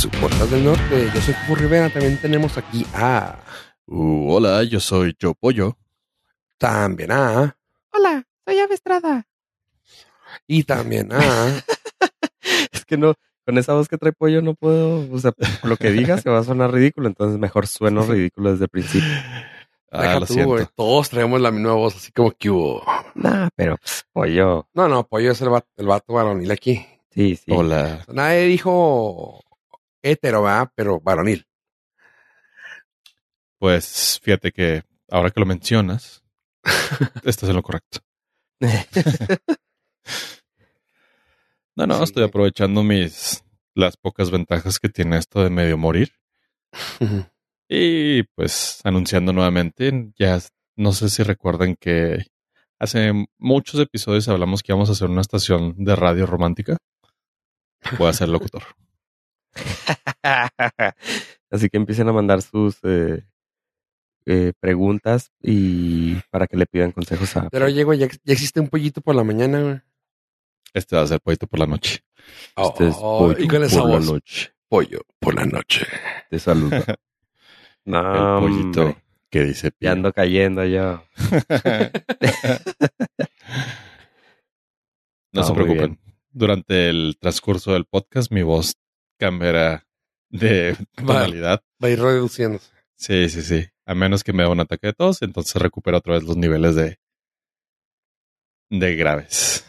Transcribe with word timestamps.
su 0.00 0.08
podcast 0.12 0.50
del 0.50 0.64
norte. 0.64 1.10
Yo 1.14 1.20
soy 1.20 1.34
Cupo 1.34 1.56
Rivera. 1.56 1.90
También 1.90 2.18
tenemos 2.18 2.56
aquí 2.56 2.86
a. 2.94 3.38
Uh, 3.84 4.32
hola, 4.32 4.62
yo 4.62 4.80
soy 4.80 5.14
Yo 5.18 5.34
Pollo. 5.34 5.76
También 6.56 7.12
a. 7.12 7.54
Hola, 7.92 8.24
soy 8.46 8.58
Ave 8.60 8.74
Estrada. 8.76 9.26
Y 10.46 10.64
también 10.64 11.12
a. 11.12 11.20
es 12.72 12.86
que 12.86 12.96
no, 12.96 13.12
con 13.44 13.58
esa 13.58 13.74
voz 13.74 13.88
que 13.88 13.98
trae 13.98 14.12
pollo 14.12 14.40
no 14.40 14.54
puedo, 14.54 15.06
o 15.12 15.18
sea, 15.18 15.32
lo 15.64 15.76
que 15.76 15.90
digas 15.90 16.22
se 16.22 16.30
va 16.30 16.38
a 16.38 16.44
sonar 16.44 16.72
ridículo, 16.72 17.06
entonces 17.06 17.38
mejor 17.38 17.66
sueno 17.66 18.02
ridículo 18.02 18.52
desde 18.52 18.64
el 18.64 18.70
principio. 18.70 19.10
Ah, 19.90 20.02
Deja 20.02 20.20
lo 20.20 20.26
tú, 20.26 20.32
siento. 20.32 20.50
güey. 20.52 20.66
Todos 20.74 21.10
traemos 21.10 21.42
la 21.42 21.50
misma 21.50 21.74
voz, 21.74 21.96
así 21.96 22.10
como 22.10 22.30
que 22.30 22.48
hubo. 22.48 22.82
Nah, 23.14 23.50
pero 23.54 23.76
pues, 23.76 24.06
pollo, 24.14 24.66
No, 24.72 24.88
no, 24.88 25.06
Pollo 25.06 25.32
es 25.32 25.42
el 25.42 25.50
vato, 25.50 25.68
el 25.76 25.86
vato 25.88 26.14
varonil 26.14 26.50
aquí. 26.50 26.86
sí, 27.10 27.36
sí. 27.36 27.52
Hola. 27.52 28.06
Nadie 28.08 28.46
dijo 28.46 29.42
hetero, 30.02 30.42
¿verdad? 30.42 30.70
Pero 30.74 31.00
varonil. 31.00 31.46
Pues 33.58 34.18
fíjate 34.22 34.52
que 34.52 34.82
ahora 35.10 35.30
que 35.30 35.40
lo 35.40 35.46
mencionas, 35.46 36.22
estás 37.24 37.48
en 37.50 37.56
lo 37.56 37.62
correcto. 37.62 38.00
No, 41.76 41.86
no, 41.86 41.96
Sí. 41.98 42.04
estoy 42.04 42.24
aprovechando 42.24 42.82
mis 42.82 43.42
las 43.74 43.96
pocas 43.96 44.30
ventajas 44.30 44.78
que 44.78 44.88
tiene 44.88 45.16
esto 45.16 45.42
de 45.42 45.48
medio 45.50 45.78
morir. 45.78 46.12
Y 47.68 48.24
pues 48.34 48.80
anunciando 48.84 49.32
nuevamente, 49.32 50.10
ya 50.18 50.38
no 50.76 50.92
sé 50.92 51.08
si 51.08 51.22
recuerdan 51.22 51.76
que 51.76 52.26
hace 52.78 53.12
muchos 53.38 53.80
episodios 53.80 54.28
hablamos 54.28 54.62
que 54.62 54.72
íbamos 54.72 54.88
a 54.88 54.92
hacer 54.92 55.08
una 55.08 55.20
estación 55.22 55.74
de 55.82 55.96
radio 55.96 56.26
romántica. 56.26 56.76
Voy 57.98 58.08
a 58.08 58.12
ser 58.12 58.28
locutor. 58.28 58.62
Así 61.50 61.68
que 61.68 61.76
empiecen 61.76 62.08
a 62.08 62.12
mandar 62.12 62.42
sus 62.42 62.78
eh, 62.84 63.24
eh, 64.26 64.52
preguntas 64.60 65.32
y 65.42 66.14
para 66.30 66.46
que 66.46 66.56
le 66.56 66.66
pidan 66.66 66.92
consejos 66.92 67.36
a. 67.36 67.48
Pero 67.50 67.68
llego, 67.68 67.94
ya, 67.94 68.06
ya 68.06 68.32
existe 68.32 68.60
un 68.60 68.68
pollito 68.68 69.00
por 69.00 69.14
la 69.14 69.24
mañana, 69.24 69.60
güey. 69.60 69.80
Este 70.72 70.94
va 70.94 71.02
a 71.02 71.06
ser 71.06 71.20
poquito 71.20 71.46
por 71.46 71.58
la 71.58 71.66
noche. 71.66 72.00
Este 72.56 72.88
es 72.88 72.94
Oh, 72.98 73.26
pollo 73.26 73.42
y 73.42 73.48
con 73.48 73.64
esa 73.64 73.80
por 73.80 73.90
la 73.90 74.00
noche. 74.00 74.52
Pollo 74.68 75.00
por 75.18 75.34
la 75.34 75.46
noche. 75.46 75.86
Te 76.28 76.38
saludo. 76.38 76.76
El 77.86 77.92
no, 77.92 78.40
pollito 78.40 78.80
hombre, 78.82 79.02
que 79.30 79.44
dice 79.44 79.68
ya 79.68 79.76
Pío. 79.78 79.92
ando 79.92 80.12
cayendo 80.12 80.64
yo. 80.64 81.02
no 85.32 85.42
se 85.42 85.54
preocupen. 85.54 85.98
Durante 86.32 86.88
el 86.88 87.16
transcurso 87.18 87.72
del 87.72 87.86
podcast, 87.86 88.30
mi 88.30 88.42
voz 88.42 88.74
cambiará 89.20 89.86
de 90.30 90.76
tonalidad. 90.96 91.62
Va 91.82 91.88
a 91.88 91.90
ir 91.90 92.00
reduciéndose. 92.00 92.70
Sí, 92.96 93.28
sí, 93.28 93.42
sí. 93.42 93.66
A 93.84 93.94
menos 93.94 94.24
que 94.24 94.32
me 94.32 94.42
dé 94.42 94.48
un 94.48 94.60
ataque 94.60 94.88
de 94.88 94.92
tos, 94.94 95.22
entonces 95.22 95.60
recupero 95.60 95.98
otra 95.98 96.14
vez 96.14 96.24
los 96.24 96.36
niveles 96.36 96.74
de, 96.74 96.98
de 98.70 98.96
graves. 98.96 99.66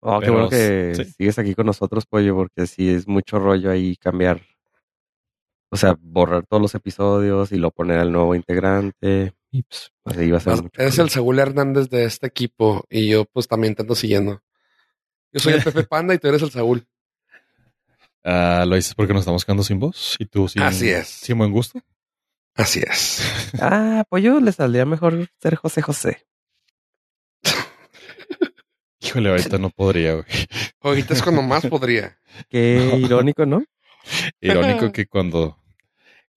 Oh, 0.00 0.20
qué 0.20 0.30
bueno 0.30 0.50
que 0.50 0.92
sí. 0.94 1.04
sigues 1.04 1.38
aquí 1.38 1.54
con 1.54 1.66
nosotros, 1.66 2.04
pollo, 2.06 2.34
porque 2.34 2.66
sí 2.66 2.90
es 2.90 3.08
mucho 3.08 3.38
rollo 3.38 3.70
ahí 3.70 3.96
cambiar. 3.96 4.42
O 5.70 5.76
sea, 5.76 5.96
borrar 5.98 6.46
todos 6.46 6.60
los 6.60 6.74
episodios 6.74 7.52
y 7.52 7.56
lo 7.56 7.70
poner 7.70 7.98
al 7.98 8.12
nuevo 8.12 8.34
integrante. 8.34 9.32
Y 9.50 9.62
pues, 9.62 9.92
así 10.04 10.30
va 10.30 10.38
a 10.38 10.40
ser 10.40 10.62
mucho. 10.62 10.80
Eres 10.80 10.98
el 10.98 11.10
Saúl 11.10 11.38
Hernández 11.38 11.88
de 11.88 12.04
este 12.04 12.26
equipo 12.26 12.84
y 12.90 13.08
yo 13.08 13.24
pues 13.24 13.48
también 13.48 13.74
te 13.74 13.82
ando 13.82 13.94
siguiendo. 13.94 14.42
Yo 15.32 15.40
soy 15.40 15.54
el 15.54 15.62
Pepe 15.64 15.84
Panda 15.84 16.14
y 16.14 16.18
tú 16.18 16.28
eres 16.28 16.42
el 16.42 16.50
Saúl. 16.50 16.86
Ah, 18.24 18.64
lo 18.66 18.76
dices 18.76 18.94
porque 18.94 19.12
nos 19.12 19.20
estamos 19.20 19.44
quedando 19.44 19.62
sin 19.62 19.78
voz 19.78 20.16
y 20.18 20.24
tú 20.24 20.48
sin, 20.48 20.62
Así 20.62 20.88
es. 20.88 21.08
sin 21.08 21.36
buen 21.36 21.52
gusto. 21.52 21.80
Así 22.54 22.80
es. 22.80 23.20
Ah, 23.60 24.04
pollo 24.08 24.40
le 24.40 24.52
saldría 24.52 24.86
mejor 24.86 25.28
ser 25.40 25.56
José 25.56 25.82
José. 25.82 26.26
Híjole, 29.00 29.28
ahorita 29.28 29.58
no 29.58 29.70
podría, 29.70 30.14
güey. 30.14 30.26
Ahorita 30.80 31.12
es 31.14 31.22
cuando 31.22 31.42
más 31.42 31.66
podría. 31.66 32.18
Qué 32.48 32.96
irónico, 32.98 33.44
¿no? 33.44 33.62
Irónico 34.40 34.90
que 34.92 35.06
cuando, 35.06 35.58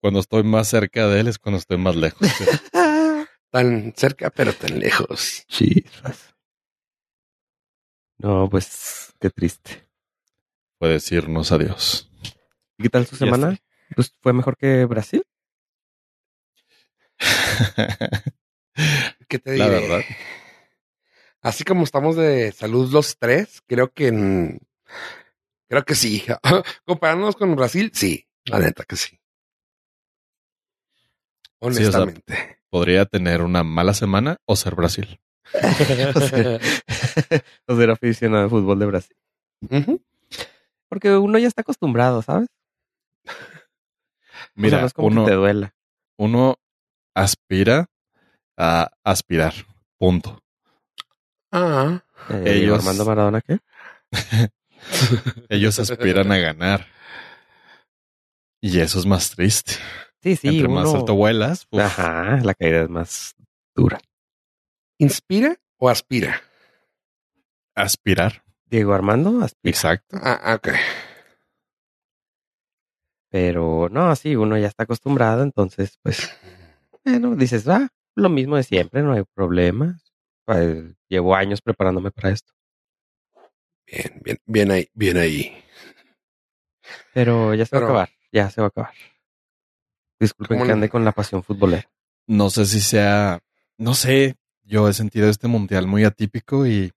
cuando 0.02 0.20
estoy 0.20 0.44
más 0.44 0.68
cerca 0.68 1.08
de 1.08 1.22
él 1.22 1.28
es 1.28 1.38
cuando 1.38 1.60
estoy 1.60 1.78
más 1.78 1.96
lejos. 1.96 2.28
Tan 3.50 3.94
cerca, 3.96 4.30
pero 4.30 4.52
tan 4.52 4.78
lejos. 4.78 5.46
Chispas. 5.48 6.36
No, 8.18 8.50
pues 8.50 9.14
qué 9.22 9.30
triste. 9.30 9.87
Puede 10.80 10.94
decirnos 10.94 11.52
adiós. 11.52 12.10
¿Y 12.78 12.84
qué 12.84 12.90
tal 12.90 13.06
su 13.08 13.16
semana? 13.16 13.58
Pues 13.96 14.14
fue 14.22 14.34
mejor 14.34 14.58
que 14.58 14.86
Brasil. 14.86 15.24
¿Qué 19.28 19.40
te 19.40 19.58
La 19.58 19.70
diré? 19.70 19.82
verdad. 19.88 20.02
Así 21.42 21.64
como 21.64 21.84
estamos 21.84 22.16
de 22.16 22.52
salud 22.52 22.92
los 22.92 23.18
tres, 23.18 23.62
creo 23.68 23.92
que 23.94 24.08
en- 24.08 24.60
creo 25.70 25.84
que 25.86 25.96
sí. 25.96 26.24
Comparándonos 26.86 27.36
con 27.36 27.56
Brasil, 27.56 27.92
sí. 27.94 28.28
La 28.46 28.60
neta 28.60 28.84
que 28.86 28.96
sí. 28.96 29.20
o 31.60 31.72
sea, 31.72 31.88
Honestamente. 31.88 32.60
Podría 32.70 33.06
tener 33.06 33.42
una 33.42 33.64
mala 33.64 33.94
semana 33.94 34.38
o 34.46 34.56
ser 34.56 34.76
Brasil. 34.76 35.20
o 37.66 37.76
ser 37.78 37.90
aficionado 37.90 38.44
al 38.44 38.50
fútbol 38.50 38.80
de 38.80 38.86
Brasil. 38.86 39.16
Ujú. 39.70 40.04
Porque 40.90 41.16
uno 41.16 41.38
ya 41.38 41.48
está 41.48 41.62
acostumbrado, 41.62 42.22
¿sabes? 42.22 42.48
o 43.26 43.30
sea, 43.30 44.50
Mira, 44.56 44.82
no 44.82 44.88
es 44.88 44.94
como 44.94 45.08
uno, 45.08 45.26
que 45.26 45.32
te 45.32 45.36
duela. 45.38 45.74
uno 46.18 46.58
aspira 47.16 47.88
a 48.58 48.92
aspirar. 49.04 49.54
Punto. 49.98 50.40
Ah, 51.52 52.04
Eh, 52.30 52.44
ellos- 52.58 52.80
Armando 52.80 53.06
Maradona, 53.06 53.42
¿qué? 53.42 53.60
Ellos 55.50 55.80
aspiran 55.80 56.32
a 56.32 56.38
ganar. 56.38 56.88
Y 58.62 58.80
eso 58.80 59.00
es 59.00 59.06
más 59.06 59.30
triste. 59.32 59.74
Sí, 60.22 60.36
sí, 60.36 60.48
Entre 60.50 60.68
uno... 60.68 60.82
más 60.84 60.94
alto 60.94 61.16
vuelas, 61.16 61.68
uf, 61.72 61.82
Ajá, 61.82 62.38
la 62.44 62.54
caída 62.54 62.82
es 62.84 62.90
más 62.90 63.36
dura. 63.76 64.00
¿inspira 65.00 65.56
o 65.78 65.90
aspira? 65.90 66.42
aspirar. 67.76 68.44
Diego 68.70 68.94
Armando 68.94 69.42
aspira. 69.42 69.70
Exacto. 69.72 70.18
Ah, 70.22 70.56
ok. 70.58 70.70
Pero 73.30 73.90
no, 73.90 74.16
sí, 74.16 74.36
uno 74.36 74.58
ya 74.58 74.68
está 74.68 74.84
acostumbrado, 74.84 75.44
entonces, 75.44 75.98
pues, 76.02 76.30
bueno, 77.04 77.36
dices, 77.36 77.68
ah, 77.68 77.90
lo 78.16 78.30
mismo 78.30 78.56
de 78.56 78.64
siempre, 78.64 79.02
no 79.04 79.14
hay 79.14 79.24
problema. 79.34 80.00
Pues, 80.46 80.96
llevo 81.10 81.36
años 81.36 81.62
preparándome 81.62 82.12
para 82.12 82.30
esto. 82.30 82.54
Bien, 83.86 84.22
bien, 84.24 84.38
bien 84.46 84.72
ahí, 84.72 84.90
bien 84.94 85.18
ahí. 85.18 85.64
Pero 87.14 87.54
ya 87.54 87.66
se 87.66 87.72
Pero- 87.72 87.82
va 87.82 87.88
a 87.88 88.04
acabar, 88.04 88.10
ya 88.32 88.50
se 88.50 88.62
va 88.62 88.68
a 88.68 88.70
acabar. 88.70 88.94
Disculpen 90.20 90.58
¿Cómo 90.58 90.66
que 90.66 90.72
ande 90.74 90.90
con 90.90 91.06
la 91.06 91.12
pasión 91.12 91.44
futbolera. 91.44 91.88
No 92.28 92.50
sé 92.50 92.66
si 92.66 92.82
sea, 92.82 93.40
no 93.78 93.94
sé, 93.94 94.36
yo 94.64 94.90
he 94.90 94.94
sentido 94.94 95.30
este 95.30 95.48
mundial 95.48 95.86
muy 95.88 96.04
atípico 96.06 96.66
y 96.66 96.92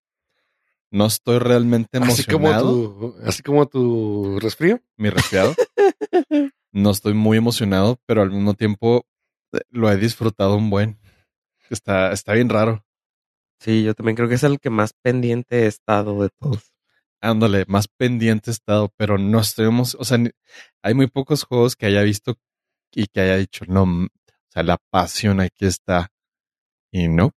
no 0.90 1.06
estoy 1.06 1.38
realmente 1.38 1.98
Así 1.98 2.24
como 2.24 2.48
emocionado. 2.48 2.72
tu, 2.72 3.16
así 3.24 3.42
como 3.42 3.66
tu 3.66 4.38
resfrío. 4.40 4.80
Mi 4.96 5.10
resfriado. 5.10 5.54
no 6.72 6.90
estoy 6.90 7.14
muy 7.14 7.38
emocionado, 7.38 7.98
pero 8.06 8.22
al 8.22 8.30
mismo 8.30 8.54
tiempo 8.54 9.06
eh, 9.52 9.60
lo 9.70 9.90
he 9.90 9.96
disfrutado 9.96 10.56
un 10.56 10.70
buen. 10.70 10.98
Está, 11.70 12.12
está 12.12 12.32
bien 12.34 12.48
raro. 12.48 12.84
Sí, 13.60 13.82
yo 13.84 13.94
también 13.94 14.16
creo 14.16 14.28
que 14.28 14.34
es 14.36 14.42
el 14.44 14.58
que 14.58 14.70
más 14.70 14.92
pendiente 15.02 15.64
he 15.64 15.66
estado 15.66 16.22
de 16.22 16.30
todos. 16.40 16.72
Ándale, 17.20 17.64
más 17.68 17.86
pendiente 17.88 18.50
he 18.50 18.54
estado, 18.54 18.92
pero 18.96 19.18
no 19.18 19.40
estoy 19.40 19.66
emocionado. 19.66 20.02
O 20.02 20.04
sea, 20.06 20.18
ni- 20.18 20.30
hay 20.82 20.94
muy 20.94 21.06
pocos 21.06 21.44
juegos 21.44 21.76
que 21.76 21.86
haya 21.86 22.02
visto 22.02 22.36
y 22.92 23.06
que 23.06 23.20
haya 23.20 23.36
dicho, 23.36 23.64
no, 23.68 23.82
o 23.84 24.08
sea, 24.48 24.62
la 24.62 24.78
pasión 24.90 25.40
aquí 25.40 25.66
está. 25.66 26.10
Y 26.90 27.08
no, 27.08 27.32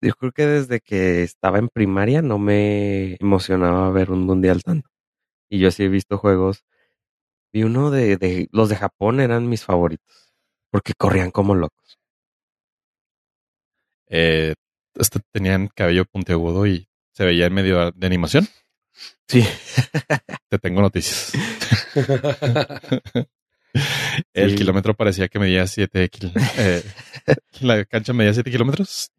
Yo 0.00 0.14
creo 0.14 0.32
que 0.32 0.46
desde 0.46 0.80
que 0.80 1.22
estaba 1.22 1.58
en 1.58 1.68
primaria 1.68 2.22
no 2.22 2.38
me 2.38 3.16
emocionaba 3.20 3.90
ver 3.90 4.10
un 4.10 4.20
mundial 4.24 4.62
tanto. 4.62 4.88
Y 5.50 5.58
yo 5.58 5.70
sí 5.70 5.84
he 5.84 5.88
visto 5.88 6.18
juegos. 6.18 6.64
Vi 7.52 7.62
uno 7.64 7.90
de, 7.90 8.16
de 8.16 8.48
los 8.52 8.68
de 8.68 8.76
Japón 8.76 9.20
eran 9.20 9.48
mis 9.48 9.64
favoritos. 9.64 10.32
Porque 10.70 10.92
corrían 10.96 11.30
como 11.30 11.54
locos. 11.54 11.98
eh, 14.10 14.54
este, 14.94 15.20
tenían 15.32 15.68
cabello 15.68 16.04
puntiagudo 16.04 16.66
y 16.66 16.88
se 17.12 17.24
veía 17.24 17.46
en 17.46 17.54
medio 17.54 17.90
de 17.92 18.06
animación. 18.06 18.46
Sí. 19.28 19.44
Te 20.48 20.58
tengo 20.58 20.80
noticias. 20.80 21.32
El 24.32 24.50
Sí. 24.50 24.56
kilómetro 24.56 24.94
parecía 24.94 25.28
que 25.28 25.38
medía 25.38 25.66
7 25.66 26.10
la 27.60 27.84
cancha 27.84 28.12
medía 28.12 28.32
7 28.32 28.50
kilómetros. 28.50 29.10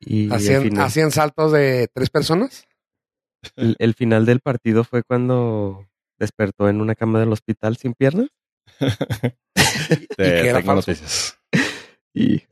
Y 0.00 0.32
¿Hacían, 0.32 0.62
final, 0.62 0.84
hacían 0.86 1.10
saltos 1.10 1.52
de 1.52 1.88
tres 1.92 2.10
personas. 2.10 2.66
el, 3.56 3.76
el 3.78 3.94
final 3.94 4.26
del 4.26 4.40
partido 4.40 4.84
fue 4.84 5.02
cuando 5.02 5.86
despertó 6.18 6.68
en 6.68 6.80
una 6.80 6.94
cama 6.94 7.20
del 7.20 7.32
hospital 7.32 7.76
sin 7.76 7.94
piernas. 7.94 8.28
Tengo 10.16 10.52
falso? 10.62 10.74
noticias. 10.74 11.38
Y, 12.14 12.42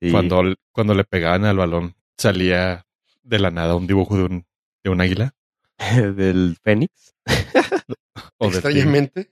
y- 0.00 0.10
Cuando, 0.10 0.42
cuando 0.72 0.94
le 0.94 1.04
pegaban 1.04 1.44
al 1.44 1.56
balón, 1.56 1.94
salía 2.16 2.86
de 3.22 3.38
la 3.38 3.50
nada 3.50 3.74
un 3.76 3.86
dibujo 3.86 4.16
de 4.16 4.24
un, 4.24 4.46
de 4.84 4.90
un 4.90 5.00
águila. 5.00 5.34
del 6.16 6.56
Fénix. 6.62 7.14
O 8.42 8.48
de 8.50 8.54
Extrañamente. 8.58 9.30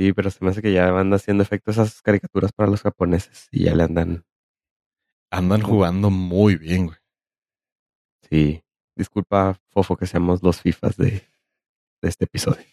Sí, 0.00 0.14
pero 0.14 0.30
se 0.30 0.42
me 0.42 0.50
hace 0.50 0.62
que 0.62 0.72
ya 0.72 0.90
van 0.90 1.12
haciendo 1.12 1.42
efecto 1.42 1.72
esas 1.72 2.00
caricaturas 2.00 2.52
para 2.52 2.70
los 2.70 2.80
japoneses 2.80 3.48
y 3.50 3.64
ya 3.64 3.74
le 3.74 3.82
andan. 3.82 4.24
Andan 5.30 5.60
jugando 5.60 6.08
muy 6.08 6.56
bien, 6.56 6.86
güey. 6.86 6.96
Sí. 8.30 8.64
Disculpa, 8.96 9.60
Fofo, 9.68 9.98
que 9.98 10.06
seamos 10.06 10.42
los 10.42 10.62
FIFAs 10.62 10.96
de, 10.96 11.10
de 12.00 12.08
este 12.08 12.24
episodio. 12.24 12.64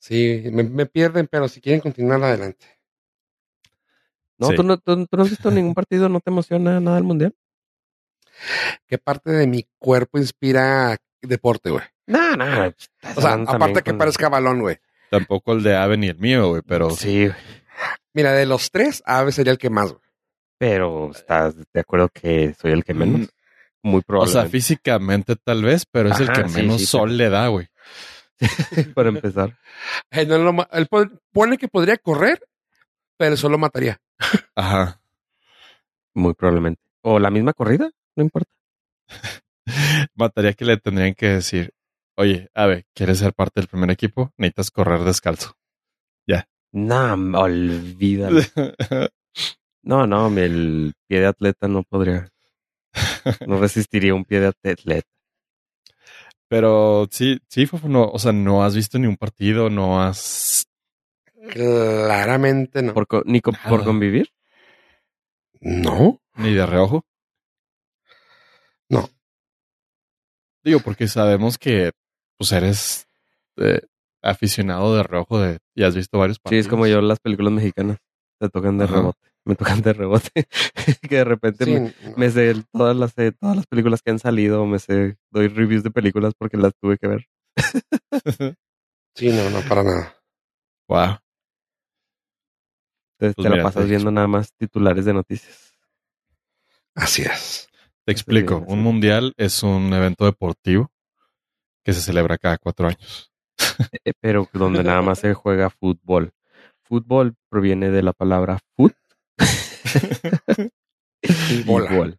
Sí, 0.00 0.42
me, 0.50 0.64
me 0.64 0.86
pierden, 0.86 1.28
pero 1.28 1.46
si 1.46 1.60
quieren 1.60 1.80
continuar 1.80 2.24
adelante. 2.24 2.66
No, 4.36 4.48
Sí. 4.48 4.56
¿tú, 4.56 4.64
no 4.64 4.78
tú, 4.78 5.06
tú 5.06 5.16
no 5.16 5.22
has 5.22 5.30
visto 5.30 5.52
ningún 5.52 5.74
partido, 5.74 6.08
¿no 6.08 6.18
te 6.18 6.30
emociona 6.30 6.80
nada 6.80 6.96
del 6.96 7.04
mundial? 7.04 7.36
¿Qué 8.88 8.98
parte 8.98 9.30
de 9.30 9.46
mi 9.46 9.68
cuerpo 9.78 10.18
inspira 10.18 10.96
deporte, 11.22 11.70
güey? 11.70 11.84
No, 12.08 12.34
no. 12.34 12.74
O 13.14 13.20
sea, 13.20 13.34
aparte 13.34 13.84
que 13.84 13.94
parezca 13.94 14.28
balón, 14.28 14.58
güey. 14.58 14.80
Tampoco 15.18 15.52
el 15.52 15.62
de 15.62 15.76
Ave 15.76 15.96
ni 15.96 16.08
el 16.08 16.18
mío, 16.18 16.48
güey, 16.48 16.62
pero 16.66 16.90
Sí, 16.90 17.28
Mira, 18.12 18.32
de 18.32 18.46
los 18.46 18.70
tres, 18.70 19.02
Ave 19.06 19.32
sería 19.32 19.52
el 19.52 19.58
que 19.58 19.70
más, 19.70 19.90
güey. 19.92 20.02
pero 20.58 21.10
estás 21.10 21.54
de 21.56 21.80
acuerdo 21.80 22.08
que 22.08 22.54
soy 22.60 22.72
el 22.72 22.84
que 22.84 22.94
menos. 22.94 23.20
Mm, 23.22 23.88
Muy 23.90 23.98
o 23.98 24.00
sea, 24.00 24.06
probable. 24.06 24.50
físicamente 24.50 25.36
tal 25.36 25.62
vez, 25.62 25.84
pero 25.90 26.10
es 26.10 26.20
el 26.20 26.30
que 26.32 26.48
sí, 26.48 26.54
menos 26.56 26.80
sí, 26.80 26.86
sol 26.86 27.16
le 27.16 27.28
da, 27.30 27.48
güey. 27.48 27.66
para 28.94 29.08
empezar. 29.10 29.56
No 30.26 30.38
lo 30.38 30.66
él 30.72 30.86
po- 30.86 31.10
pone 31.32 31.58
que 31.58 31.68
podría 31.68 31.96
correr, 31.98 32.40
pero 33.16 33.36
solo 33.36 33.58
mataría. 33.58 33.98
Ajá. 34.54 35.00
Muy 36.14 36.34
probablemente. 36.34 36.80
O 37.02 37.18
la 37.18 37.30
misma 37.30 37.52
corrida, 37.52 37.90
no 38.16 38.22
importa. 38.22 38.50
Mataría 40.14 40.52
que 40.52 40.64
le 40.64 40.76
tendrían 40.76 41.14
que 41.14 41.26
decir, 41.28 41.72
oye, 42.16 42.48
Ave, 42.54 42.86
¿quieres 42.94 43.18
ser 43.18 43.32
parte 43.34 43.60
del 43.60 43.68
primer 43.68 43.90
equipo? 43.90 44.32
Necesitas 44.36 44.70
correr 44.70 45.00
descalzo. 45.00 45.54
No, 46.72 47.38
olvídalo. 47.40 48.40
No, 49.84 50.06
no, 50.08 50.26
el 50.38 50.92
pie 51.06 51.20
de 51.20 51.26
atleta 51.26 51.68
no 51.68 51.84
podría. 51.84 52.28
No 53.46 53.60
resistiría 53.60 54.14
un 54.14 54.24
pie 54.24 54.40
de 54.40 54.46
atleta. 54.48 55.08
Pero 56.48 57.06
sí, 57.10 57.38
sí, 57.48 57.66
Fofo, 57.66 57.88
no, 57.88 58.04
o 58.08 58.18
sea, 58.18 58.32
no 58.32 58.64
has 58.64 58.74
visto 58.74 58.98
ni 58.98 59.06
un 59.06 59.16
partido, 59.16 59.70
no 59.70 60.02
has... 60.02 60.66
Claramente 61.50 62.82
no. 62.82 62.92
Por, 62.94 63.06
co- 63.06 63.22
ni 63.24 63.40
co- 63.40 63.52
por 63.68 63.84
convivir. 63.84 64.30
No. 65.60 66.20
ni 66.36 66.54
de 66.54 66.66
reojo. 66.66 67.04
No. 68.88 69.08
Digo, 70.64 70.80
porque 70.80 71.06
sabemos 71.08 71.58
que 71.58 71.92
pues 72.38 72.52
eres 72.52 73.06
eh, 73.56 73.80
aficionado 74.22 74.96
de 74.96 75.02
reojo 75.02 75.38
de, 75.40 75.58
y 75.74 75.82
has 75.84 75.94
visto 75.94 76.18
varios 76.18 76.36
Sí, 76.38 76.42
partidos. 76.42 76.66
es 76.66 76.70
como 76.70 76.86
yo 76.86 77.00
las 77.00 77.20
películas 77.20 77.52
mexicanas. 77.52 77.98
Te 78.40 78.48
tocan 78.48 78.78
de 78.78 78.84
Ajá. 78.84 78.94
rebote. 78.94 79.28
Me 79.44 79.54
tocan 79.54 79.82
de 79.82 79.92
rebote. 79.92 80.30
que 81.08 81.16
de 81.16 81.24
repente 81.24 81.64
Sí, 81.64 81.72
me, 81.72 81.80
no. 81.80 82.16
me 82.16 82.30
sé 82.30 82.54
todas 82.72 82.96
las 82.96 83.16
eh, 83.18 83.32
todas 83.32 83.56
las 83.56 83.66
películas 83.66 84.00
que 84.02 84.10
han 84.10 84.18
salido, 84.18 84.64
me 84.66 84.78
sé, 84.78 85.16
doy 85.30 85.48
reviews 85.48 85.82
de 85.82 85.90
películas 85.90 86.32
porque 86.36 86.56
las 86.56 86.72
tuve 86.80 86.96
que 86.98 87.08
ver. 87.08 87.26
Sí, 89.16 89.28
no, 89.28 89.48
no, 89.48 89.60
para 89.68 89.84
nada. 89.84 90.16
wow. 90.88 91.18
Entonces 93.16 93.36
Pues 93.36 93.44
te 93.44 93.50
mira, 93.50 93.56
la 93.58 93.62
pasas 93.62 93.84
te- 93.84 93.90
viendo 93.90 94.10
nada 94.10 94.26
más 94.26 94.52
titulares 94.58 95.04
de 95.04 95.14
noticias. 95.14 95.72
Así 96.96 97.22
es. 97.22 97.68
Te 98.04 98.12
explico. 98.12 98.56
Un 98.66 98.78
sí. 98.78 98.82
mundial 98.82 99.32
es 99.36 99.62
un 99.62 99.92
evento 99.92 100.24
deportivo 100.24 100.90
que 101.84 101.92
se 101.92 102.00
celebra 102.00 102.38
cada 102.38 102.58
cuatro 102.58 102.86
años. 102.88 103.30
Eh, 104.04 104.12
pero 104.20 104.48
donde 104.52 104.82
nada 104.84 105.02
más 105.02 105.18
se 105.20 105.32
juega 105.34 105.70
fútbol. 105.70 106.32
Fútbol 106.82 107.34
proviene 107.48 107.90
de 107.90 108.02
la 108.02 108.12
palabra 108.12 108.58
foot 108.76 108.94
y 111.50 111.62
Bola. 111.62 111.90
bol. 111.92 112.18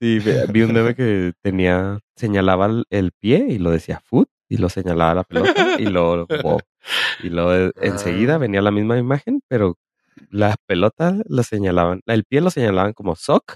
Sí, 0.00 0.18
vi 0.48 0.62
un 0.62 0.72
meme 0.72 0.94
que 0.94 1.32
tenía, 1.42 1.98
señalaba 2.16 2.66
el- 2.90 3.12
pie 3.12 3.46
y 3.50 3.58
lo 3.58 3.70
decía 3.70 4.00
foot 4.04 4.28
y 4.48 4.56
lo 4.56 4.68
señalaba 4.68 5.14
la 5.14 5.24
pelota 5.24 5.76
y 5.78 5.86
lo 5.86 6.26
ball. 6.42 6.62
Y 7.22 7.28
lo 7.28 7.54
enseguida 7.80 8.34
Ah. 8.34 8.38
venía 8.38 8.60
la 8.62 8.72
misma 8.72 8.98
imagen, 8.98 9.40
pero 9.48 9.78
la 10.30 10.56
pelota 10.66 11.16
la 11.26 11.42
señalaban, 11.44 12.00
el 12.06 12.24
pie 12.24 12.40
lo 12.40 12.50
señalaban 12.50 12.92
como 12.94 13.14
sock 13.14 13.54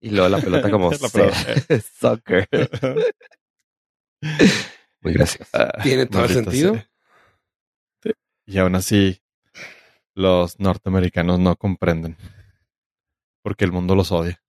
y 0.00 0.10
luego 0.10 0.28
la 0.28 0.38
pelota 0.38 0.70
como 0.70 0.90
La 0.90 1.08
pelota. 1.08 1.80
soccer. 1.98 2.48
Muy 5.00 5.12
gracioso. 5.12 5.50
Tiene 5.82 6.06
todo 6.06 6.24
el 6.24 6.30
sentido. 6.30 6.74
Sí. 8.02 8.10
Y 8.46 8.58
aún 8.58 8.74
así, 8.74 9.22
los 10.14 10.58
norteamericanos 10.60 11.38
no 11.38 11.56
comprenden. 11.56 12.16
Porque 13.42 13.64
el 13.64 13.72
mundo 13.72 13.94
los 13.94 14.10
odia. 14.12 14.42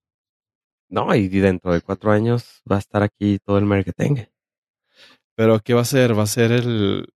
No, 0.87 1.13
y 1.15 1.27
dentro 1.27 1.73
de 1.73 1.81
cuatro 1.81 2.11
años 2.11 2.61
va 2.71 2.77
a 2.77 2.79
estar 2.79 3.03
aquí 3.03 3.39
todo 3.39 3.57
el 3.57 3.65
marketing. 3.65 4.25
Pero 5.35 5.59
¿qué 5.59 5.73
va 5.73 5.81
a 5.81 5.85
ser? 5.85 6.17
Va 6.17 6.23
a 6.23 6.27
ser 6.27 6.51
el, 6.51 7.13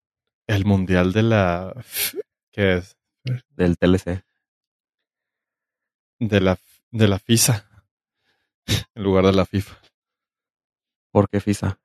el 0.48 0.66
mundial 0.66 1.14
de 1.14 1.24
la... 1.24 1.86
¿Qué 2.52 2.78
es? 2.78 2.98
del 3.50 3.78
TLC. 3.78 4.24
De 6.20 6.40
la, 6.40 6.58
de 6.92 7.08
la 7.08 7.20
FISA. 7.20 7.70
En 8.96 9.04
lugar 9.04 9.26
de 9.26 9.34
la 9.34 9.46
FIFA. 9.46 9.78
¿Por 11.12 11.30
qué 11.30 11.40
FISA? 11.40 11.80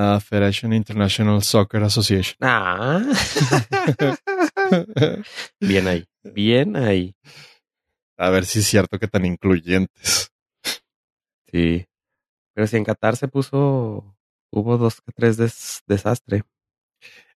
Ah, 0.00 0.20
Federation 0.20 0.72
International 0.72 1.42
Soccer 1.42 1.82
Association. 1.82 2.36
Ah. 2.40 3.02
Bien 5.60 5.88
ahí. 5.88 6.04
Bien 6.22 6.76
ahí. 6.76 7.14
A 8.16 8.30
ver 8.30 8.44
si 8.44 8.60
es 8.60 8.66
cierto 8.66 8.98
que 8.98 9.08
tan 9.08 9.24
incluyentes. 9.26 10.30
Sí. 11.50 11.86
Pero 12.54 12.66
si 12.66 12.76
en 12.76 12.84
Qatar 12.84 13.16
se 13.16 13.28
puso, 13.28 14.16
hubo 14.52 14.78
dos 14.78 15.00
tres 15.16 15.36
des- 15.36 15.82
desastre. 15.86 16.42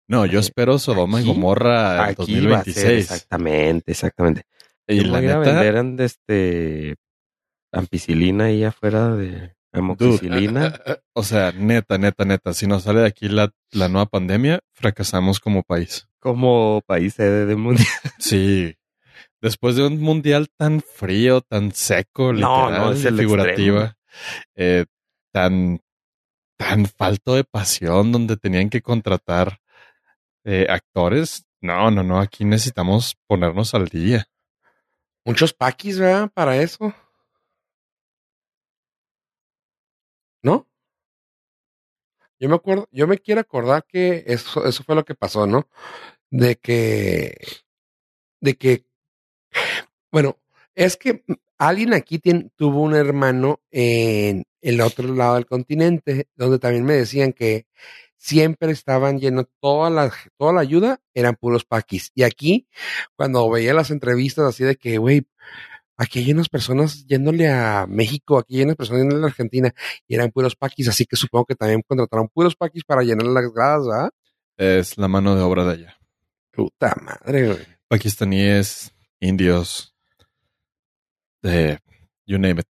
No, 0.08 0.26
yo 0.26 0.40
espero 0.40 0.78
Sodoma 0.78 1.18
y 1.18 1.22
Aquí- 1.22 1.28
Gomorra 1.32 1.94
el 1.94 2.00
Aquí 2.10 2.46
va 2.46 2.58
a 2.58 2.64
ser 2.64 2.74
2026. 2.74 3.10
exactamente, 3.10 3.92
exactamente. 3.92 4.42
Y 4.86 4.96
Yo 4.98 5.02
la 5.04 5.20
voy 5.20 5.28
a 5.28 5.38
neta, 5.38 5.60
vender 5.62 5.96
de 5.96 6.04
este 6.04 6.96
ampicilina 7.72 8.44
ahí 8.46 8.64
afuera 8.64 9.14
de 9.16 9.54
amoxicilina. 9.72 10.74
o 11.14 11.22
sea, 11.22 11.52
neta, 11.52 11.98
neta, 11.98 12.24
neta, 12.24 12.52
si 12.54 12.66
nos 12.66 12.84
sale 12.84 13.00
de 13.00 13.06
aquí 13.06 13.28
la, 13.28 13.52
la 13.70 13.88
nueva 13.88 14.06
pandemia, 14.06 14.60
fracasamos 14.72 15.40
como 15.40 15.62
país. 15.62 16.08
como 16.18 16.82
país 16.86 17.14
sede 17.14 17.46
del 17.46 17.58
mundial. 17.58 17.86
Sí. 18.18 18.76
Después 19.40 19.74
de 19.74 19.84
un 19.86 20.00
mundial 20.00 20.48
tan 20.56 20.80
frío, 20.80 21.40
tan 21.40 21.72
seco, 21.72 22.32
No, 22.32 22.68
literal, 22.68 22.80
no, 22.80 22.92
es 22.92 23.04
el 23.04 23.18
figurativa, 23.18 23.96
eh, 24.54 24.84
tan, 25.32 25.80
tan 26.56 26.86
falto 26.86 27.34
de 27.34 27.42
pasión, 27.42 28.12
donde 28.12 28.36
tenían 28.36 28.70
que 28.70 28.82
contratar 28.82 29.58
eh, 30.44 30.66
actores. 30.68 31.44
No, 31.60 31.90
no, 31.90 32.04
no, 32.04 32.20
aquí 32.20 32.44
necesitamos 32.44 33.16
ponernos 33.26 33.74
al 33.74 33.88
día. 33.88 34.26
Muchos 35.24 35.52
paquis, 35.52 35.98
¿verdad? 35.98 36.30
Para 36.32 36.56
eso. 36.56 36.94
¿No? 40.42 40.66
Yo 42.38 42.48
me 42.48 42.56
acuerdo, 42.56 42.88
yo 42.90 43.06
me 43.06 43.18
quiero 43.18 43.40
acordar 43.40 43.84
que 43.86 44.24
eso, 44.26 44.64
eso 44.66 44.82
fue 44.84 44.94
lo 44.96 45.04
que 45.04 45.14
pasó, 45.14 45.46
¿no? 45.46 45.68
De 46.30 46.56
que, 46.56 47.36
de 48.40 48.54
que, 48.56 48.84
bueno, 50.10 50.38
es 50.74 50.96
que 50.96 51.24
alguien 51.58 51.94
aquí 51.94 52.18
tien- 52.18 52.50
tuvo 52.56 52.82
un 52.82 52.94
hermano 52.94 53.60
en 53.70 54.44
el 54.60 54.80
otro 54.80 55.14
lado 55.14 55.34
del 55.36 55.46
continente, 55.46 56.28
donde 56.36 56.58
también 56.58 56.84
me 56.84 56.94
decían 56.94 57.32
que 57.32 57.66
siempre 58.16 58.70
estaban 58.72 59.18
llenos, 59.18 59.46
toda 59.60 59.90
la, 59.90 60.12
toda 60.38 60.52
la 60.52 60.60
ayuda 60.60 61.00
eran 61.14 61.36
puros 61.36 61.64
paquis. 61.64 62.10
Y 62.14 62.22
aquí, 62.24 62.68
cuando 63.16 63.50
veía 63.50 63.74
las 63.74 63.90
entrevistas 63.90 64.46
así 64.46 64.64
de 64.64 64.76
que, 64.76 64.98
güey, 64.98 65.26
aquí 66.02 66.18
hay 66.18 66.32
unas 66.32 66.48
personas 66.48 67.06
yéndole 67.06 67.48
a 67.48 67.86
México, 67.88 68.38
aquí 68.38 68.56
hay 68.58 68.64
unas 68.64 68.76
personas 68.76 69.02
yéndole 69.02 69.24
a 69.24 69.26
Argentina, 69.28 69.72
y 70.08 70.14
eran 70.14 70.30
puros 70.30 70.56
paquis, 70.56 70.88
así 70.88 71.06
que 71.06 71.16
supongo 71.16 71.46
que 71.46 71.54
también 71.54 71.82
contrataron 71.86 72.28
puros 72.28 72.56
paquis 72.56 72.84
para 72.84 73.02
llenar 73.02 73.26
las 73.26 73.52
gradas, 73.52 73.86
¿verdad? 73.86 74.10
Es 74.56 74.98
la 74.98 75.08
mano 75.08 75.34
de 75.36 75.42
obra 75.42 75.64
de 75.64 75.72
allá. 75.74 75.96
Puta 76.50 76.94
madre, 77.00 77.46
güey. 77.46 77.66
Pakistaníes, 77.88 78.92
indios, 79.20 79.94
de 81.42 81.78
you 82.26 82.38
name 82.38 82.60
it. 82.60 82.66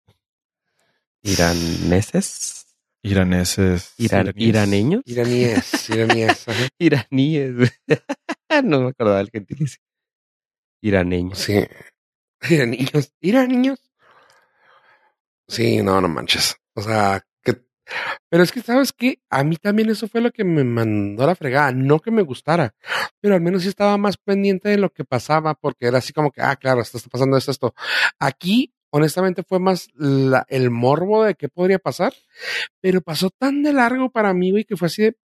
Iraneses. 1.22 2.66
iraneses. 3.04 3.94
Iran- 3.98 4.28
iraníes. 4.36 4.48
¿Iraneños? 4.50 5.02
Iraníes, 5.06 5.90
iraníes. 5.90 6.48
ajá. 6.48 6.68
Iraníes. 6.80 7.72
no 8.64 8.82
me 8.82 8.90
acordaba 8.90 9.18
del 9.18 9.30
gentilicio. 9.30 9.80
Iraneños. 10.82 11.40
Sí. 11.40 11.60
Iraniños, 12.50 13.14
iraniños. 13.20 13.80
Sí, 15.48 15.82
no, 15.82 16.00
no 16.00 16.08
manches. 16.08 16.58
O 16.76 16.82
sea, 16.82 17.26
que. 17.44 17.62
Pero 18.30 18.44
es 18.44 18.52
que, 18.52 18.62
¿sabes 18.62 18.94
qué? 18.94 19.20
A 19.30 19.44
mí 19.44 19.58
también 19.58 19.90
eso 19.90 20.08
fue 20.08 20.22
lo 20.22 20.32
que 20.32 20.44
me 20.44 20.64
mandó 20.64 21.24
a 21.24 21.28
la 21.28 21.36
fregada. 21.36 21.72
No 21.72 22.00
que 22.00 22.12
me 22.12 22.22
gustara, 22.22 22.76
pero 23.20 23.36
al 23.36 23.42
menos 23.42 23.64
sí 23.64 23.70
estaba 23.70 23.98
más 23.98 24.18
pendiente 24.18 24.70
de 24.70 24.78
lo 24.78 24.92
que 24.92 25.06
pasaba, 25.06 25.56
porque 25.56 25.88
era 25.88 25.98
así 25.98 26.14
como 26.14 26.32
que, 26.32 26.42
ah, 26.42 26.56
claro, 26.56 26.82
esto 26.82 26.98
está 26.98 27.10
pasando 27.10 27.36
esto, 27.38 27.52
esto. 27.52 27.74
Aquí, 28.20 28.74
honestamente, 28.92 29.44
fue 29.44 29.60
más 29.60 29.90
el 30.50 30.70
morbo 30.72 31.24
de 31.24 31.36
qué 31.36 31.50
podría 31.50 31.80
pasar, 31.80 32.14
pero 32.80 33.02
pasó 33.02 33.30
tan 33.32 33.64
de 33.64 33.74
largo 33.74 34.12
para 34.12 34.34
mí, 34.34 34.52
güey, 34.52 34.66
que 34.66 34.78
fue 34.78 34.88
así 34.88 35.04
de. 35.04 35.18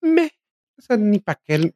Me. 0.00 0.32
O 0.78 0.82
sea, 0.82 0.96
ni 0.96 1.18
para 1.20 1.40
qué, 1.44 1.74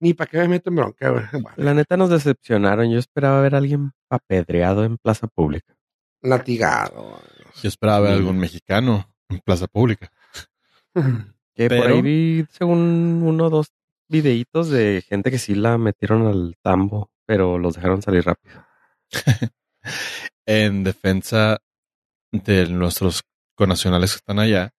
ni 0.00 0.14
para 0.14 0.30
qué 0.30 0.38
me 0.38 0.48
meto 0.48 0.70
en 0.70 0.76
bronca, 0.76 1.10
güey. 1.10 1.24
Bueno, 1.32 1.50
La 1.56 1.74
neta 1.74 1.96
nos 1.96 2.10
decepcionaron. 2.10 2.90
Yo 2.90 2.98
esperaba 2.98 3.40
ver 3.42 3.54
a 3.54 3.58
alguien 3.58 3.92
apedreado 4.08 4.84
en 4.84 4.96
plaza 4.98 5.26
pública. 5.26 5.74
latigado. 6.22 7.20
Yo 7.62 7.68
esperaba 7.68 8.00
ver 8.00 8.12
Sí. 8.12 8.18
algún 8.18 8.38
mexicano 8.38 9.12
en 9.28 9.40
plaza 9.40 9.66
pública. 9.66 10.10
Que 11.54 11.68
por 11.68 11.86
ahí 11.88 12.00
vi, 12.00 12.46
según 12.50 13.22
uno 13.22 13.46
o 13.46 13.50
dos 13.50 13.66
videitos 14.08 14.70
de 14.70 15.04
gente 15.06 15.30
que 15.30 15.38
sí 15.38 15.54
la 15.54 15.76
metieron 15.76 16.26
al 16.26 16.56
tambo, 16.62 17.10
pero 17.26 17.58
los 17.58 17.74
dejaron 17.74 18.00
salir 18.02 18.24
rápido. 18.24 18.64
En 20.46 20.84
defensa 20.84 21.58
de 22.32 22.66
nuestros 22.68 23.22
connacionales 23.54 24.12
que 24.12 24.16
están 24.16 24.38
allá 24.38 24.72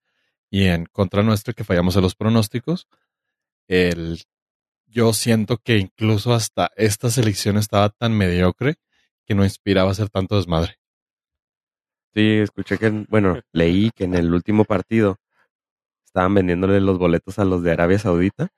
y 0.50 0.66
en 0.66 0.86
contra 0.86 1.24
nuestra 1.24 1.54
que 1.54 1.64
fallamos 1.64 1.96
en 1.96 2.02
los 2.02 2.16
pronósticos, 2.16 2.88
el, 3.72 4.24
yo 4.86 5.14
siento 5.14 5.58
que 5.58 5.78
incluso 5.78 6.34
hasta 6.34 6.72
esta 6.76 7.10
selección 7.10 7.58
estaba 7.58 7.90
tan 7.90 8.18
mediocre 8.18 8.76
que 9.26 9.34
no 9.34 9.46
inspiraba 9.46 9.90
a 9.90 9.92
hacer 9.94 10.10
tanto 10.10 10.36
desmadre. 10.36 10.76
Sí, 12.14 12.40
escuché 12.40 12.78
que, 12.78 12.90
bueno, 13.08 13.40
leí 13.54 13.92
que 13.96 14.04
en 14.04 14.16
el 14.16 14.34
último 14.34 14.66
partido 14.66 15.18
estaban 16.06 16.34
vendiéndole 16.34 16.82
los 16.82 16.98
boletos 16.98 17.40
a 17.40 17.46
los 17.46 17.64
de 17.64 17.72
Arabia 17.72 17.98
Saudita 17.98 18.50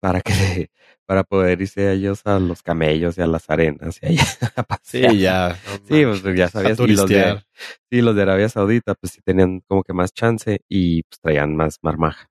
para 0.00 0.20
que 0.20 0.68
para 1.06 1.22
poder 1.22 1.60
irse 1.60 1.86
a 1.86 1.92
ellos 1.92 2.22
a 2.24 2.40
los 2.40 2.62
camellos 2.62 3.16
y 3.16 3.22
a 3.22 3.28
las 3.28 3.48
arenas 3.48 4.00
y 4.02 4.06
allá 4.06 4.24
a. 4.68 4.80
Sí, 4.82 5.18
ya. 5.20 5.56
Sí, 5.84 6.04
pues 6.04 6.22
ya 6.36 6.48
sabías. 6.48 6.80
Los, 6.80 7.08
de, 7.08 7.40
sí, 7.88 8.02
los 8.02 8.16
de 8.16 8.22
Arabia 8.22 8.48
Saudita, 8.48 8.96
pues 8.96 9.12
sí 9.12 9.20
tenían 9.22 9.60
como 9.60 9.84
que 9.84 9.92
más 9.92 10.12
chance 10.12 10.60
y 10.68 11.04
pues 11.04 11.20
traían 11.20 11.54
más 11.54 11.78
marmaja. 11.82 12.28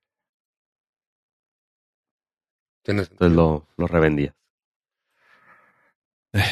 Tienes 2.84 3.10
Entonces 3.10 3.36
lo, 3.36 3.68
lo 3.78 3.88
revendías. 3.88 4.36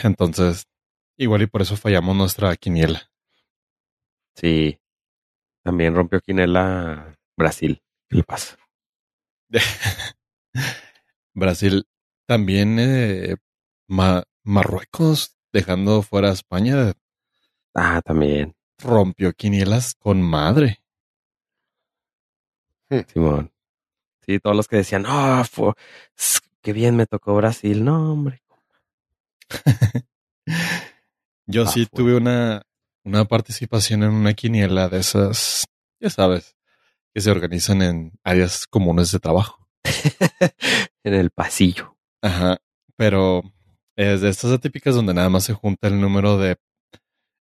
Entonces, 0.04 0.68
igual 1.18 1.42
y 1.44 1.48
por 1.48 1.62
eso 1.62 1.76
fallamos 1.76 2.16
nuestra 2.16 2.56
quiniela. 2.56 3.10
Sí. 4.36 4.80
También 5.64 5.94
rompió 5.96 6.20
Quinela 6.22 7.16
Brasil. 7.38 7.82
¿Qué 8.10 8.18
le 8.18 8.24
pasa? 8.24 8.58
Brasil 11.34 11.86
también 12.28 12.78
eh, 12.80 13.36
Ma- 13.88 14.24
Marruecos 14.44 15.38
dejando 15.54 16.02
fuera 16.02 16.30
a 16.30 16.34
España 16.34 16.94
Ah, 17.76 18.02
también. 18.04 18.56
rompió 18.80 19.34
quinielas 19.34 19.96
con 19.96 20.22
madre. 20.22 20.80
Simón. 23.08 23.52
Sí, 24.26 24.40
todos 24.40 24.56
los 24.56 24.68
que 24.68 24.78
decían, 24.78 25.06
oh, 25.08 25.44
fue, 25.44 25.74
s- 26.18 26.40
qué 26.62 26.74
bien 26.74 26.96
me 26.96 27.06
tocó 27.08 27.36
Brasil. 27.36 27.84
No, 27.84 28.12
hombre. 28.14 28.42
Yo 31.48 31.64
Ah, 31.64 31.68
sí 31.68 31.86
fue. 31.92 31.98
tuve 31.98 32.16
una, 32.16 32.62
una 33.04 33.26
participación 33.26 34.04
en 34.04 34.12
una 34.12 34.34
quiniela 34.34 34.90
de 34.90 35.00
esas, 35.00 35.66
ya 36.00 36.10
sabes, 36.10 36.56
que 37.14 37.22
se 37.22 37.32
organizan 37.32 37.82
en 37.82 38.14
áreas 38.24 38.68
comunes 38.68 39.12
de 39.12 39.20
trabajo. 39.20 39.68
en 41.04 41.14
el 41.14 41.32
pasillo. 41.32 41.98
Ajá. 42.22 42.60
Pero 42.96 43.42
es 43.96 44.22
de 44.22 44.30
estas 44.30 44.52
atípicas 44.52 44.96
donde 44.96 45.14
nada 45.14 45.30
más 45.30 45.44
se 45.44 45.54
junta 45.54 45.88
el 45.88 46.00
número 46.00 46.38
de, 46.38 46.58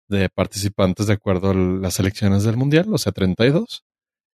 de 0.10 0.30
participantes 0.30 1.08
de 1.08 1.14
acuerdo 1.14 1.52
a 1.52 1.54
las 1.56 2.00
elecciones 2.00 2.44
del 2.44 2.58
mundial, 2.58 2.94
o 2.94 2.98
sea, 2.98 3.12
32. 3.14 3.84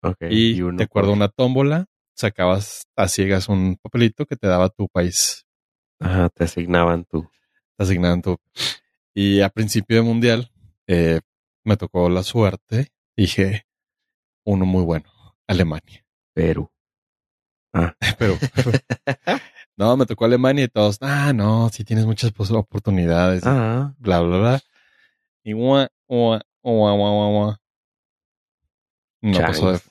Ok. 0.03 0.17
y, 0.31 0.61
uno 0.63 0.79
de 0.79 0.85
acuerdo 0.85 1.11
a 1.11 1.15
una 1.15 1.29
tómbola, 1.29 1.85
sacabas 2.21 2.87
a 2.97 3.09
ciegas 3.09 3.49
un 3.49 3.77
papelito 3.77 4.27
que 4.27 4.37
te 4.37 4.47
daba 4.47 4.69
tu 4.69 4.89
país. 4.89 5.47
Ajá, 5.99 6.29
te 6.31 6.45
asignaban 6.45 7.05
tú. 7.05 7.29
Te 7.77 7.85
asignaban 7.85 8.23
tu. 8.23 8.39
Y 9.15 9.41
a 9.41 9.49
principio 9.49 9.97
de 9.97 10.03
mundial, 10.03 10.51
eh, 10.87 11.21
me 11.65 11.77
tocó 11.77 12.09
la 12.09 12.23
suerte. 12.23 12.93
Dije, 13.17 13.67
uno 14.45 14.65
muy 14.65 14.85
bueno, 14.85 15.11
Alemania. 15.47 16.05
Perú. 16.33 16.71
Ah, 17.73 17.95
Pero, 18.19 18.37
no, 19.77 19.97
me 19.97 20.07
tocó 20.07 20.25
Alemania 20.25 20.65
y 20.65 20.69
todos, 20.69 20.99
ah, 21.01 21.33
no, 21.33 21.69
si 21.71 21.85
tienes 21.85 22.07
muchas 22.07 22.33
oportunidades, 22.51 23.43
ah, 23.47 23.95
bla, 23.99 24.21
bla, 24.21 24.39
bla. 24.39 24.61
Y 25.45 25.53
guau, 25.53 25.89
guau, 26.09 26.41
guau, 26.63 26.97
guau, 26.97 26.97
guau, 26.97 27.33
guau. 27.33 27.57
No 29.23 29.39
pasó 29.41 29.73
de. 29.73 29.90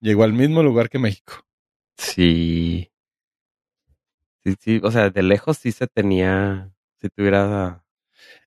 Llegó 0.00 0.24
al 0.24 0.32
mismo 0.32 0.62
lugar 0.62 0.88
que 0.88 0.98
México. 0.98 1.44
Sí. 1.96 2.90
Sí, 4.42 4.54
sí, 4.58 4.80
o 4.82 4.90
sea, 4.90 5.10
de 5.10 5.22
lejos 5.22 5.58
sí 5.58 5.70
se 5.70 5.86
tenía, 5.86 6.72
si 7.00 7.08
tuviera, 7.10 7.84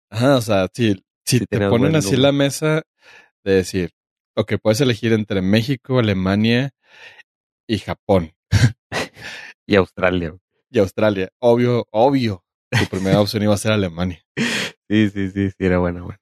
Ajá, 0.09 0.37
o 0.37 0.41
sea, 0.41 0.67
si, 0.73 0.93
si 1.25 1.39
Sí 1.39 1.45
te 1.45 1.59
ponen 1.69 1.95
así 1.95 2.15
la 2.15 2.31
mesa 2.31 2.83
de 3.43 3.53
decir, 3.55 3.91
ok, 4.35 4.53
puedes 4.61 4.81
elegir 4.81 5.13
entre 5.13 5.41
México, 5.41 5.99
Alemania 5.99 6.71
y 7.67 7.77
Japón 7.79 8.33
y 9.67 9.75
Australia. 9.75 10.35
y 10.69 10.79
Australia. 10.79 11.29
Obvio, 11.39 11.87
obvio, 11.91 12.43
tu 12.71 12.85
primera 12.85 13.19
opción 13.21 13.43
iba 13.43 13.53
a 13.53 13.57
ser 13.57 13.71
Alemania. 13.71 14.23
Sí, 14.89 15.09
sí, 15.09 15.29
sí, 15.31 15.49
sí, 15.49 15.55
era 15.59 15.77
buena, 15.79 16.01
buena. 16.01 16.19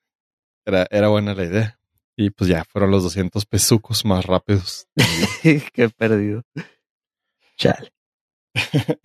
Era, 0.65 0.87
era 0.91 1.07
buena 1.07 1.33
la 1.33 1.43
idea. 1.45 1.79
Y 2.21 2.29
pues 2.29 2.47
ya, 2.51 2.63
fueron 2.65 2.91
los 2.91 3.01
200 3.01 3.47
pesucos 3.47 4.05
más 4.05 4.23
rápidos. 4.27 4.87
Qué 5.41 5.89
perdido. 5.89 6.43
Chale. 7.57 7.91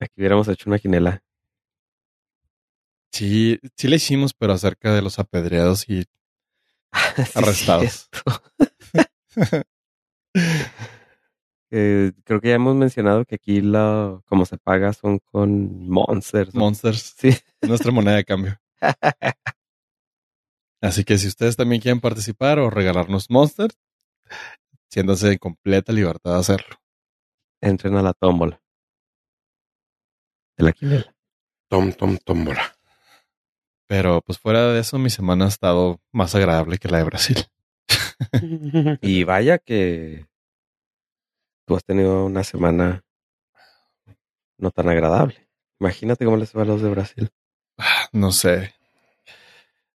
Aquí 0.00 0.14
hubiéramos 0.16 0.48
hecho 0.48 0.68
una 0.68 0.80
quinela. 0.80 1.22
Sí, 3.12 3.60
sí 3.76 3.86
la 3.86 3.94
hicimos, 3.96 4.34
pero 4.34 4.52
acerca 4.52 4.92
de 4.92 5.00
los 5.00 5.20
apedreados 5.20 5.88
y 5.88 6.04
arrestados. 7.36 8.08
Eh, 11.70 12.10
creo 12.24 12.40
que 12.40 12.48
ya 12.48 12.54
hemos 12.56 12.74
mencionado 12.74 13.24
que 13.24 13.36
aquí 13.36 13.60
la, 13.60 14.20
como 14.26 14.44
se 14.44 14.58
paga 14.58 14.92
son 14.92 15.20
con 15.20 15.88
monsters. 15.88 16.52
¿no? 16.52 16.62
Monsters, 16.62 17.14
Sí. 17.16 17.28
es 17.28 17.68
nuestra 17.68 17.92
moneda 17.92 18.16
de 18.16 18.24
cambio. 18.24 18.60
Así 20.82 21.04
que 21.04 21.18
si 21.18 21.28
ustedes 21.28 21.56
también 21.56 21.80
quieren 21.82 22.00
participar 22.00 22.58
o 22.58 22.70
regalarnos 22.70 23.28
Monsters, 23.30 23.78
siéntanse 24.90 25.32
en 25.32 25.38
completa 25.38 25.92
libertad 25.92 26.34
de 26.34 26.40
hacerlo. 26.40 26.76
Entren 27.60 27.96
a 27.96 28.02
la 28.02 28.14
tómbola. 28.14 28.60
De 30.56 30.64
la 30.64 30.72
quinela. 30.72 31.14
Tom, 31.68 31.92
tom, 31.92 32.16
tómbola. 32.18 32.74
Pero 33.86 34.22
pues 34.22 34.38
fuera 34.38 34.72
de 34.72 34.80
eso, 34.80 34.98
mi 34.98 35.10
semana 35.10 35.46
ha 35.46 35.48
estado 35.48 36.00
más 36.12 36.34
agradable 36.34 36.78
que 36.78 36.88
la 36.88 36.98
de 36.98 37.04
Brasil. 37.04 37.36
Y 39.02 39.24
vaya 39.24 39.58
que 39.58 40.26
tú 41.66 41.74
has 41.76 41.84
tenido 41.84 42.26
una 42.26 42.44
semana 42.44 43.02
no 44.58 44.70
tan 44.70 44.88
agradable. 44.88 45.48
Imagínate 45.80 46.24
cómo 46.24 46.36
les 46.36 46.54
va 46.54 46.62
a 46.62 46.66
los 46.66 46.82
de 46.82 46.90
Brasil. 46.90 47.30
Ah, 47.78 48.08
No 48.12 48.30
sé. 48.32 48.74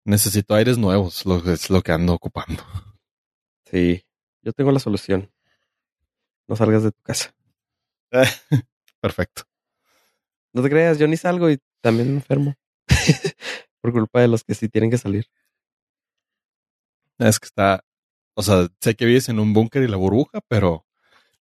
Necesito 0.05 0.55
aires 0.55 0.77
nuevos, 0.77 1.25
lo 1.25 1.43
que 1.43 1.53
es 1.53 1.69
lo 1.69 1.81
que 1.81 1.91
ando 1.91 2.13
ocupando. 2.13 2.63
Sí, 3.65 4.03
yo 4.41 4.51
tengo 4.53 4.71
la 4.71 4.79
solución. 4.79 5.31
No 6.47 6.55
salgas 6.55 6.83
de 6.83 6.91
tu 6.91 7.01
casa. 7.03 7.33
Perfecto. 9.01 9.43
No 10.53 10.61
te 10.63 10.69
creas, 10.69 10.97
yo 10.99 11.07
ni 11.07 11.17
salgo 11.17 11.49
y 11.49 11.59
también 11.81 12.09
me 12.09 12.15
enfermo. 12.15 12.55
Por 13.81 13.93
culpa 13.93 14.21
de 14.21 14.27
los 14.27 14.43
que 14.43 14.53
sí 14.53 14.67
tienen 14.69 14.89
que 14.91 14.97
salir. 14.97 15.25
Es 17.19 17.39
que 17.39 17.45
está, 17.45 17.83
o 18.35 18.41
sea, 18.43 18.67
sé 18.81 18.95
que 18.95 19.05
vives 19.05 19.29
en 19.29 19.39
un 19.39 19.53
búnker 19.53 19.83
y 19.83 19.87
la 19.87 19.97
burbuja, 19.97 20.41
pero 20.47 20.85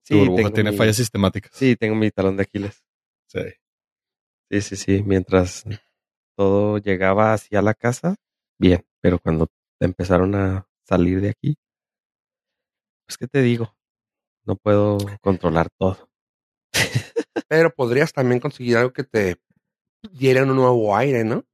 Sí, 0.02 0.14
tu 0.14 0.18
burbuja 0.20 0.50
tiene 0.52 0.72
mi- 0.72 0.76
fallas 0.76 0.96
sistemáticas. 0.96 1.52
Sí, 1.54 1.76
tengo 1.76 1.94
mi 1.94 2.10
talón 2.10 2.36
de 2.36 2.42
Aquiles. 2.42 2.82
Sí. 3.28 3.40
Sí, 4.50 4.60
sí, 4.62 4.76
sí. 4.76 5.02
Mientras 5.04 5.64
todo 6.36 6.78
llegaba 6.78 7.32
hacia 7.34 7.62
la 7.62 7.74
casa, 7.74 8.16
bien. 8.58 8.84
Pero 9.00 9.18
cuando 9.18 9.48
empezaron 9.80 10.34
a 10.34 10.66
salir 10.84 11.20
de 11.20 11.30
aquí, 11.30 11.56
Pues, 13.08 13.16
¿qué 13.16 13.26
te 13.26 13.40
digo? 13.40 13.74
No 14.44 14.56
puedo 14.56 14.98
controlar 15.22 15.70
todo. 15.78 16.10
Pero 17.48 17.74
podrías 17.74 18.12
también 18.12 18.38
conseguir 18.38 18.76
algo 18.76 18.92
que 18.92 19.02
te 19.04 19.40
diera 20.12 20.42
un 20.42 20.54
nuevo 20.54 20.94
aire, 20.94 21.24
¿no? 21.24 21.46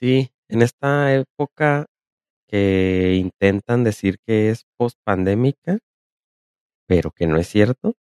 Sí, 0.00 0.30
en 0.48 0.62
esta 0.62 1.14
época 1.14 1.84
que 2.48 3.16
intentan 3.16 3.84
decir 3.84 4.18
que 4.26 4.48
es 4.48 4.64
post-pandémica, 4.78 5.78
pero 6.86 7.10
que 7.10 7.26
no 7.26 7.36
es 7.36 7.46
cierto. 7.46 7.92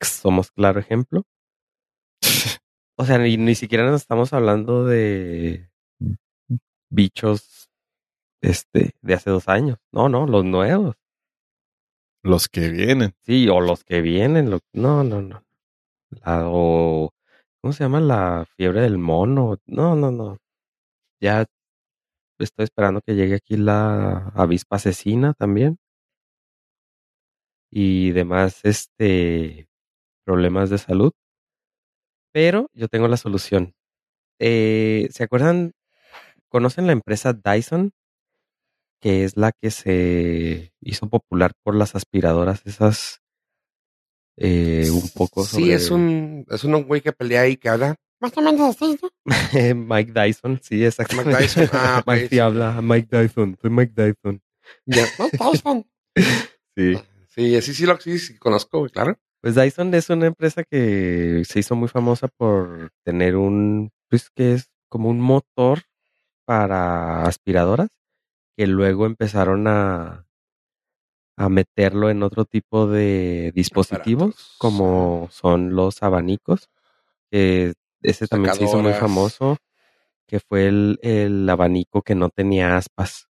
Somos 0.00 0.52
claro 0.52 0.78
ejemplo. 0.78 1.24
O 2.96 3.04
sea, 3.04 3.18
ni, 3.18 3.36
ni 3.36 3.56
siquiera 3.56 3.84
nos 3.90 4.02
estamos 4.02 4.32
hablando 4.32 4.84
de 4.84 5.70
bichos 6.90 7.70
este 8.40 8.92
de 9.02 9.14
hace 9.14 9.30
dos 9.30 9.48
años. 9.48 9.78
No, 9.92 10.08
no, 10.08 10.26
los 10.26 10.44
nuevos. 10.44 10.96
Los 12.22 12.48
que 12.48 12.68
vienen. 12.70 13.14
Sí, 13.22 13.48
o 13.48 13.60
los 13.60 13.84
que 13.84 14.00
vienen. 14.00 14.50
no, 14.72 15.04
no, 15.04 15.22
no. 15.22 15.42
La, 16.10 16.48
o, 16.48 17.12
¿cómo 17.60 17.72
se 17.72 17.84
llama? 17.84 18.00
La 18.00 18.46
fiebre 18.56 18.82
del 18.82 18.98
mono. 18.98 19.56
No, 19.66 19.94
no, 19.96 20.10
no. 20.10 20.38
Ya 21.20 21.46
estoy 22.38 22.64
esperando 22.64 23.00
que 23.00 23.14
llegue 23.14 23.36
aquí 23.36 23.56
la 23.56 24.28
avispa 24.34 24.76
asesina 24.76 25.34
también. 25.34 25.78
Y 27.70 28.12
demás, 28.12 28.60
este, 28.64 29.68
problemas 30.24 30.70
de 30.70 30.78
salud. 30.78 31.12
Pero 32.32 32.68
yo 32.74 32.88
tengo 32.88 33.08
la 33.08 33.16
solución. 33.16 33.74
Eh, 34.38 35.08
¿Se 35.10 35.24
acuerdan? 35.24 35.72
¿Conocen 36.48 36.86
la 36.86 36.92
empresa 36.92 37.32
Dyson? 37.32 37.92
Que 39.00 39.24
es 39.24 39.36
la 39.36 39.52
que 39.52 39.70
se 39.70 40.72
hizo 40.80 41.08
popular 41.08 41.52
por 41.62 41.74
las 41.74 41.94
aspiradoras 41.94 42.62
esas 42.64 43.20
eh, 44.38 44.88
un 44.90 45.08
poco 45.14 45.44
Sí, 45.44 45.60
sobre- 45.62 45.74
es 45.74 45.90
un, 45.90 46.46
es 46.50 46.64
un 46.64 46.82
güey 46.84 47.00
que 47.00 47.12
pelea 47.12 47.48
y 47.48 47.56
que 47.56 47.68
habla. 47.68 47.94
Más 48.20 48.36
o 48.36 48.40
menos 48.40 48.60
así, 48.74 48.98
¿no? 49.02 49.10
Mike 49.86 50.12
Dyson, 50.14 50.58
sí, 50.62 50.84
exactamente. 50.84 51.30
Mike 51.30 51.42
Dyson, 51.42 51.68
ah, 51.72 52.02
Mike 52.06 52.22
sí. 52.22 52.28
sí 52.30 52.38
habla, 52.38 52.80
Mike 52.82 53.08
Dyson, 53.10 53.56
soy 53.60 53.70
Mike 53.70 53.92
Dyson. 53.94 54.40
Ya, 54.86 55.04
no, 55.18 55.28
Tyson. 55.30 55.86
Sí. 56.76 56.94
Sí, 57.28 57.60
sí, 57.60 57.74
sí, 57.74 57.84
lo 57.86 58.00
sí, 58.00 58.18
sí, 58.18 58.38
conozco, 58.38 58.86
claro. 58.88 59.18
Pues 59.42 59.54
Dyson 59.54 59.92
es 59.94 60.08
una 60.08 60.26
empresa 60.26 60.64
que 60.64 61.42
se 61.46 61.58
hizo 61.60 61.76
muy 61.76 61.88
famosa 61.88 62.28
por 62.28 62.90
tener 63.04 63.36
un, 63.36 63.90
pues 64.08 64.30
que 64.34 64.54
es 64.54 64.70
como 64.88 65.10
un 65.10 65.20
motor 65.20 65.82
para 66.46 67.24
aspiradoras, 67.24 67.90
que 68.56 68.66
luego 68.66 69.04
empezaron 69.04 69.66
a, 69.68 70.26
a 71.36 71.48
meterlo 71.50 72.08
en 72.08 72.22
otro 72.22 72.44
tipo 72.46 72.86
de 72.86 73.52
dispositivos, 73.54 74.30
Aparatos. 74.30 74.54
como 74.58 75.28
son 75.30 75.74
los 75.76 76.02
abanicos, 76.02 76.70
que 77.30 77.74
ese 78.02 78.26
también 78.28 78.54
se 78.54 78.64
hizo 78.64 78.78
muy 78.78 78.92
famoso, 79.00 79.56
que 80.26 80.40
fue 80.40 80.66
el, 80.68 80.98
el 81.02 81.48
abanico 81.50 82.02
que 82.02 82.14
no 82.14 82.30
tenía 82.30 82.76
aspas. 82.76 83.28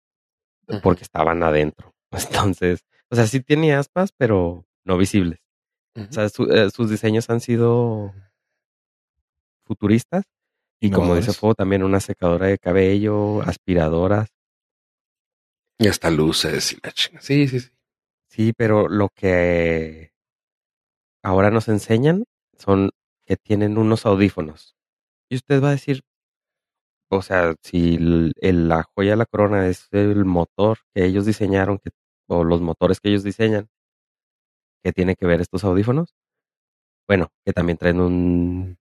porque 0.82 1.02
estaban 1.04 1.42
adentro. 1.42 1.92
Entonces, 2.12 2.84
o 3.10 3.16
sea, 3.16 3.26
sí 3.26 3.40
tiene 3.40 3.74
aspas, 3.74 4.10
pero 4.16 4.64
no 4.84 4.96
visibles. 4.96 5.40
O 6.10 6.12
sea, 6.12 6.28
su- 6.28 6.44
eh, 6.50 6.70
sus 6.70 6.88
diseños 6.90 7.28
han 7.30 7.40
sido 7.40 8.12
futuristas. 9.64 10.24
Y 10.82 10.90
como 10.90 11.14
dice. 11.14 11.32
Fuego, 11.32 11.54
también 11.54 11.84
una 11.84 12.00
secadora 12.00 12.48
de 12.48 12.58
cabello, 12.58 13.40
aspiradoras. 13.42 14.28
Y 15.78 15.86
hasta 15.86 16.10
luces 16.10 16.72
y 16.72 16.78
la 16.82 16.90
chinga. 16.90 17.20
Sí, 17.20 17.46
sí, 17.46 17.60
sí. 17.60 17.68
Sí, 18.28 18.52
pero 18.56 18.88
lo 18.88 19.08
que 19.14 20.10
ahora 21.22 21.50
nos 21.50 21.68
enseñan 21.68 22.24
son 22.58 22.90
que 23.26 23.36
tienen 23.36 23.78
unos 23.78 24.06
audífonos. 24.06 24.74
Y 25.30 25.36
usted 25.36 25.62
va 25.62 25.68
a 25.68 25.72
decir, 25.72 26.02
o 27.10 27.22
sea, 27.22 27.54
si 27.62 27.94
el- 27.94 28.32
el- 28.40 28.68
la 28.68 28.82
joya 28.82 29.12
de 29.12 29.16
la 29.18 29.26
corona 29.26 29.68
es 29.68 29.86
el 29.92 30.24
motor 30.24 30.78
que 30.94 31.04
ellos 31.04 31.26
diseñaron, 31.26 31.78
que, 31.78 31.90
o 32.28 32.42
los 32.42 32.60
motores 32.60 32.98
que 33.00 33.10
ellos 33.10 33.22
diseñan, 33.22 33.68
¿qué 34.82 34.92
tiene 34.92 35.14
que 35.14 35.26
ver 35.26 35.40
estos 35.40 35.64
audífonos? 35.64 36.14
Bueno, 37.08 37.28
que 37.44 37.52
también 37.52 37.78
traen 37.78 38.00
un 38.00 38.78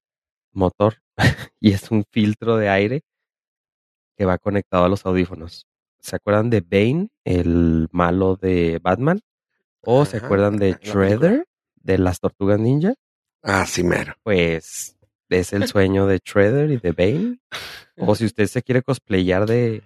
motor 0.53 1.01
y 1.59 1.73
es 1.73 1.91
un 1.91 2.03
filtro 2.11 2.57
de 2.57 2.69
aire 2.69 3.03
que 4.17 4.25
va 4.25 4.37
conectado 4.37 4.85
a 4.85 4.89
los 4.89 5.05
audífonos. 5.05 5.67
¿Se 5.99 6.15
acuerdan 6.15 6.49
de 6.49 6.61
Bane, 6.61 7.09
el 7.23 7.87
malo 7.91 8.35
de 8.35 8.79
Batman? 8.81 9.21
¿O 9.81 10.05
se 10.05 10.17
acuerdan 10.17 10.57
de. 10.57 10.77
Shredder, 10.81 11.47
de 11.75 11.97
las 11.97 12.19
tortugas 12.19 12.59
ninja? 12.59 12.93
Ah, 13.43 13.65
sí, 13.65 13.83
mero. 13.83 14.13
Pues 14.23 14.97
es 15.29 15.53
el 15.53 15.67
sueño 15.67 16.07
de 16.07 16.19
Shredder 16.23 16.71
y 16.71 16.77
de 16.77 16.91
Bane. 16.91 17.39
O 17.97 18.15
si 18.15 18.25
usted 18.25 18.47
se 18.47 18.61
quiere 18.61 18.81
cosplayar 18.83 19.45
de, 19.45 19.83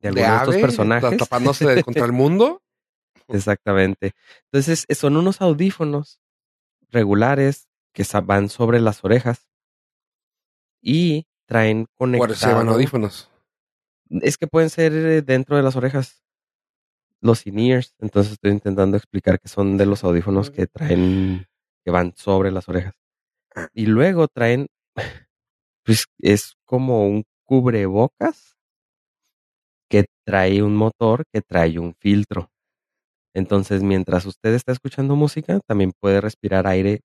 de 0.00 0.08
alguno 0.08 0.26
de, 0.26 0.36
estos 0.36 0.54
ave, 0.54 0.60
personajes. 0.60 1.16
Tapándose 1.16 1.82
contra 1.82 2.04
el 2.04 2.12
mundo. 2.12 2.62
Exactamente. 3.28 4.12
Entonces, 4.50 4.86
son 4.90 5.16
unos 5.16 5.40
audífonos 5.40 6.20
regulares 6.90 7.68
que 7.92 8.04
van 8.24 8.48
sobre 8.48 8.80
las 8.80 9.04
orejas 9.04 9.48
y 10.82 11.26
traen 11.46 11.86
Por 11.96 12.08
eso 12.08 12.46
llevan 12.46 12.66
conectado. 12.66 12.70
audífonos. 12.70 13.30
Es 14.10 14.36
que 14.36 14.46
pueden 14.46 14.70
ser 14.70 14.92
eh, 14.92 15.22
dentro 15.22 15.56
de 15.56 15.62
las 15.62 15.76
orejas. 15.76 16.22
Los 17.20 17.46
in-ears. 17.46 17.94
Entonces 18.00 18.32
estoy 18.32 18.50
intentando 18.50 18.96
explicar 18.96 19.38
que 19.38 19.48
son 19.48 19.76
de 19.76 19.86
los 19.86 20.02
audífonos 20.04 20.50
que 20.50 20.66
traen, 20.66 21.46
que 21.84 21.90
van 21.90 22.14
sobre 22.16 22.50
las 22.50 22.68
orejas. 22.68 22.94
Y 23.72 23.86
luego 23.86 24.28
traen, 24.28 24.66
pues 25.84 26.06
es 26.18 26.54
como 26.64 27.06
un 27.06 27.24
cubrebocas 27.44 28.56
que 29.88 30.06
trae 30.24 30.62
un 30.62 30.74
motor 30.74 31.24
que 31.32 31.42
trae 31.42 31.78
un 31.78 31.94
filtro. 31.94 32.50
Entonces, 33.34 33.82
mientras 33.82 34.26
usted 34.26 34.54
está 34.54 34.72
escuchando 34.72 35.16
música, 35.16 35.60
también 35.66 35.92
puede 36.00 36.20
respirar 36.20 36.66
aire 36.66 37.00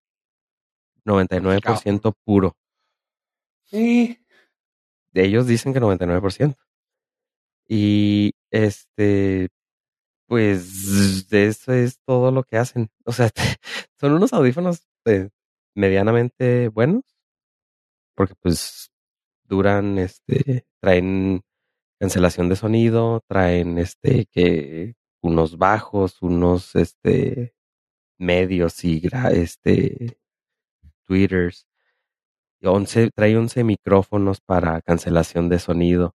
99% 1.08 2.14
puro. 2.24 2.56
Sí. 3.64 4.18
De 5.12 5.24
ellos 5.24 5.46
dicen 5.46 5.72
que 5.72 5.80
99%. 5.80 6.56
Y 7.68 8.32
este, 8.50 9.48
pues 10.26 11.26
eso 11.32 11.72
es 11.72 11.98
todo 12.04 12.30
lo 12.30 12.44
que 12.44 12.58
hacen. 12.58 12.90
O 13.04 13.12
sea, 13.12 13.30
son 14.00 14.12
unos 14.12 14.32
audífonos 14.32 14.86
eh, 15.06 15.30
medianamente 15.74 16.68
buenos. 16.68 17.04
Porque 18.14 18.34
pues 18.40 18.90
duran, 19.44 19.98
este, 19.98 20.66
traen 20.80 21.42
cancelación 22.00 22.48
de 22.48 22.56
sonido, 22.56 23.22
traen 23.28 23.78
este 23.78 24.26
que 24.26 24.94
unos 25.22 25.58
bajos, 25.58 26.22
unos 26.22 26.74
este 26.76 27.54
medios 28.18 28.84
y 28.84 29.02
este 29.32 30.18
tweeters. 31.08 31.66
Y 32.60 32.66
11, 32.66 33.10
trae 33.14 33.36
11 33.36 33.64
micrófonos 33.64 34.40
para 34.40 34.80
cancelación 34.82 35.48
de 35.48 35.58
sonido. 35.58 36.14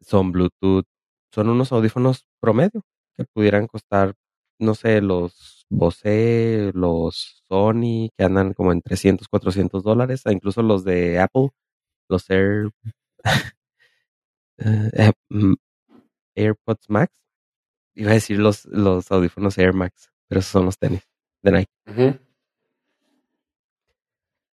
Son 0.00 0.32
Bluetooth. 0.32 0.86
Son 1.32 1.48
unos 1.48 1.72
audífonos 1.72 2.28
promedio 2.40 2.82
que 3.16 3.24
pudieran 3.24 3.66
costar, 3.66 4.14
no 4.58 4.74
sé, 4.74 5.00
los 5.00 5.66
Bose, 5.68 6.70
los 6.74 7.42
Sony, 7.48 8.10
que 8.16 8.24
andan 8.24 8.52
como 8.54 8.72
en 8.72 8.82
300, 8.82 9.28
400 9.28 9.82
dólares, 9.82 10.22
e 10.26 10.32
incluso 10.32 10.62
los 10.62 10.84
de 10.84 11.18
Apple, 11.18 11.48
los 12.08 12.30
Air, 12.30 12.70
eh, 14.58 15.12
mm, 15.30 15.54
AirPods 16.36 16.88
Max. 16.88 17.12
Iba 17.94 18.10
a 18.10 18.14
decir 18.14 18.38
los, 18.38 18.66
los 18.66 19.10
audífonos 19.10 19.58
Air 19.58 19.74
Max, 19.74 20.10
pero 20.28 20.40
esos 20.40 20.52
son 20.52 20.66
los 20.66 20.78
tenis 20.78 21.02
de 21.42 21.52
Nike. 21.52 22.25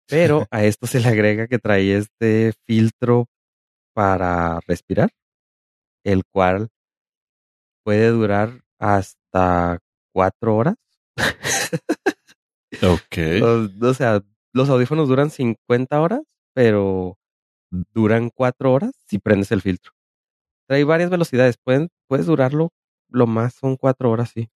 Pero 0.10 0.46
a 0.52 0.64
esto 0.64 0.88
se 0.88 1.00
le 1.00 1.08
agrega 1.08 1.48
que 1.48 1.60
trae 1.60 1.96
este 1.96 2.54
filtro 2.66 3.28
para 3.94 4.60
respirar, 4.68 5.12
el 6.04 6.24
cual 6.26 6.70
puede 7.84 8.10
durar 8.10 8.62
hasta 8.80 9.80
cuatro 10.14 10.56
horas. 10.56 10.76
Ok. 12.82 13.18
O, 13.44 13.88
o 13.88 13.94
sea, 13.94 14.22
los 14.54 14.70
audífonos 14.70 15.10
duran 15.10 15.32
50 15.32 16.00
horas, 16.00 16.22
pero 16.54 17.18
duran 17.70 18.30
cuatro 18.30 18.72
horas 18.74 18.92
si 19.08 19.20
prendes 19.20 19.52
el 19.52 19.62
filtro. 19.62 19.92
Trae 20.68 20.84
varias 20.84 21.10
velocidades, 21.10 21.58
pueden, 21.58 21.90
puedes 22.08 22.28
durarlo, 22.28 22.70
lo 23.10 23.28
más 23.28 23.56
son 23.56 23.76
cuatro 23.76 24.12
horas, 24.12 24.32
sí. 24.34 24.50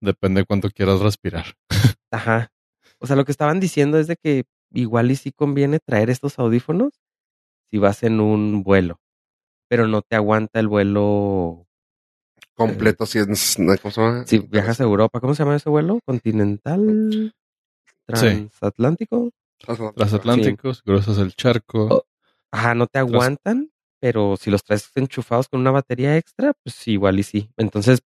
Depende 0.00 0.40
de 0.40 0.46
cuánto 0.46 0.70
quieras 0.70 1.00
respirar. 1.00 1.44
Ajá. 2.10 2.50
O 2.98 3.06
sea, 3.06 3.16
lo 3.16 3.24
que 3.24 3.32
estaban 3.32 3.60
diciendo 3.60 3.98
es 3.98 4.06
de 4.06 4.16
que 4.16 4.44
igual 4.70 5.10
y 5.10 5.16
sí 5.16 5.32
conviene 5.32 5.78
traer 5.78 6.10
estos 6.10 6.38
audífonos 6.38 6.92
si 7.70 7.78
vas 7.78 8.02
en 8.02 8.20
un 8.20 8.62
vuelo, 8.62 9.00
pero 9.68 9.86
no 9.86 10.02
te 10.02 10.16
aguanta 10.16 10.60
el 10.60 10.68
vuelo 10.68 11.66
completo 12.54 13.06
si 13.06 13.18
es, 13.18 13.56
¿cómo 13.56 13.92
se 13.92 14.00
llama? 14.00 14.26
Si 14.26 14.38
viajas 14.38 14.80
a 14.80 14.84
Europa, 14.84 15.20
¿cómo 15.20 15.34
se 15.34 15.44
llama 15.44 15.56
ese 15.56 15.68
vuelo? 15.68 16.00
¿Continental? 16.04 17.34
¿Transatlántico? 18.06 19.30
Transatlánticos, 19.58 20.82
cruzas 20.82 21.18
el 21.18 21.34
charco. 21.34 21.88
Oh. 21.90 22.04
Ajá, 22.50 22.74
no 22.74 22.86
te 22.86 22.98
aguantan, 22.98 23.70
pero 24.00 24.36
si 24.36 24.50
los 24.50 24.64
traes 24.64 24.90
enchufados 24.94 25.48
con 25.48 25.60
una 25.60 25.70
batería 25.70 26.16
extra, 26.16 26.54
pues 26.62 26.88
igual 26.88 27.18
y 27.18 27.22
sí. 27.22 27.50
Entonces, 27.56 28.00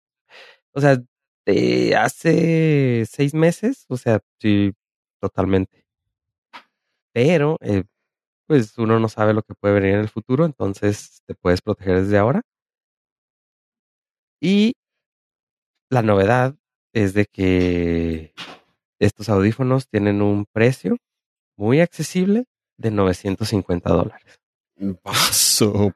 o 0.72 0.80
sea, 0.80 1.00
de 1.46 1.96
hace 1.96 3.04
seis 3.08 3.34
meses, 3.34 3.84
o 3.88 3.96
sea, 3.96 4.20
sí, 4.40 4.72
totalmente. 5.20 5.84
Pero, 7.12 7.58
eh, 7.60 7.84
pues 8.46 8.76
uno 8.78 8.98
no 8.98 9.08
sabe 9.08 9.34
lo 9.34 9.42
que 9.42 9.54
puede 9.54 9.74
venir 9.74 9.94
en 9.94 10.00
el 10.00 10.08
futuro, 10.08 10.44
entonces 10.44 11.22
te 11.26 11.34
puedes 11.34 11.62
proteger 11.62 12.02
desde 12.02 12.18
ahora. 12.18 12.42
Y 14.40 14.74
la 15.90 16.02
novedad 16.02 16.56
es 16.92 17.14
de 17.14 17.26
que 17.26 18.34
estos 18.98 19.28
audífonos 19.28 19.88
tienen 19.88 20.22
un 20.22 20.46
precio 20.52 20.96
muy 21.56 21.80
accesible 21.80 22.44
de 22.78 22.90
950 22.90 23.90
dólares. 23.90 24.40
Paso. 25.02 25.92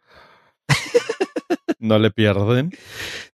¿No 1.79 1.99
le 1.99 2.11
pierden? 2.11 2.71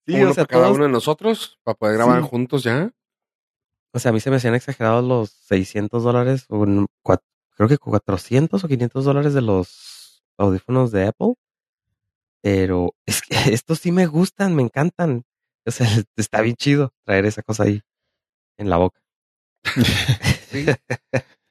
Sí, 0.07 0.14
uno 0.14 0.31
o 0.31 0.35
sea, 0.35 0.47
cada 0.47 0.71
uno 0.71 0.85
de 0.85 0.90
nosotros 0.90 1.59
para 1.62 1.77
poder 1.77 1.97
grabar 1.97 2.21
juntos 2.23 2.62
ya. 2.62 2.90
O 3.93 3.99
sea, 3.99 4.11
a 4.11 4.12
mí 4.12 4.21
se 4.21 4.31
me 4.31 4.37
hacían 4.37 4.55
exagerados 4.55 5.05
los 5.05 5.31
600 5.31 6.03
dólares, 6.05 6.47
o 6.49 6.64
creo 7.61 7.68
que 7.68 7.77
400 7.77 8.64
o 8.64 8.68
500 8.68 9.05
dólares 9.05 9.35
de 9.35 9.42
los 9.42 10.25
audífonos 10.38 10.92
de 10.92 11.09
Apple. 11.09 11.35
Pero 12.42 12.94
es 13.07 13.20
que 13.20 13.53
estos 13.53 13.81
sí 13.81 13.92
me 13.92 14.07
gustan, 14.07 14.55
me 14.55 14.62
encantan. 14.62 15.25
O 15.66 15.70
sea, 15.70 15.87
está 16.16 16.40
bien 16.40 16.57
chido 16.57 16.94
traer 17.05 17.27
esa 17.27 17.42
cosa 17.42 17.64
ahí 17.64 17.83
en 18.57 18.70
la 18.70 18.79
boca. 18.79 18.99
sí. 20.51 20.64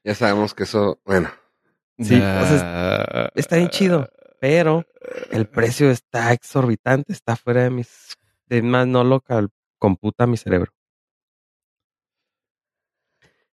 Ya 0.02 0.14
sabemos 0.16 0.52
que 0.52 0.64
eso, 0.64 1.00
bueno. 1.04 1.30
Sí, 1.98 2.20
está 3.34 3.56
bien 3.56 3.68
chido, 3.68 4.08
pero 4.40 4.86
el 5.30 5.46
precio 5.46 5.90
está 5.90 6.32
exorbitante, 6.32 7.12
está 7.12 7.36
fuera 7.36 7.62
de 7.62 7.70
mis, 7.70 8.16
de 8.46 8.62
más 8.62 8.86
no 8.86 9.04
local, 9.04 9.50
computa 9.78 10.26
mi 10.26 10.38
cerebro. 10.38 10.72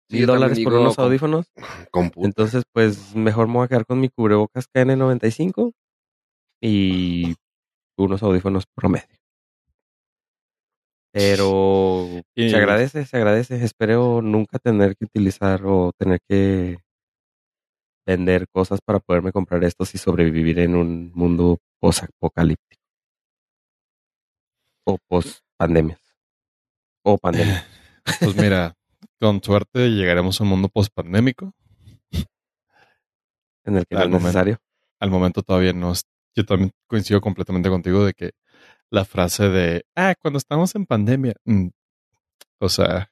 Mil 0.09 0.27
dólares 0.27 0.61
por 0.61 0.75
unos 0.75 0.99
audífonos. 0.99 1.47
Entonces, 2.17 2.65
pues 2.73 3.15
mejor 3.15 3.49
me 3.49 3.55
voy 3.55 3.65
a 3.65 3.69
quedar 3.69 3.87
con 3.87 4.01
mi 4.01 4.09
cubrebocas 4.09 4.69
KN95 4.73 5.73
y 6.61 7.35
unos 7.99 8.23
audífonos 8.23 8.65
promedio. 8.75 9.17
Pero 11.13 12.23
se 12.37 12.55
agradece, 12.55 13.07
se 13.07 13.17
agradece. 13.17 13.65
Espero 13.65 14.21
nunca 14.21 14.59
tener 14.59 14.97
que 14.97 15.07
utilizar 15.07 15.63
o 15.65 15.93
tener 15.99 16.21
que 16.29 16.79
vender 18.07 18.47
cosas 18.53 18.81
para 18.85 19.01
poderme 19.01 19.33
comprar 19.33 19.65
estos 19.65 19.95
y 19.95 19.99
sobrevivir 19.99 20.59
en 20.61 20.77
un 20.77 21.11
mundo 21.15 21.59
post-apocalíptico. 21.81 22.83
O 24.85 24.99
post-pandemias. 25.09 26.01
O 27.03 27.19
pandemia. 27.19 27.67
Pues 28.21 28.37
mira, 28.37 28.76
con 29.21 29.43
suerte 29.43 29.91
llegaremos 29.91 30.41
a 30.41 30.45
un 30.45 30.51
mundo 30.51 30.69
post-pandémico. 30.69 31.55
En 33.65 33.77
el 33.77 33.87
que 33.87 33.97
al 33.97 34.05
es 34.05 34.23
necesario. 34.23 34.59
al 35.01 35.11
momento 35.11 35.43
todavía 35.43 35.73
no. 35.73 35.93
Yo 36.35 36.45
también 36.45 36.71
coincido 36.87 37.21
completamente 37.21 37.69
contigo 37.69 38.05
de 38.05 38.15
que 38.15 38.33
la 38.91 39.05
frase 39.05 39.49
de, 39.49 39.85
ah, 39.97 40.15
cuando 40.21 40.39
estamos 40.39 40.75
en 40.75 40.87
pandemia. 40.87 41.35
Mm, 41.45 41.69
o 42.59 42.69
sea, 42.69 43.11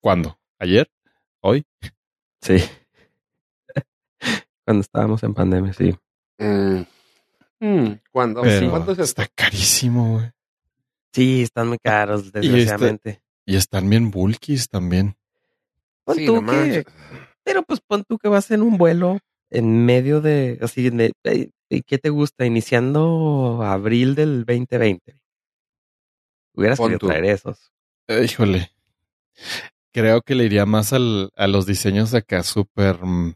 ¿cuándo? 0.00 0.38
¿Ayer? 0.58 0.90
¿Hoy? 1.40 1.64
Sí. 2.40 2.56
cuando 4.64 4.82
estábamos 4.82 5.22
en 5.22 5.34
pandemia, 5.34 5.72
sí. 5.72 5.94
Mm. 6.38 6.82
Mm, 7.60 8.00
¿Cuándo? 8.10 8.42
¿Cuándo 8.42 8.92
es 8.92 8.98
Está 8.98 9.26
carísimo, 9.34 10.14
güey. 10.14 10.30
Sí, 11.12 11.42
están 11.42 11.68
muy 11.68 11.78
caros, 11.78 12.26
este 12.26 12.40
desgraciadamente. 12.40 13.22
Y, 13.46 13.56
están 13.56 13.88
bien 13.88 14.10
bulkies 14.10 14.68
también. 14.68 15.16
Pon 16.04 16.16
tú 16.24 16.44
que, 16.44 16.84
pero 17.42 17.62
pues 17.62 17.80
pon 17.80 18.04
tú 18.04 18.18
que 18.18 18.28
vas 18.28 18.50
en 18.50 18.62
un 18.62 18.76
vuelo 18.76 19.18
en 19.50 19.84
medio 19.84 20.20
de, 20.20 20.58
así, 20.60 20.90
de, 20.90 21.12
¿Y 21.70 21.82
qué 21.82 21.98
te 21.98 22.10
gusta? 22.10 22.44
Iniciando 22.44 23.62
abril 23.62 24.14
del 24.14 24.44
2020. 24.44 25.16
Hubieras 26.54 26.78
querido 26.78 26.98
traer 26.98 27.24
esos. 27.24 27.72
Híjole. 28.08 28.70
Creo 29.92 30.22
que 30.22 30.34
le 30.34 30.44
iría 30.44 30.66
más 30.66 30.92
al, 30.92 31.30
a 31.36 31.46
los 31.46 31.66
diseños 31.66 32.10
de 32.10 32.18
acá 32.18 32.42
súper 32.42 33.04
mm, 33.04 33.34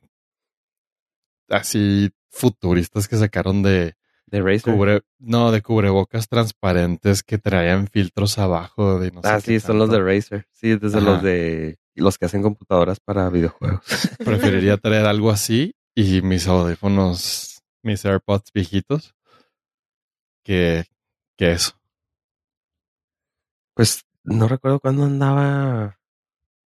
así 1.48 2.10
futuristas 2.30 3.08
que 3.08 3.16
sacaron 3.16 3.62
de, 3.62 3.94
de 4.30 4.42
Razer. 4.42 5.02
no, 5.18 5.50
de 5.50 5.62
cubrebocas 5.62 6.28
transparentes 6.28 7.22
que 7.22 7.38
traían 7.38 7.86
filtros 7.88 8.38
abajo. 8.38 8.98
De 8.98 9.10
no 9.10 9.20
ah, 9.24 9.40
sí, 9.40 9.60
son 9.60 9.78
los 9.78 9.90
de 9.90 10.00
Razer. 10.00 10.46
Sí, 10.52 10.76
desde 10.76 11.00
los 11.00 11.22
de 11.22 11.78
los 11.94 12.18
que 12.18 12.26
hacen 12.26 12.42
computadoras 12.42 13.00
para 13.00 13.28
videojuegos. 13.28 13.80
Preferiría 14.24 14.76
traer 14.76 15.06
algo 15.06 15.30
así 15.30 15.74
y 15.94 16.22
mis 16.22 16.46
audífonos 16.46 17.62
mis 17.82 18.04
AirPods 18.04 18.52
viejitos 18.52 19.14
que, 20.44 20.84
que 21.36 21.52
eso. 21.52 21.72
Pues 23.74 24.04
no 24.24 24.48
recuerdo 24.48 24.80
cuándo 24.80 25.04
andaba, 25.04 25.98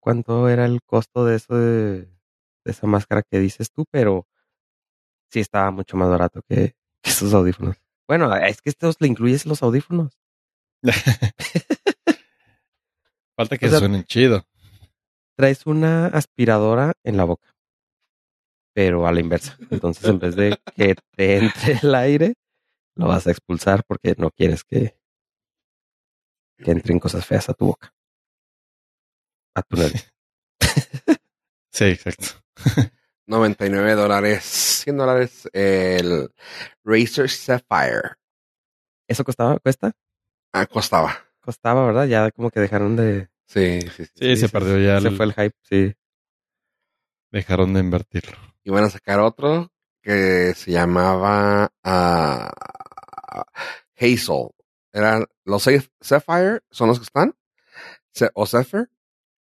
cuánto 0.01 0.48
era 0.48 0.64
el 0.64 0.83
costo 0.83 1.25
de 1.25 1.37
eso 1.37 1.55
de, 1.55 2.09
esa 2.64 2.87
máscara 2.87 3.22
que 3.22 3.38
dices 3.38 3.70
tú, 3.70 3.85
pero 3.90 4.27
sí 5.31 5.40
estaba 5.40 5.70
mucho 5.70 5.96
más 5.96 6.09
barato 6.09 6.42
que, 6.48 6.75
esos 7.05 7.35
audífonos. 7.35 7.77
Bueno, 8.09 8.35
es 8.35 8.61
que 8.61 8.71
estos 8.71 8.97
le 9.01 9.09
incluyes 9.09 9.47
los 9.47 9.62
audífonos. 9.62 10.19
Falta 13.37 13.57
que 13.57 13.71
suenen 13.71 14.05
chido. 14.05 14.45
Traes 15.37 15.67
una 15.67 16.07
aspiradora 16.07 16.93
en 17.05 17.17
la 17.17 17.25
boca 17.25 17.53
pero 18.75 19.07
a 19.07 19.12
la 19.12 19.21
inversa. 19.21 19.57
Entonces, 19.71 20.05
en 20.05 20.19
vez 20.19 20.37
de 20.37 20.59
que 20.75 20.95
te 21.17 21.37
entre 21.37 21.79
el 21.83 21.95
aire, 21.95 22.35
lo 22.97 23.07
vas 23.07 23.27
a 23.27 23.31
expulsar 23.31 23.85
porque 23.87 24.15
no 24.19 24.31
quieres 24.31 24.65
que, 24.65 24.97
que 26.59 26.71
entren 26.71 26.99
cosas 26.99 27.27
feas 27.27 27.49
a 27.49 27.55
tu 27.55 27.67
boca. 27.67 27.95
A 29.55 29.62
tu 29.62 29.77
nariz. 29.77 30.12
sí, 31.71 31.85
exacto. 31.85 32.43
99 33.33 33.95
dólares, 33.95 34.45
100 34.85 34.97
dólares 34.97 35.49
el 35.55 36.31
Razer 36.85 37.31
Sapphire. 37.31 38.16
¿Eso 39.09 39.25
costaba? 39.25 39.59
¿Cuesta? 39.59 39.92
Ah, 40.53 40.66
costaba. 40.66 41.16
Costaba, 41.40 41.87
¿verdad? 41.87 42.07
Ya 42.07 42.31
como 42.31 42.51
que 42.51 42.61
dejaron 42.61 42.95
de... 42.95 43.29
Sí, 43.47 43.81
sí, 43.97 44.05
sí. 44.05 44.12
Sí, 44.14 44.37
se 44.37 44.49
perdió 44.49 44.79
ya. 44.79 45.01
Se 45.01 45.11
fue 45.11 45.25
el 45.25 45.33
hype, 45.33 45.57
sí. 45.62 45.95
Dejaron 47.31 47.73
de 47.73 47.81
invertirlo. 47.81 48.37
Iban 48.64 48.85
a 48.85 48.90
sacar 48.90 49.18
otro 49.21 49.73
que 50.03 50.53
se 50.55 50.71
llamaba 50.71 51.73
uh, 51.85 53.42
Hazel. 53.97 54.51
Eran 54.92 55.25
los 55.45 55.68
Sapphire, 56.01 56.61
son 56.71 56.88
los 56.88 56.99
que 56.99 57.05
están, 57.05 57.35
o 58.35 58.47
Zephyr, 58.47 58.90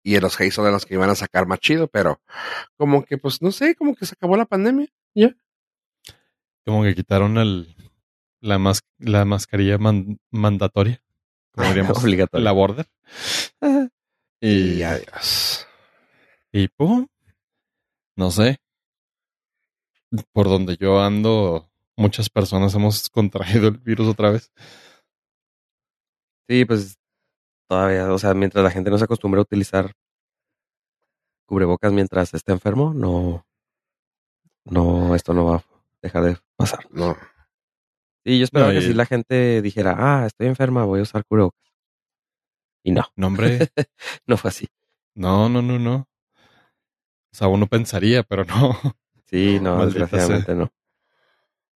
y 0.04 0.20
los 0.20 0.36
Hazel 0.36 0.64
eran 0.66 0.74
los 0.74 0.86
que 0.86 0.96
iban 0.96 1.10
a 1.10 1.16
sacar 1.16 1.48
más 1.48 1.60
chido, 1.60 1.88
pero 1.88 2.22
como 2.78 3.06
que, 3.06 3.18
pues 3.18 3.42
no 3.42 3.52
sé, 3.52 3.76
como 3.76 3.96
que 3.96 4.06
se 4.06 4.14
acabó 4.14 4.36
la 4.36 4.46
pandemia, 4.46 4.88
ya. 5.16 5.36
Como 6.66 6.84
que 6.84 6.94
quitaron 6.94 7.38
el, 7.38 7.76
la, 8.42 8.60
la 9.00 9.26
mascarilla 9.26 9.78
mandatoria, 10.30 11.02
como 11.52 11.68
diríamos, 11.70 12.04
obligatoria. 12.04 12.44
la 12.44 12.52
border. 12.52 12.88
y, 14.42 14.74
y 14.74 14.84
adiós. 14.84 15.68
Y 16.52 16.68
pum, 16.68 17.08
no 18.16 18.30
sé, 18.30 18.58
por 20.32 20.48
donde 20.48 20.78
yo 20.78 21.02
ando, 21.02 21.72
muchas 21.96 22.30
personas 22.30 22.76
hemos 22.76 23.10
contraído 23.10 23.70
el 23.70 23.78
virus 23.78 24.08
otra 24.08 24.32
vez. 24.32 24.52
Sí, 26.48 26.66
pues 26.66 26.98
todavía, 27.68 28.12
o 28.12 28.20
sea, 28.20 28.34
mientras 28.34 28.64
la 28.64 28.72
gente 28.72 28.90
no 28.90 28.98
se 28.98 29.06
acostumbra 29.06 29.40
a 29.40 29.44
utilizar 29.44 29.94
cubrebocas 31.46 31.92
mientras 31.92 32.34
está 32.34 32.54
enfermo, 32.54 32.94
no, 32.94 33.46
no, 34.66 35.16
esto 35.16 35.34
no 35.34 35.46
va 35.46 35.56
a 35.58 35.64
dejar 36.02 36.24
de 36.24 36.38
pasar. 36.56 36.86
No. 36.90 37.18
Sí, 38.26 38.40
yo 38.40 38.46
esperaba 38.46 38.72
que 38.72 38.82
si 38.82 38.94
la 38.94 39.06
gente 39.06 39.62
dijera, 39.62 39.96
ah, 39.98 40.26
estoy 40.26 40.48
enferma, 40.48 40.86
voy 40.86 41.00
a 41.00 41.04
usar 41.04 41.26
cubrebocas. 41.26 41.64
Y 42.84 42.92
no. 42.92 43.04
No, 43.16 43.28
hombre. 43.28 43.60
no 44.28 44.38
fue 44.38 44.50
así. 44.50 44.68
No, 45.16 45.50
no, 45.50 45.62
no, 45.62 45.80
no. 45.80 45.96
O 45.96 47.36
sea, 47.36 47.48
uno 47.48 47.68
pensaría, 47.68 48.24
pero 48.24 48.46
no. 48.46 48.78
Sí, 49.26 49.60
no, 49.60 49.86
desgraciadamente 49.86 50.56
no. 50.56 50.72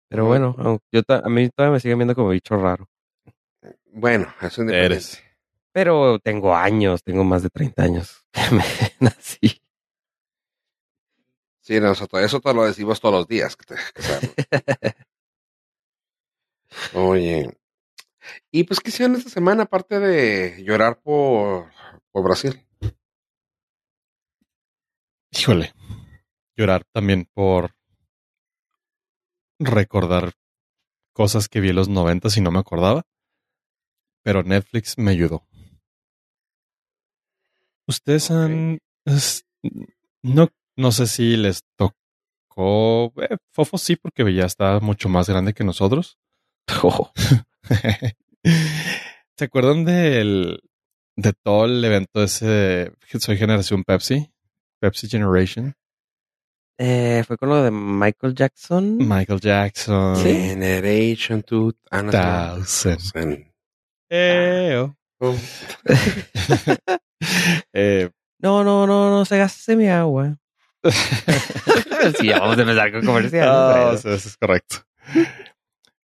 Pero 0.07 0.25
bueno, 0.25 0.55
yo 0.91 1.01
a 1.07 1.29
mí 1.29 1.49
todavía 1.49 1.73
me 1.73 1.79
siguen 1.79 1.97
viendo 1.97 2.15
como 2.15 2.29
bicho 2.29 2.57
raro. 2.57 2.87
Bueno, 3.91 4.27
eso 4.41 4.61
independiente. 4.61 4.85
Eres. 4.85 5.23
Pero 5.75 6.19
tengo 6.19 6.55
años, 6.55 7.03
tengo 7.03 7.25
más 7.25 7.43
de 7.43 7.49
30 7.49 7.83
años 7.83 8.25
que 8.31 8.39
me 8.55 8.63
ven 8.63 9.11
así. 9.17 9.61
Sí, 11.59 11.81
nosotros, 11.81 12.21
eso 12.23 12.39
te 12.39 12.53
lo 12.53 12.63
decimos 12.63 13.01
todos 13.01 13.15
los 13.15 13.27
días. 13.27 13.57
que 13.57 13.65
te- 13.65 13.81
que 13.93 14.01
sabemos. 14.01 14.35
Oye. 16.93 17.57
¿Y 18.51 18.63
pues 18.63 18.79
qué 18.79 18.89
hicieron 18.89 19.17
esta 19.17 19.29
semana 19.29 19.63
aparte 19.63 19.99
de 19.99 20.63
llorar 20.63 21.01
por, 21.01 21.69
por 22.13 22.23
Brasil? 22.23 22.65
Híjole. 25.31 25.73
Llorar 26.55 26.85
también 26.93 27.27
por 27.33 27.75
recordar 29.59 30.31
cosas 31.11 31.49
que 31.49 31.59
vi 31.59 31.69
en 31.71 31.75
los 31.75 31.89
90 31.89 32.29
y 32.33 32.39
no 32.39 32.51
me 32.51 32.59
acordaba. 32.59 33.03
Pero 34.23 34.41
Netflix 34.43 34.97
me 34.97 35.11
ayudó. 35.11 35.45
Ustedes 37.87 38.31
han... 38.31 38.79
es- 39.05 39.45
no, 40.23 40.49
no 40.75 40.91
sé 40.91 41.07
si 41.07 41.37
les 41.37 41.61
tocó... 41.77 43.13
eh, 43.21 43.37
Fofo 43.51 43.77
sí, 43.77 43.95
porque 43.95 44.33
ya 44.33 44.45
estaba 44.45 44.79
mucho 44.79 45.07
más 45.09 45.27
grande 45.29 45.53
que 45.53 45.63
nosotros. 45.63 46.17
Oh, 46.83 47.11
¿Se 49.37 49.45
acuerdan 49.45 49.85
del 49.85 50.59
de 51.15 51.33
todo 51.33 51.65
el 51.65 51.83
evento 51.83 52.23
ese 52.23 52.45
de 52.45 52.91
Soy 53.19 53.37
Generación 53.37 53.83
Pepsi? 53.83 54.31
Pepsi 54.81 55.07
Generation. 55.07 55.75
eh, 56.79 57.23
fue 57.25 57.37
con 57.37 57.49
lo 57.49 57.61
de 57.63 57.71
Michael 57.71 58.33
Jackson. 58.35 58.97
Michael 58.97 59.39
Jackson. 59.39 60.15
Sí. 60.17 60.23
Generation 60.33 61.43
2000. 61.47 62.11
Thousand. 62.11 63.51
Eo. 64.09 64.97
Oh, 65.19 65.35
Eh, 67.73 68.09
No, 68.39 68.63
no, 68.63 68.85
no, 68.87 69.09
no 69.11 69.25
se 69.25 69.37
gaste 69.37 69.75
mi 69.75 69.87
agua. 69.87 70.37
sí, 72.19 72.27
ya 72.27 72.39
vamos 72.39 72.57
a 72.57 72.61
empezar 72.61 72.91
con 72.91 73.05
comerciales. 73.05 73.49
ah, 73.51 73.71
pero- 73.73 73.97
sí, 73.97 74.09
eso 74.09 74.27
es 74.29 74.37
correcto. 74.37 74.77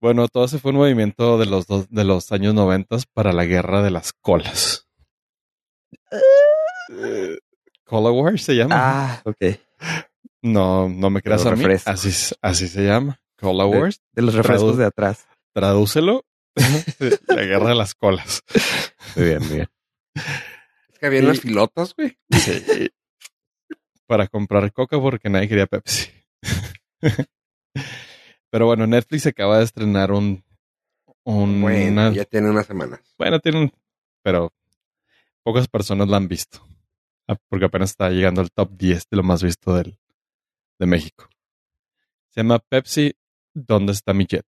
Bueno, 0.00 0.28
todo 0.28 0.44
ese 0.44 0.58
fue 0.58 0.72
un 0.72 0.78
movimiento 0.78 1.38
de 1.38 1.46
los 1.46 1.66
dos- 1.66 1.88
de 1.90 2.04
los 2.04 2.30
años 2.32 2.52
noventas 2.54 3.06
para 3.06 3.32
la 3.32 3.44
guerra 3.44 3.82
de 3.82 3.90
las 3.90 4.12
colas. 4.12 4.86
Cola 7.84 8.10
Wars 8.10 8.42
se 8.42 8.54
llama. 8.56 8.74
Ah, 8.78 9.22
ok. 9.24 9.58
No, 10.42 10.88
no 10.88 11.10
me 11.10 11.22
creas 11.22 11.44
a 11.46 11.54
mí. 11.56 11.64
Así, 11.86 12.68
se 12.68 12.82
llama. 12.84 13.20
Cola 13.38 13.64
De- 13.64 13.70
Wars. 13.80 14.00
De 14.12 14.22
los 14.22 14.34
refrescos 14.34 14.74
Tradu- 14.74 14.78
de 14.78 14.84
atrás. 14.86 15.26
Tradúcelo. 15.54 16.24
la 17.28 17.42
guerra 17.42 17.70
de 17.70 17.74
las 17.74 17.94
colas. 17.94 18.42
Muy 19.16 19.24
bien, 19.26 19.38
muy 19.40 19.54
bien. 19.56 19.68
Que 21.04 21.08
había 21.08 21.20
unas 21.22 21.40
filotas, 21.40 21.94
güey. 21.94 22.16
Sí. 22.32 22.90
Para 24.06 24.26
comprar 24.26 24.72
coca 24.72 24.98
porque 24.98 25.28
nadie 25.28 25.48
quería 25.48 25.66
Pepsi. 25.66 26.10
Pero 28.50 28.66
bueno, 28.66 28.86
Netflix 28.86 29.26
acaba 29.26 29.58
de 29.58 29.64
estrenar 29.64 30.12
un. 30.12 30.42
un 31.24 31.60
Bueno, 31.60 31.92
una- 31.92 32.12
ya 32.14 32.24
tiene 32.24 32.48
unas 32.50 32.66
semanas. 32.66 33.00
bueno, 33.18 33.38
tiene 33.40 33.60
un. 33.62 33.72
Pero 34.22 34.52
pocas 35.42 35.68
personas 35.68 36.08
la 36.08 36.16
han 36.16 36.28
visto. 36.28 36.66
Ah, 37.28 37.36
Porque 37.48 37.66
apenas 37.66 37.90
está 37.90 38.08
llegando 38.10 38.40
al 38.40 38.50
top 38.50 38.70
10 38.76 39.08
de 39.10 39.16
lo 39.16 39.22
más 39.22 39.42
visto 39.42 39.74
del, 39.74 39.98
de 40.78 40.86
México. 40.86 41.28
Se 42.30 42.40
llama 42.42 42.58
Pepsi. 42.60 43.14
¿Dónde 43.52 43.92
está 43.92 44.12
mi 44.14 44.24
jet? 44.26 44.46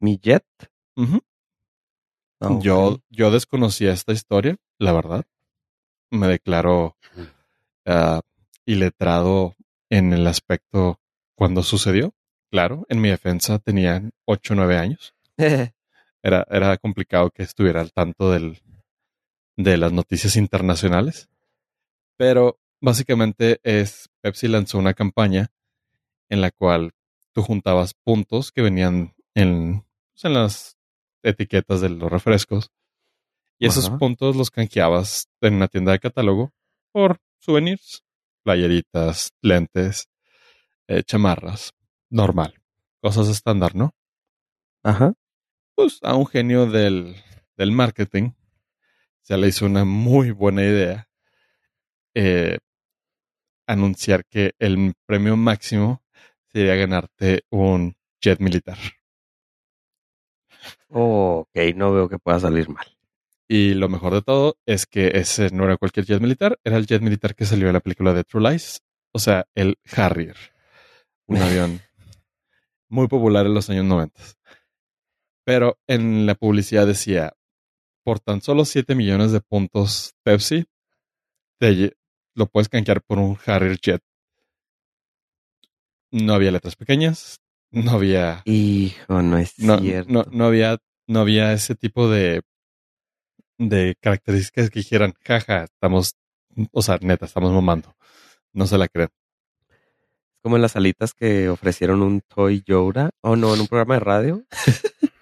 ¿Mi 0.00 0.18
jet? 0.18 0.44
Ok. 2.42 2.62
Yo, 2.62 3.00
yo 3.10 3.30
desconocía 3.30 3.92
esta 3.92 4.12
historia, 4.12 4.56
la 4.78 4.92
verdad. 4.92 5.24
Me 6.10 6.28
declaro 6.28 6.96
ah, 7.86 8.20
iletrado 8.66 9.54
en 9.90 10.12
el 10.12 10.26
aspecto 10.26 11.00
cuando 11.34 11.62
sucedió. 11.62 12.14
Claro, 12.50 12.84
en 12.88 13.00
mi 13.00 13.08
defensa 13.08 13.58
tenía 13.58 14.10
8 14.26 14.52
o 14.52 14.56
9 14.56 14.76
años. 14.76 15.14
Era, 16.24 16.46
era 16.48 16.76
complicado 16.76 17.30
que 17.30 17.42
estuviera 17.42 17.80
al 17.80 17.92
tanto 17.92 18.30
del, 18.30 18.62
de 19.56 19.76
las 19.76 19.92
noticias 19.92 20.36
internacionales. 20.36 21.28
Pero 22.16 22.60
básicamente 22.80 23.58
es 23.64 24.08
Pepsi 24.20 24.46
lanzó 24.46 24.78
una 24.78 24.94
campaña 24.94 25.50
en 26.28 26.40
la 26.40 26.52
cual 26.52 26.92
tú 27.32 27.42
juntabas 27.42 27.94
puntos 27.94 28.52
que 28.52 28.62
venían 28.62 29.14
en, 29.34 29.84
pues, 30.12 30.24
en 30.24 30.34
las 30.34 30.76
etiquetas 31.22 31.80
de 31.80 31.90
los 31.90 32.10
refrescos. 32.10 32.70
Y 33.58 33.66
esos 33.66 33.88
Ajá. 33.88 33.98
puntos 33.98 34.36
los 34.36 34.50
canjeabas 34.50 35.28
en 35.40 35.54
una 35.54 35.68
tienda 35.68 35.92
de 35.92 36.00
catálogo 36.00 36.52
por 36.92 37.18
souvenirs, 37.38 38.02
playeritas, 38.42 39.32
lentes, 39.40 40.08
eh, 40.88 41.02
chamarras, 41.04 41.72
normal, 42.10 42.54
cosas 43.00 43.28
estándar, 43.28 43.74
¿no? 43.74 43.94
Ajá. 44.82 45.14
Pues 45.74 45.98
a 46.02 46.14
un 46.14 46.26
genio 46.26 46.66
del, 46.66 47.16
del 47.56 47.72
marketing 47.72 48.32
se 49.20 49.36
le 49.36 49.48
hizo 49.48 49.66
una 49.66 49.84
muy 49.84 50.32
buena 50.32 50.62
idea 50.62 51.08
eh, 52.14 52.58
anunciar 53.66 54.24
que 54.26 54.52
el 54.58 54.92
premio 55.06 55.36
máximo 55.36 56.02
sería 56.48 56.74
ganarte 56.74 57.44
un 57.50 57.94
jet 58.20 58.40
militar. 58.40 58.76
Oh, 60.88 61.46
ok, 61.46 61.74
no 61.74 61.92
veo 61.92 62.08
que 62.08 62.18
pueda 62.18 62.40
salir 62.40 62.68
mal. 62.68 62.86
Y 63.48 63.74
lo 63.74 63.88
mejor 63.88 64.14
de 64.14 64.22
todo 64.22 64.56
es 64.66 64.86
que 64.86 65.12
ese 65.14 65.50
no 65.50 65.64
era 65.64 65.76
cualquier 65.76 66.06
jet 66.06 66.20
militar, 66.20 66.58
era 66.64 66.76
el 66.78 66.86
jet 66.86 67.02
militar 67.02 67.34
que 67.34 67.44
salió 67.44 67.66
en 67.66 67.74
la 67.74 67.80
película 67.80 68.14
de 68.14 68.24
True 68.24 68.50
Lies, 68.50 68.82
o 69.12 69.18
sea, 69.18 69.46
el 69.54 69.78
Harrier, 69.94 70.36
un 71.26 71.36
avión 71.42 71.80
muy 72.88 73.08
popular 73.08 73.46
en 73.46 73.54
los 73.54 73.68
años 73.68 73.84
90. 73.84 74.22
Pero 75.44 75.78
en 75.86 76.24
la 76.24 76.34
publicidad 76.34 76.86
decía, 76.86 77.34
por 78.04 78.20
tan 78.20 78.40
solo 78.40 78.64
7 78.64 78.94
millones 78.94 79.32
de 79.32 79.40
puntos 79.40 80.14
Pepsi, 80.22 80.64
te 81.58 81.96
lo 82.34 82.46
puedes 82.46 82.68
canjear 82.68 83.02
por 83.02 83.18
un 83.18 83.36
Harrier 83.44 83.78
Jet. 83.78 84.02
No 86.10 86.34
había 86.34 86.52
letras 86.52 86.76
pequeñas, 86.76 87.41
no 87.72 87.92
había 87.92 88.42
Hijo, 88.44 89.22
no 89.22 89.38
es 89.38 89.58
no, 89.58 89.78
cierto. 89.78 90.12
no, 90.12 90.24
no 90.30 90.44
había, 90.46 90.78
no 91.06 91.20
había 91.20 91.52
ese 91.52 91.74
tipo 91.74 92.08
de, 92.08 92.42
de 93.58 93.96
características 94.00 94.70
que 94.70 94.80
dijeran, 94.80 95.14
jaja, 95.24 95.64
estamos, 95.64 96.14
o 96.70 96.82
sea, 96.82 96.98
neta, 97.00 97.26
estamos 97.26 97.52
mamando. 97.52 97.94
No 98.52 98.66
se 98.66 98.78
la 98.78 98.88
creen. 98.88 99.08
Es 99.70 100.40
como 100.42 100.56
en 100.56 100.62
las 100.62 100.76
alitas 100.76 101.14
que 101.14 101.48
ofrecieron 101.48 102.02
un 102.02 102.20
Toy 102.20 102.62
Yoda. 102.66 103.10
Oh, 103.22 103.36
no, 103.36 103.54
en 103.54 103.60
un 103.60 103.66
programa 103.66 103.94
de 103.94 104.00
radio. 104.00 104.44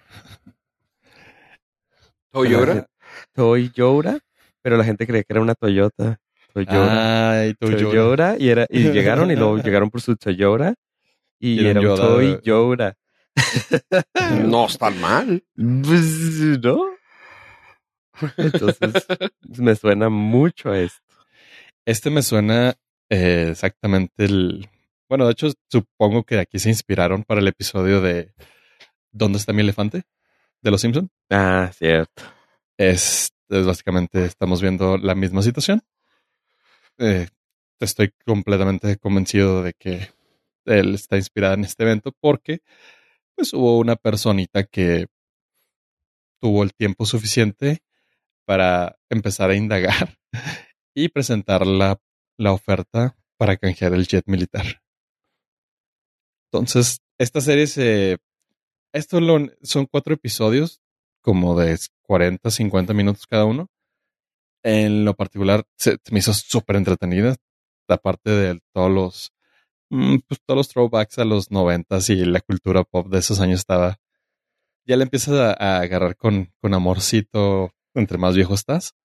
Toyota. 2.31 2.87
Toy 3.33 3.71
Yoda, 3.73 4.19
pero 4.61 4.77
la 4.77 4.83
gente 4.83 5.05
creía 5.05 5.23
que 5.23 5.33
era 5.33 5.41
una 5.41 5.55
Toyota. 5.55 6.17
Toyota. 6.53 7.39
Ay. 7.39 7.53
Toyota. 7.53 8.35
Y, 8.37 8.49
era, 8.49 8.65
y 8.69 8.91
llegaron 8.91 9.31
y 9.31 9.35
luego 9.35 9.57
llegaron 9.63 9.89
por 9.89 10.01
su 10.01 10.15
Toyota. 10.15 10.73
Y 11.41 11.59
era 11.59 11.71
era 11.71 11.79
un 11.79 11.85
Yoda. 11.85 12.07
Toy 12.07 12.39
Yoda. 12.43 12.97
No 14.45 14.65
está 14.67 14.89
mal. 14.89 15.43
Pues, 15.55 16.59
¿no? 16.61 16.85
Entonces, 18.37 19.05
me 19.57 19.75
suena 19.75 20.09
mucho 20.09 20.71
a 20.71 20.79
esto. 20.79 21.01
Este 21.85 22.09
me 22.09 22.21
suena 22.21 22.75
eh, 23.09 23.47
exactamente 23.51 24.25
el. 24.25 24.69
Bueno, 25.09 25.25
de 25.25 25.31
hecho, 25.31 25.51
supongo 25.69 26.23
que 26.23 26.39
aquí 26.39 26.59
se 26.59 26.69
inspiraron 26.69 27.23
para 27.23 27.41
el 27.41 27.47
episodio 27.47 28.01
de 28.01 28.33
¿Dónde 29.11 29.37
está 29.37 29.53
mi 29.53 29.61
elefante? 29.61 30.03
de 30.61 30.71
Los 30.71 30.81
Simpson. 30.81 31.09
Ah, 31.29 31.71
cierto. 31.73 32.23
Es, 32.77 33.33
es 33.49 33.65
básicamente 33.65 34.25
estamos 34.25 34.61
viendo 34.61 34.97
la 34.97 35.15
misma 35.15 35.41
situación. 35.41 35.81
Eh, 36.97 37.27
estoy 37.79 38.13
completamente 38.25 38.97
convencido 38.97 39.63
de 39.63 39.73
que 39.73 40.09
él 40.65 40.95
está 40.95 41.17
inspirado 41.17 41.55
en 41.55 41.63
este 41.63 41.83
evento 41.83 42.11
porque 42.19 42.61
pues 43.35 43.53
hubo 43.53 43.79
una 43.79 43.95
personita 43.95 44.63
que 44.63 45.07
tuvo 46.41 46.63
el 46.63 46.73
tiempo 46.73 47.05
suficiente 47.05 47.83
para 48.45 48.97
empezar 49.09 49.49
a 49.49 49.55
indagar 49.55 50.17
y 50.95 51.09
presentar 51.09 51.65
la, 51.65 51.99
la 52.37 52.51
oferta 52.51 53.15
para 53.37 53.57
canjear 53.57 53.93
el 53.93 54.07
jet 54.07 54.25
militar. 54.27 54.81
Entonces, 56.51 56.99
esta 57.17 57.41
serie 57.41 57.67
se... 57.67 58.17
Esto 58.93 59.21
lo- 59.21 59.49
son 59.61 59.85
cuatro 59.85 60.13
episodios, 60.13 60.81
como 61.21 61.57
de 61.57 61.77
40, 62.03 62.51
50 62.51 62.93
minutos 62.93 63.25
cada 63.25 63.45
uno. 63.45 63.69
En 64.63 65.05
lo 65.05 65.15
particular, 65.15 65.63
se, 65.77 65.97
me 66.11 66.19
hizo 66.19 66.33
súper 66.33 66.75
entretenida. 66.75 67.35
Aparte 67.87 68.29
de 68.31 68.59
todos 68.73 68.91
los, 68.91 69.33
pues, 70.27 70.39
todos 70.45 70.57
los 70.57 70.69
throwbacks 70.69 71.19
a 71.19 71.25
los 71.25 71.51
noventas 71.51 72.09
y 72.09 72.23
la 72.25 72.39
cultura 72.39 72.83
pop 72.83 73.07
de 73.09 73.19
esos 73.19 73.39
años 73.39 73.59
estaba, 73.59 73.99
ya 74.85 74.95
le 74.95 75.03
empiezas 75.03 75.35
a, 75.35 75.51
a 75.51 75.81
agarrar 75.81 76.15
con, 76.15 76.53
con 76.61 76.73
amorcito 76.73 77.73
entre 77.93 78.17
más 78.17 78.35
viejo 78.35 78.53
estás. 78.53 78.95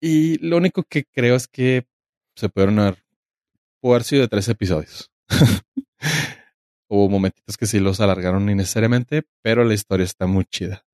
Y 0.00 0.38
lo 0.46 0.58
único 0.58 0.82
que 0.82 1.04
creo 1.04 1.34
es 1.34 1.48
que 1.48 1.86
se 2.36 2.48
pudieron 2.48 2.78
haber, 2.78 3.02
pudo 3.80 3.94
haber 3.94 4.04
sido 4.04 4.22
de 4.22 4.28
tres 4.28 4.48
episodios. 4.48 5.10
Hubo 6.88 7.08
momentitos 7.08 7.56
que 7.56 7.66
sí 7.66 7.80
los 7.80 8.00
alargaron 8.00 8.50
innecesariamente, 8.50 9.22
pero 9.40 9.64
la 9.64 9.74
historia 9.74 10.04
está 10.04 10.26
muy 10.26 10.44
chida. 10.44 10.84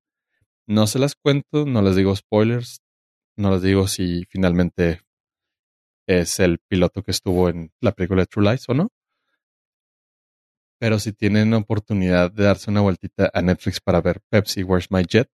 No 0.65 0.87
se 0.87 0.99
las 0.99 1.15
cuento, 1.15 1.65
no 1.65 1.81
les 1.81 1.97
digo 1.97 2.15
spoilers, 2.15 2.81
no 3.35 3.51
les 3.51 3.61
digo 3.61 3.87
si 3.87 4.23
finalmente 4.29 5.01
es 6.19 6.39
el 6.39 6.59
piloto 6.59 7.01
que 7.03 7.11
estuvo 7.11 7.49
en 7.49 7.71
la 7.79 7.91
película 7.93 8.21
de 8.23 8.27
True 8.27 8.49
Lies 8.49 8.67
o 8.69 8.73
no. 8.73 8.89
Pero 10.79 10.97
si 10.99 11.13
tienen 11.13 11.53
oportunidad 11.53 12.31
de 12.31 12.43
darse 12.45 12.71
una 12.71 12.81
vueltita 12.81 13.29
a 13.33 13.41
Netflix 13.41 13.79
para 13.79 14.01
ver 14.01 14.19
Pepsi 14.29 14.63
Where's 14.63 14.89
My 14.89 15.03
Jet, 15.07 15.29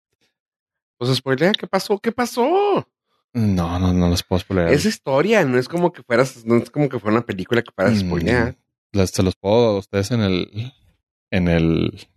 Pues 0.98 1.16
spoilea, 1.16 1.54
¿qué 1.54 1.68
pasó? 1.68 1.98
¿Qué 2.00 2.12
pasó? 2.12 2.88
no, 3.34 3.80
no, 3.80 3.94
no 3.94 4.10
les 4.10 4.24
puedo 4.24 4.40
spoiler. 4.40 4.68
Es 4.70 4.86
historia, 4.86 5.46
no 5.46 5.58
es 5.60 5.68
como 5.68 5.92
que 5.94 6.02
fueras, 6.04 6.44
no 6.46 6.58
es 6.58 6.70
como 6.72 6.90
que 6.90 7.00
fuera 7.00 7.18
una 7.18 7.26
película 7.26 7.62
que 7.62 7.72
fueras 7.72 7.96
Mm, 7.96 8.08
spoilear. 8.08 8.58
se 9.06 9.24
los 9.24 9.36
puedo 9.36 9.68
a 9.68 9.78
ustedes 9.78 10.12
en 10.12 10.22
el 10.22 10.74
en 11.30 11.48
el 11.48 12.08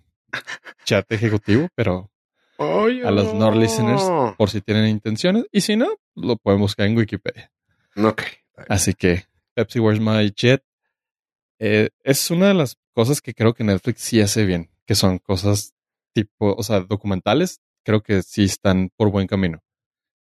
chat 0.85 1.11
ejecutivo, 1.13 1.69
pero 1.75 2.11
a 2.59 3.11
los 3.11 3.35
no 3.35 3.51
listeners 3.53 4.03
por 4.39 4.51
si 4.51 4.61
tienen 4.61 4.87
intenciones 4.89 5.47
y 5.53 5.61
si 5.61 5.77
no, 5.77 5.89
lo 6.15 6.37
pueden 6.37 6.61
buscar 6.61 6.87
en 6.87 6.97
Wikipedia. 6.97 7.53
Ok. 7.97 8.23
Así 8.69 8.95
que 8.95 9.25
Pepsi 9.55 9.79
Where's 9.79 10.01
My 10.01 10.31
Jet 10.35 10.63
eh, 11.59 11.91
es 12.05 12.31
una 12.31 12.49
de 12.49 12.55
las 12.55 12.79
cosas 12.95 13.21
que 13.21 13.35
creo 13.35 13.55
que 13.55 13.65
Netflix 13.65 14.01
sí 14.01 14.21
hace 14.21 14.47
bien, 14.47 14.71
que 14.87 14.95
son 14.95 15.19
cosas 15.19 15.75
tipo, 16.15 16.55
o 16.55 16.63
sea, 16.63 16.81
documentales, 16.81 17.61
creo 17.85 18.03
que 18.03 18.23
sí 18.23 18.45
están 18.45 18.91
por 18.97 19.11
buen 19.11 19.27
camino. 19.27 19.63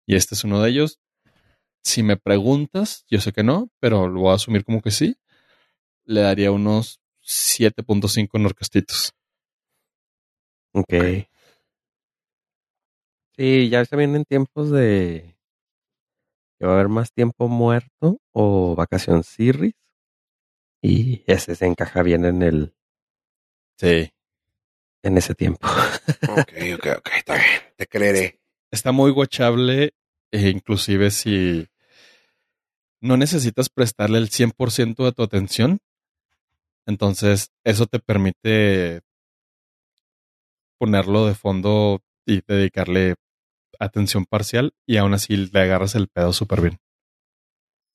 Y 0.07 0.15
este 0.15 0.35
es 0.35 0.43
uno 0.43 0.61
de 0.61 0.69
ellos. 0.69 0.99
Si 1.83 2.03
me 2.03 2.17
preguntas, 2.17 3.05
yo 3.09 3.19
sé 3.19 3.31
que 3.33 3.43
no, 3.43 3.69
pero 3.79 4.07
lo 4.07 4.21
voy 4.21 4.31
a 4.31 4.35
asumir 4.35 4.63
como 4.63 4.81
que 4.81 4.91
sí. 4.91 5.17
Le 6.05 6.21
daría 6.21 6.51
unos 6.51 6.99
7.5 7.21 8.37
en 8.37 8.45
orquestitos. 8.45 9.13
Ok. 10.73 10.93
Sí, 13.37 13.69
ya 13.69 13.83
se 13.83 13.95
vienen 13.97 14.23
tiempos 14.23 14.71
de 14.71 15.34
que 16.59 16.65
va 16.65 16.73
a 16.73 16.75
haber 16.75 16.89
más 16.89 17.11
tiempo 17.11 17.47
muerto 17.47 18.19
o 18.33 18.75
vacación 18.75 19.23
series. 19.23 19.73
Y 20.81 21.23
ese 21.27 21.55
se 21.55 21.65
encaja 21.65 22.03
bien 22.03 22.25
en 22.25 22.41
el, 22.41 22.75
Sí. 23.77 24.11
en 25.03 25.17
ese 25.17 25.35
tiempo. 25.35 25.67
Ok, 26.29 26.51
ok, 26.77 26.87
ok, 26.99 27.09
está 27.17 27.33
bien. 27.35 27.61
Te 27.75 27.87
creeré. 27.87 28.39
Está 28.71 28.91
muy 28.91 29.11
watchable, 29.11 29.93
e 30.31 30.49
inclusive 30.49 31.11
si 31.11 31.67
no 33.01 33.17
necesitas 33.17 33.69
prestarle 33.69 34.17
el 34.17 34.29
100% 34.29 35.05
de 35.05 35.11
tu 35.11 35.23
atención. 35.23 35.79
Entonces, 36.87 37.51
eso 37.63 37.85
te 37.87 37.99
permite 37.99 39.01
ponerlo 40.77 41.25
de 41.25 41.35
fondo 41.35 42.01
y 42.25 42.41
dedicarle 42.47 43.15
atención 43.79 44.25
parcial 44.25 44.73
y 44.85 44.97
aún 44.97 45.13
así 45.13 45.35
le 45.35 45.59
agarras 45.59 45.95
el 45.95 46.07
pedo 46.07 46.33
súper 46.33 46.61
bien. 46.61 46.79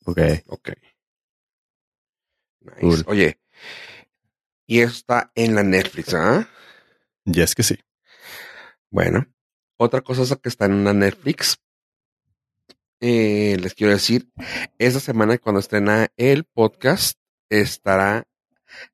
Ok. 0.04 0.20
Ok. 0.46 0.70
Nice. 2.60 2.80
Cool. 2.80 3.04
Oye, 3.06 3.40
y 4.66 4.80
eso 4.80 4.92
está 4.92 5.32
en 5.34 5.54
la 5.54 5.62
Netflix, 5.62 6.14
¿ah? 6.14 6.48
Y 7.24 7.40
es 7.40 7.54
que 7.54 7.62
sí. 7.62 7.76
Bueno, 8.90 9.26
otra 9.76 10.00
cosa 10.00 10.22
es 10.22 10.36
que 10.36 10.48
está 10.48 10.66
en 10.66 10.84
la 10.84 10.92
Netflix. 10.92 11.58
Eh, 13.00 13.56
les 13.60 13.74
quiero 13.74 13.92
decir, 13.92 14.30
esta 14.78 15.00
semana 15.00 15.38
cuando 15.38 15.58
estrena 15.58 16.08
el 16.16 16.44
podcast 16.44 17.18
estará 17.48 18.28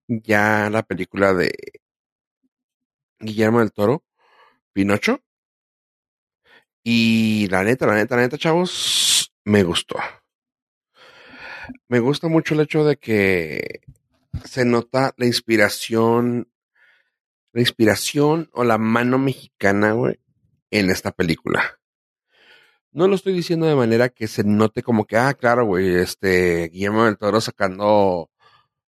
ya 0.09 0.70
la 0.70 0.83
película 0.83 1.35
de 1.35 1.53
Guillermo 3.18 3.59
del 3.61 3.72
Toro, 3.72 4.05
Pinocho. 4.72 5.22
Y 6.88 7.49
la 7.49 7.64
neta, 7.64 7.85
la 7.85 7.96
neta, 7.96 8.14
la 8.14 8.22
neta, 8.22 8.38
chavos, 8.38 9.35
me 9.44 9.64
gustó. 9.64 9.96
Me 11.88 11.99
gusta 11.99 12.29
mucho 12.29 12.55
el 12.55 12.61
hecho 12.61 12.85
de 12.85 12.96
que 12.96 13.81
se 14.44 14.64
nota 14.64 15.12
la 15.16 15.27
inspiración, 15.27 16.49
la 17.53 17.61
inspiración 17.61 18.51
o 18.53 18.62
la 18.62 18.79
mano 18.79 19.18
mexicana, 19.18 19.94
güey, 19.94 20.20
en 20.70 20.90
esta 20.90 21.11
película. 21.11 21.81
No 22.92 23.09
lo 23.09 23.16
estoy 23.16 23.33
diciendo 23.33 23.66
de 23.66 23.75
manera 23.75 24.11
que 24.11 24.29
se 24.29 24.44
note 24.44 24.85
como 24.85 25.07
que, 25.07 25.16
ah, 25.16 25.35
claro, 25.35 25.64
güey, 25.66 25.96
este, 25.96 26.68
Guillermo 26.68 27.07
del 27.07 27.18
Toro 27.18 27.40
sacando 27.40 28.31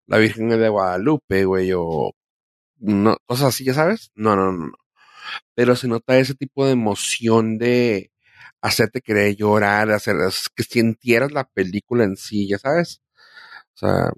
la 0.06 0.18
Virgen 0.18 0.50
de 0.50 0.68
Guadalupe, 0.68 1.46
güey, 1.46 1.72
o 1.74 2.12
no, 2.76 3.16
cosas 3.26 3.48
así, 3.48 3.64
ya 3.64 3.74
sabes. 3.74 4.12
No, 4.16 4.36
no, 4.36 4.52
no, 4.52 4.68
no. 4.68 4.85
Pero 5.56 5.76
se 5.76 5.88
nota 5.88 6.18
ese 6.20 6.36
tipo 6.36 6.66
de 6.66 6.74
emoción 6.74 7.58
de 7.58 8.12
hacerte 8.62 9.02
querer 9.02 9.36
llorar, 9.36 9.92
hacer 9.92 10.16
que 10.56 10.64
sintieras 10.64 11.32
la 11.32 11.46
película 11.46 12.04
en 12.04 12.18
sí, 12.18 12.48
ya 12.50 12.58
sabes. 12.60 13.02
O 13.76 13.78
sea, 13.78 14.12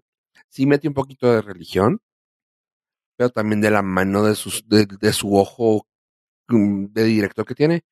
sí 0.49 0.65
mete 0.65 0.87
un 0.87 0.93
poquito 0.95 1.31
de 1.31 1.41
religión, 1.41 2.01
pero 3.17 3.29
también 3.29 3.61
de 3.61 3.71
la 3.71 3.81
mano 3.81 4.23
de, 4.23 4.35
sus, 4.35 4.67
de, 4.67 4.85
de 4.85 5.13
su 5.13 5.35
ojo 5.35 5.87
mm, 6.49 6.87
de 6.93 7.03
director 7.05 7.45
que 7.45 7.55
tiene. 7.55 7.83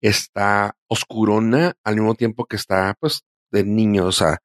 Está 0.00 0.76
oscurona 0.88 1.74
al 1.84 1.96
mismo 1.96 2.14
tiempo 2.14 2.46
que 2.46 2.56
está, 2.56 2.94
pues, 3.00 3.22
de 3.52 3.64
niños. 3.64 4.06
O 4.06 4.12
sea, 4.12 4.38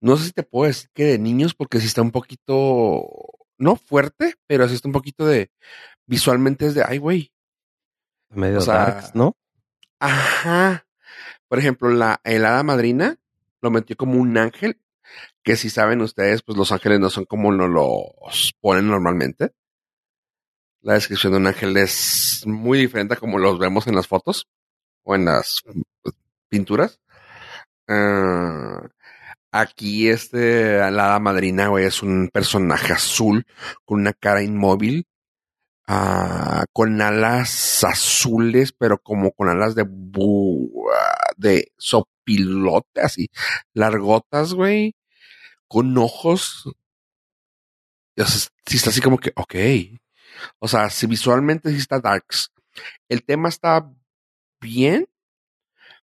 no 0.00 0.16
sé 0.16 0.26
si 0.26 0.32
te 0.32 0.42
puedo 0.42 0.66
decir 0.68 0.90
que 0.94 1.04
de 1.04 1.18
niños, 1.18 1.54
porque 1.54 1.80
sí 1.80 1.86
está 1.86 2.02
un 2.02 2.12
poquito, 2.12 3.02
no 3.58 3.76
fuerte, 3.76 4.34
pero 4.46 4.68
sí 4.68 4.74
está 4.74 4.88
un 4.88 4.92
poquito 4.92 5.26
de, 5.26 5.50
visualmente 6.06 6.66
es 6.66 6.74
de, 6.74 6.84
ay, 6.86 6.98
güey. 6.98 7.32
Medio 8.30 8.58
O 8.58 8.62
sea, 8.62 8.74
darks, 8.74 9.14
¿no? 9.14 9.36
Ajá. 9.98 10.86
Por 11.48 11.58
ejemplo, 11.58 11.90
la 11.90 12.20
helada 12.24 12.62
madrina 12.62 13.18
lo 13.60 13.70
metió 13.70 13.96
como 13.96 14.20
un 14.20 14.36
ángel, 14.36 14.80
que 15.42 15.56
si 15.56 15.70
saben 15.70 16.00
ustedes, 16.00 16.42
pues 16.42 16.58
los 16.58 16.72
ángeles 16.72 17.00
no 17.00 17.10
son 17.10 17.24
como 17.24 17.52
no 17.52 17.68
los 17.68 18.54
ponen 18.60 18.88
normalmente. 18.88 19.52
La 20.80 20.94
descripción 20.94 21.32
de 21.32 21.38
un 21.38 21.46
ángel 21.46 21.76
es 21.76 22.42
muy 22.46 22.78
diferente 22.78 23.14
a 23.14 23.16
como 23.16 23.38
los 23.38 23.58
vemos 23.58 23.86
en 23.86 23.94
las 23.94 24.06
fotos 24.06 24.48
o 25.02 25.14
en 25.14 25.24
las 25.24 25.62
pues, 26.02 26.14
pinturas. 26.48 27.00
Ah, 27.88 28.88
aquí 29.52 30.08
este, 30.08 30.78
la 30.90 31.06
hada 31.06 31.18
madrina, 31.20 31.68
güey, 31.68 31.86
es 31.86 32.02
un 32.02 32.28
personaje 32.32 32.92
azul 32.92 33.46
con 33.84 34.00
una 34.00 34.12
cara 34.12 34.42
inmóvil 34.42 35.06
ah, 35.86 36.64
con 36.72 37.00
alas 37.00 37.84
azules, 37.84 38.72
pero 38.72 38.98
como 38.98 39.32
con 39.32 39.48
alas 39.48 39.74
de 39.74 39.84
bu 39.86 40.88
de 41.36 41.72
sopilote, 41.78 43.00
así, 43.00 43.28
largotas, 43.74 44.54
güey, 44.54 44.94
con 45.68 45.96
ojos. 45.98 46.66
O 48.18 48.24
sea, 48.24 48.50
está 48.66 48.90
así 48.90 49.00
como 49.00 49.18
que, 49.18 49.32
ok. 49.36 49.54
O 50.58 50.68
sea, 50.68 50.90
si 50.90 51.06
visualmente 51.06 51.70
sí 51.70 51.76
está 51.78 52.00
darks. 52.00 52.52
El 53.08 53.24
tema 53.24 53.48
está 53.48 53.90
bien, 54.60 55.08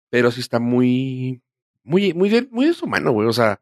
pero 0.10 0.32
sí 0.32 0.42
está 0.42 0.60
muy, 0.60 1.42
muy, 1.84 2.14
muy, 2.14 2.48
muy 2.52 2.66
deshumano, 2.68 3.12
güey. 3.12 3.28
O 3.28 3.34
sea, 3.34 3.62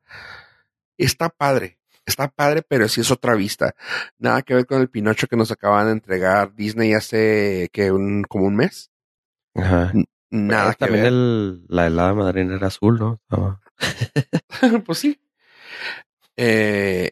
está 0.97 1.29
padre. 1.29 1.76
Está 2.07 2.29
padre, 2.29 2.61
pero 2.61 2.87
sí 2.87 3.01
es 3.01 3.11
otra 3.11 3.35
vista. 3.35 3.75
Nada 4.17 4.41
que 4.41 4.55
ver 4.55 4.65
con 4.65 4.79
el 4.79 4.89
Pinocho 4.89 5.27
que 5.27 5.35
nos 5.35 5.51
acaban 5.51 5.87
de 5.87 5.91
entregar 5.91 6.55
Disney 6.55 6.93
hace 6.93 7.69
que 7.73 7.91
un, 7.91 8.23
como 8.23 8.45
un 8.45 8.55
mes. 8.55 8.91
Ajá. 9.53 9.91
Nada 10.29 10.71
que 10.71 10.77
También 10.85 11.03
ver. 11.03 11.13
el, 11.13 11.65
la 11.67 11.87
helada 11.87 12.13
madrina 12.13 12.55
era 12.55 12.67
azul, 12.67 12.97
¿no? 12.97 13.21
Pues 14.85 14.99
sí. 14.99 15.19
Eh, 16.37 17.11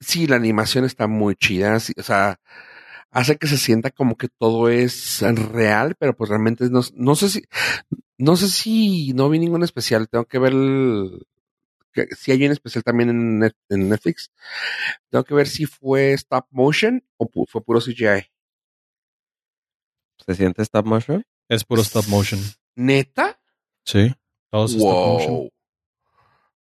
sí, 0.00 0.26
la 0.26 0.36
animación 0.36 0.86
está 0.86 1.06
muy 1.06 1.34
chida. 1.36 1.78
sí, 1.78 1.92
o 1.98 2.02
sea, 2.02 2.40
hace 3.10 3.36
que 3.36 3.46
se 3.46 3.58
sienta 3.58 3.90
como 3.90 4.16
que 4.16 4.28
todo 4.28 4.70
es 4.70 5.20
real, 5.52 5.96
pero 5.98 6.16
pues 6.16 6.30
realmente 6.30 6.70
no, 6.70 6.80
no 6.94 7.14
sé 7.14 7.28
si, 7.28 7.44
no 8.16 8.36
sé 8.36 8.48
si 8.48 9.12
no 9.12 9.28
vi 9.28 9.38
ningún 9.38 9.64
especial. 9.64 10.08
Tengo 10.08 10.24
que 10.24 10.38
ver 10.38 10.52
el, 10.54 11.26
que, 11.92 12.06
si 12.16 12.32
hay 12.32 12.44
un 12.46 12.52
especial 12.52 12.82
también 12.84 13.10
en, 13.10 13.40
Net- 13.40 13.56
en 13.68 13.88
Netflix. 13.88 14.30
Tengo 15.10 15.24
que 15.24 15.34
ver 15.34 15.46
si 15.48 15.66
fue 15.66 16.12
stop 16.14 16.46
motion 16.50 17.04
o 17.16 17.28
pu- 17.28 17.46
fue 17.48 17.62
puro 17.64 17.80
CGI. 17.80 18.30
¿Se 20.26 20.34
siente 20.34 20.62
stop 20.62 20.86
motion? 20.86 21.24
Es 21.48 21.64
puro 21.64 21.82
stop 21.82 22.06
motion. 22.08 22.40
¿Neta? 22.76 23.40
Sí. 23.84 24.12
Todos 24.50 24.72
stop 24.72 24.84
motion. 25.06 25.34
Wow. 25.34 25.50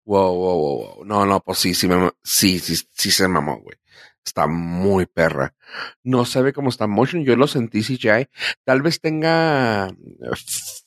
Wow, 0.05 0.33
wow, 0.33 0.57
wow, 0.57 0.95
wow. 0.95 1.05
No, 1.05 1.25
no, 1.25 1.39
pues 1.41 1.59
sí, 1.59 1.75
sí, 1.75 1.87
me, 1.87 2.09
sí, 2.23 2.57
sí, 2.59 2.75
sí 2.91 3.11
se 3.11 3.27
mamó, 3.27 3.59
güey. 3.61 3.77
está 4.25 4.47
muy 4.47 5.05
perra. 5.05 5.55
No 6.03 6.25
se 6.25 6.41
ve 6.41 6.51
como 6.53 6.69
está 6.69 6.87
motion, 6.87 7.23
yo 7.23 7.35
lo 7.35 7.47
sentí 7.47 7.83
CGI. 7.83 8.27
Tal 8.63 8.81
vez 8.81 8.99
tenga 9.01 9.87
eh, 9.87 10.35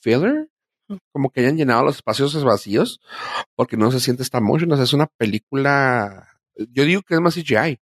filler, 0.01 0.49
como 1.11 1.29
que 1.31 1.41
hayan 1.41 1.57
llenado 1.57 1.83
los 1.83 1.95
espacios 1.97 2.43
vacíos, 2.43 3.01
porque 3.55 3.77
no 3.77 3.91
se 3.91 3.99
siente 3.99 4.23
esta 4.23 4.39
motion. 4.41 4.71
O 4.71 4.75
sea, 4.75 4.83
es 4.85 4.93
una 4.93 5.07
película. 5.07 6.27
Yo 6.55 6.85
digo 6.85 7.01
que 7.01 7.15
es 7.15 7.21
más 7.21 7.35
CGI. 7.35 7.79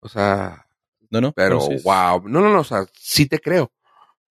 O 0.00 0.08
sea, 0.08 0.66
No, 1.10 1.20
no. 1.20 1.32
pero 1.32 1.60
sí 1.60 1.76
wow. 1.84 2.28
No, 2.28 2.40
no, 2.40 2.50
no, 2.52 2.60
o 2.60 2.64
sea, 2.64 2.84
sí 2.94 3.26
te 3.26 3.38
creo. 3.38 3.72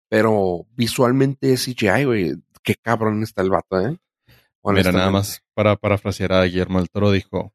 Pero 0.08 0.66
visualmente 0.76 1.52
es 1.52 1.64
CGI, 1.64 2.04
güey. 2.04 2.34
Qué 2.62 2.74
cabrón 2.74 3.22
está 3.22 3.42
el 3.42 3.50
vato, 3.50 3.80
¿eh? 3.80 3.96
Mira, 4.64 4.92
nada 4.92 5.10
más 5.10 5.42
para 5.54 5.74
parafrasear 5.76 6.32
a 6.32 6.44
Guillermo 6.44 6.78
del 6.78 6.88
Toro, 6.88 7.10
dijo 7.10 7.52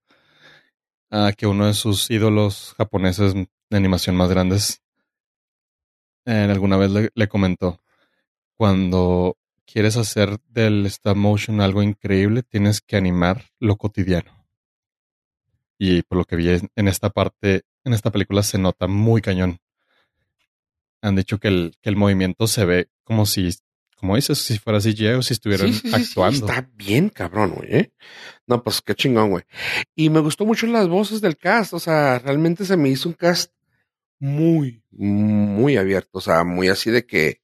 ah, 1.10 1.32
que 1.38 1.48
uno 1.48 1.68
de 1.68 1.74
sus 1.74 2.12
ídolos 2.12 2.74
japoneses 2.78 3.34
de 3.34 3.48
animación 3.78 4.18
más 4.18 4.30
grandes 4.30 4.82
eh, 6.26 6.48
alguna 6.52 6.76
vez 6.76 6.92
le, 6.92 7.10
le 7.16 7.28
comentó, 7.30 7.80
cuando 8.58 9.38
quieres 9.72 9.98
hacer 9.98 10.40
del 10.48 10.86
stop 10.88 11.18
motion 11.18 11.62
algo 11.62 11.84
increíble, 11.84 12.42
tienes 12.42 12.82
que 12.82 12.96
animar 12.96 13.44
lo 13.60 13.76
cotidiano. 13.76 14.48
Y 15.78 16.02
por 16.04 16.18
lo 16.18 16.26
que 16.26 16.36
vi 16.36 16.50
en 16.50 16.88
esta 16.88 17.12
parte, 17.12 17.64
en 17.84 17.94
esta 17.94 18.10
película 18.12 18.42
se 18.42 18.58
nota 18.58 18.88
muy 18.88 19.22
cañón. 19.22 19.60
Han 21.02 21.16
dicho 21.16 21.38
que 21.40 21.50
el, 21.50 21.76
que 21.82 21.90
el 21.90 21.96
movimiento 21.96 22.48
se 22.48 22.66
ve 22.66 22.90
como 23.04 23.28
si, 23.28 23.50
como 23.98 24.16
dices, 24.16 24.40
si 24.40 24.58
fuera 24.58 24.80
CGI 24.80 25.10
o 25.10 25.22
si 25.22 25.34
estuvieran 25.34 25.68
Sí, 25.68 25.74
sí, 25.74 25.82
sí, 25.82 25.90
sí, 25.90 26.02
actuando. 26.02 26.48
está 26.48 26.68
bien 26.74 27.10
cabrón, 27.10 27.52
güey. 27.52 27.76
¿eh? 27.76 27.94
No, 28.48 28.64
pues 28.64 28.82
qué 28.82 28.96
chingón, 28.96 29.30
güey. 29.30 29.44
Y 29.96 30.10
me 30.10 30.22
gustó 30.22 30.46
mucho 30.46 30.66
las 30.66 30.88
voces 30.88 31.22
del 31.22 31.38
cast. 31.38 31.74
O 31.74 31.80
sea, 31.80 32.18
realmente 32.18 32.66
se 32.66 32.78
me 32.78 32.90
hizo 32.90 33.10
un 33.10 33.16
cast 33.16 33.54
muy, 34.20 34.82
muy 34.92 35.78
abierto. 35.78 36.18
O 36.18 36.22
sea, 36.22 36.44
muy 36.44 36.70
así 36.70 36.90
de 36.90 37.06
que, 37.06 37.42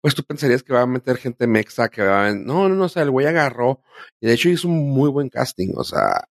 pues 0.00 0.14
tú 0.14 0.22
pensarías 0.24 0.62
que 0.62 0.72
va 0.72 0.82
a 0.82 0.86
meter 0.86 1.16
gente 1.16 1.46
mexa, 1.46 1.88
que 1.88 2.02
va 2.02 2.28
a... 2.28 2.34
No, 2.34 2.68
no, 2.68 2.74
no, 2.74 2.84
o 2.84 2.88
sea, 2.88 3.02
el 3.02 3.10
güey 3.10 3.26
agarró. 3.26 3.82
Y 4.20 4.26
de 4.26 4.34
hecho 4.34 4.48
hizo 4.48 4.68
un 4.68 4.90
muy 4.90 5.10
buen 5.10 5.28
casting. 5.28 5.72
O 5.76 5.84
sea, 5.84 6.28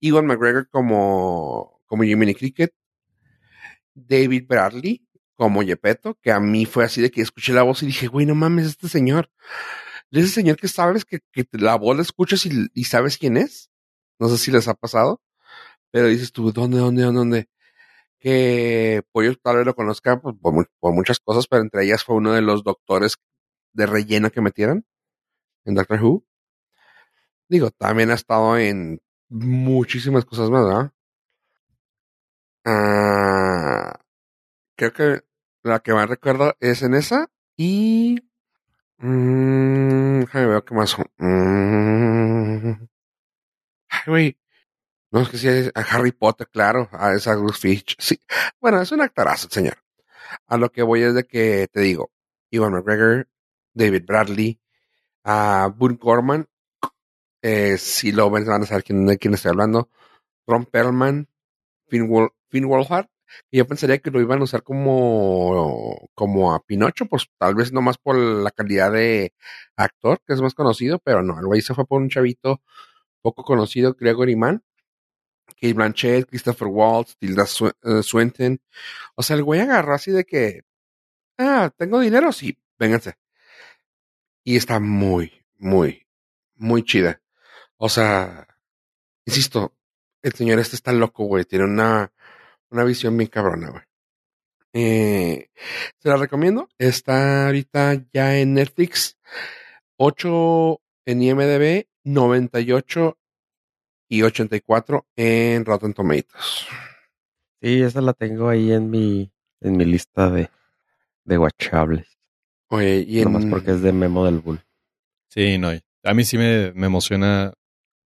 Ewan 0.00 0.26
McGregor 0.26 0.68
como, 0.68 1.80
como 1.86 2.02
Jiminy 2.02 2.34
Cricket. 2.34 2.72
David 3.94 4.46
Bradley 4.48 5.06
como 5.36 5.62
Yepeto, 5.62 6.18
que 6.22 6.32
a 6.32 6.40
mí 6.40 6.66
fue 6.66 6.84
así 6.84 7.00
de 7.00 7.10
que 7.10 7.20
escuché 7.20 7.52
la 7.52 7.62
voz 7.62 7.82
y 7.82 7.86
dije, 7.86 8.06
güey, 8.06 8.26
no 8.26 8.34
mames, 8.34 8.66
este 8.66 8.88
señor. 8.88 9.30
Ese 10.10 10.28
señor 10.28 10.56
que 10.56 10.68
sabes 10.68 11.04
que, 11.04 11.20
que 11.32 11.46
la 11.52 11.76
voz 11.76 11.96
la 11.96 12.02
escuchas 12.02 12.46
y, 12.46 12.68
y 12.72 12.84
sabes 12.84 13.18
quién 13.18 13.36
es. 13.36 13.70
No 14.18 14.28
sé 14.28 14.38
si 14.38 14.50
les 14.50 14.68
ha 14.68 14.74
pasado. 14.74 15.20
Pero 15.90 16.08
dices 16.08 16.32
tú, 16.32 16.52
¿dónde, 16.52 16.78
dónde, 16.78 17.02
dónde, 17.02 17.18
dónde? 17.18 17.48
Que 18.24 19.02
Pollo 19.12 19.36
tal 19.36 19.58
vez 19.58 19.66
lo 19.66 19.74
conozcan 19.74 20.18
pues, 20.18 20.34
por 20.80 20.94
muchas 20.94 21.20
cosas, 21.20 21.46
pero 21.46 21.60
entre 21.62 21.84
ellas 21.84 22.02
fue 22.04 22.16
uno 22.16 22.32
de 22.32 22.40
los 22.40 22.64
doctores 22.64 23.18
de 23.74 23.84
relleno 23.84 24.30
que 24.30 24.40
metieron 24.40 24.86
en 25.66 25.74
Doctor 25.74 26.02
Who. 26.02 26.24
Digo, 27.50 27.70
también 27.70 28.10
ha 28.10 28.14
estado 28.14 28.56
en 28.56 29.02
muchísimas 29.28 30.24
cosas 30.24 30.48
más, 30.48 30.64
¿verdad? 30.64 30.92
Ah, 32.64 34.00
creo 34.76 34.92
que 34.94 35.20
la 35.62 35.80
que 35.80 35.92
más 35.92 36.08
recuerdo 36.08 36.54
es 36.60 36.82
en 36.82 36.94
esa 36.94 37.30
y... 37.58 38.22
Mmm, 38.98 40.20
déjame 40.20 40.46
ver 40.46 40.64
qué 40.64 40.74
más. 40.74 40.96
Mm, 41.18 42.86
ay, 43.90 44.02
güey. 44.06 44.38
No, 45.14 45.20
es 45.20 45.28
que 45.28 45.38
sí, 45.38 45.46
a 45.48 45.80
Harry 45.80 46.10
Potter, 46.10 46.48
claro, 46.48 46.88
a 46.90 47.12
esa 47.14 47.36
Bruce 47.36 47.60
Fitch. 47.60 47.94
Sí. 48.00 48.18
Bueno, 48.60 48.82
es 48.82 48.90
un 48.90 49.00
actorazo, 49.00 49.48
señor. 49.48 49.76
A 50.48 50.56
lo 50.56 50.72
que 50.72 50.82
voy 50.82 51.02
es 51.02 51.14
de 51.14 51.22
que 51.24 51.68
te 51.70 51.82
digo, 51.82 52.10
Ivan 52.50 52.72
McGregor, 52.72 53.28
David 53.74 54.02
Bradley, 54.04 54.60
a 55.22 55.72
Boone 55.72 55.98
Corman, 55.98 56.48
eh, 57.42 57.78
si 57.78 58.10
lo 58.10 58.28
ven 58.28 58.44
van 58.44 58.62
a 58.62 58.66
saber 58.66 58.82
quién, 58.82 59.06
de 59.06 59.16
quién 59.16 59.34
estoy 59.34 59.50
hablando, 59.50 59.88
Ron 60.48 60.66
Perlman, 60.66 61.28
Finn, 61.86 62.10
Wol 62.10 62.32
Finn 62.48 62.66
Wolfhard, 62.66 63.06
y 63.52 63.58
yo 63.58 63.68
pensaría 63.68 63.98
que 63.98 64.10
lo 64.10 64.20
iban 64.20 64.40
a 64.40 64.44
usar 64.44 64.64
como, 64.64 66.10
como 66.14 66.54
a 66.54 66.60
Pinocho, 66.64 67.06
pues 67.06 67.28
tal 67.38 67.54
vez 67.54 67.72
nomás 67.72 67.98
por 67.98 68.16
la 68.16 68.50
calidad 68.50 68.90
de 68.90 69.32
actor, 69.76 70.20
que 70.26 70.34
es 70.34 70.40
más 70.40 70.54
conocido, 70.54 70.98
pero 70.98 71.22
no, 71.22 71.38
el 71.38 71.46
güey 71.46 71.60
se 71.60 71.72
fue 71.72 71.86
por 71.86 72.02
un 72.02 72.08
chavito 72.08 72.62
poco 73.22 73.44
conocido, 73.44 73.94
Gregory 73.94 74.34
Mann, 74.34 74.64
Kate 75.60 75.72
Blanchett, 75.74 76.28
Christopher 76.28 76.68
Waltz, 76.68 77.16
Tilda 77.16 77.44
Sw- 77.44 77.74
eh, 77.82 78.02
Swinton. 78.02 78.60
O 79.14 79.22
sea, 79.22 79.36
el 79.36 79.42
güey 79.44 79.60
agarró 79.60 79.94
así 79.94 80.10
de 80.10 80.24
que, 80.24 80.62
ah, 81.38 81.70
tengo 81.76 82.00
dinero, 82.00 82.32
sí, 82.32 82.58
vénganse. 82.78 83.14
Y 84.44 84.56
está 84.56 84.80
muy, 84.80 85.32
muy, 85.58 86.06
muy 86.56 86.84
chida. 86.84 87.20
O 87.76 87.88
sea, 87.88 88.46
insisto, 89.26 89.74
el 90.22 90.32
señor 90.34 90.58
este 90.58 90.76
está 90.76 90.92
loco, 90.92 91.24
güey. 91.24 91.44
Tiene 91.44 91.64
una, 91.64 92.12
una 92.70 92.84
visión 92.84 93.16
bien 93.16 93.30
cabrona, 93.30 93.70
güey. 93.70 93.82
Eh, 94.74 95.50
se 95.98 96.08
la 96.08 96.16
recomiendo. 96.16 96.68
Está 96.78 97.46
ahorita 97.46 98.04
ya 98.12 98.36
en 98.38 98.54
Netflix. 98.54 99.18
8 99.96 100.80
en 101.06 101.22
IMDB, 101.22 101.86
98 102.04 103.18
y 104.14 104.22
84 104.22 105.06
en 105.16 105.64
Rotten 105.64 105.92
Tomatoes. 105.94 106.66
Sí, 107.60 107.82
esa 107.82 108.00
la 108.00 108.12
tengo 108.12 108.48
ahí 108.48 108.72
en 108.72 108.90
mi, 108.90 109.30
en 109.60 109.76
mi 109.76 109.84
lista 109.84 110.30
de, 110.30 110.50
de 111.24 111.38
watchables. 111.38 112.06
Oye, 112.68 113.04
y 113.06 113.18
en, 113.20 113.24
Nomás 113.32 113.46
porque 113.46 113.72
es 113.72 113.82
de 113.82 113.92
Memo 113.92 114.24
del 114.24 114.40
Bull. 114.40 114.60
Sí, 115.28 115.58
no. 115.58 115.70
A 116.02 116.14
mí 116.14 116.24
sí 116.24 116.36
me, 116.36 116.72
me 116.72 116.86
emociona, 116.86 117.52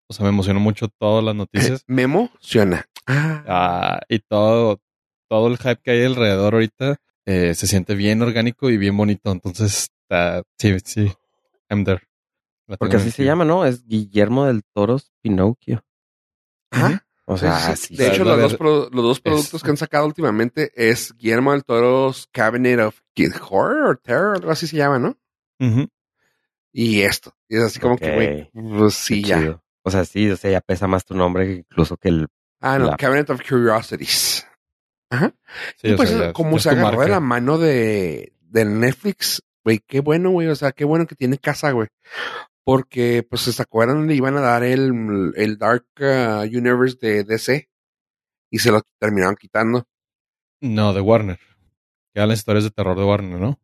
o 0.08 0.14
sea, 0.14 0.24
me 0.24 0.30
emocionó 0.30 0.60
mucho 0.60 0.88
todas 0.88 1.24
las 1.24 1.36
noticias. 1.36 1.84
Memo 1.88 2.32
suena. 2.40 2.86
Ah, 3.06 3.44
Ah, 3.48 4.00
y 4.10 4.20
todo, 4.20 4.82
todo 5.30 5.48
el 5.48 5.58
hype 5.58 5.82
que 5.84 5.92
hay 5.92 6.04
alrededor 6.06 6.54
ahorita 6.56 6.98
eh, 7.26 7.54
se 7.54 7.68
siente 7.68 7.96
bien 7.96 8.22
orgánico 8.22 8.70
y 8.70 8.78
bien 8.78 8.98
bonito. 8.98 9.32
Entonces, 9.32 9.90
está, 10.02 10.42
sí, 10.58 10.76
sí, 10.84 11.12
I'm 11.70 11.84
there. 11.86 12.02
Porque 12.80 12.96
así 12.96 13.12
se 13.12 13.26
llama, 13.26 13.44
¿no? 13.46 13.66
Es 13.66 13.86
Guillermo 13.86 14.46
del 14.46 14.64
Toros 14.74 15.12
Pinocchio. 15.22 15.84
Ajá. 16.74 17.06
O 17.26 17.38
sea, 17.38 17.76
sí. 17.78 17.96
de 17.96 18.08
hecho, 18.10 18.26
los 18.26 18.38
dos, 18.38 18.56
pro- 18.56 18.90
los 18.92 19.04
dos 19.04 19.18
es- 19.18 19.22
productos 19.22 19.64
que 19.64 19.70
han 19.70 19.78
sacado 19.78 20.06
últimamente 20.06 20.72
es 20.76 21.14
Guillermo 21.18 21.54
del 21.54 21.64
Toro's 21.64 22.28
Cabinet 22.34 22.80
of 22.82 23.00
Kid 23.14 23.32
Horror 23.50 23.88
or 23.88 23.98
Terror, 23.98 24.36
algo 24.36 24.52
así 24.52 24.68
se 24.68 24.76
llama, 24.76 25.00
¿no? 25.00 25.18
Ujú. 25.60 25.88
Y 26.74 27.02
esto. 27.04 27.34
Y 27.48 27.56
es 27.58 27.64
así 27.64 27.80
como 27.80 27.98
que, 27.98 28.14
güey, 28.14 28.52
pues 28.78 28.96
sí, 28.96 29.22
Qué 29.22 29.30
ya. 29.30 29.40
chido. 29.40 29.64
O 29.84 29.92
sea, 29.92 30.04
sí, 30.06 30.30
o 30.30 30.36
sea, 30.36 30.52
ya 30.52 30.60
pesa 30.62 30.88
más 30.88 31.06
tu 31.06 31.16
nombre 31.16 31.54
incluso 31.54 31.96
que 31.98 32.10
el... 32.10 32.28
Ah, 32.60 32.78
no, 32.80 32.88
La- 32.88 32.98
Cabinet 32.98 33.30
of 33.30 33.42
Curiosities. 33.48 34.46
Ajá. 35.10 35.34
Sí, 35.78 35.90
y 35.90 35.96
pues 35.96 36.10
sea, 36.10 36.20
ya- 36.20 36.34
como 36.34 36.58
ya 36.58 36.64
se 36.64 36.70
agarró 36.72 37.02
de 37.02 37.10
la 37.10 37.20
mano 37.22 37.58
de, 37.58 38.34
de 38.42 38.66
Netflix, 38.66 39.44
güey, 39.64 39.80
qué 39.80 40.02
bueno, 40.02 40.32
güey. 40.32 40.48
O 40.50 40.56
sea, 40.56 40.72
qué 40.74 40.84
bueno 40.84 41.06
que 41.08 41.16
tiene 41.16 41.38
casa, 41.38 41.72
güey. 41.72 41.88
Porque, 42.66 43.26
pues, 43.30 43.42
se 43.42 43.62
acuerdan, 43.62 44.08
le 44.08 44.16
iban 44.16 44.38
a 44.38 44.42
dar 44.42 44.64
el, 44.64 45.34
el 45.36 45.58
Dark 45.58 45.86
uh, 46.00 46.42
Universe 46.44 46.98
de 47.02 47.24
DC. 47.24 47.70
Y 48.50 48.60
se 48.60 48.72
lo 48.72 48.82
terminaron 49.00 49.36
quitando. 49.36 49.88
No, 50.62 50.94
de 50.94 51.02
Warner. 51.02 51.38
Que 51.38 52.20
eran 52.20 52.30
las 52.30 52.40
historias 52.40 52.64
de 52.64 52.72
terror 52.72 52.98
de 52.98 53.04
Warner, 53.04 53.40
¿no? 53.40 53.60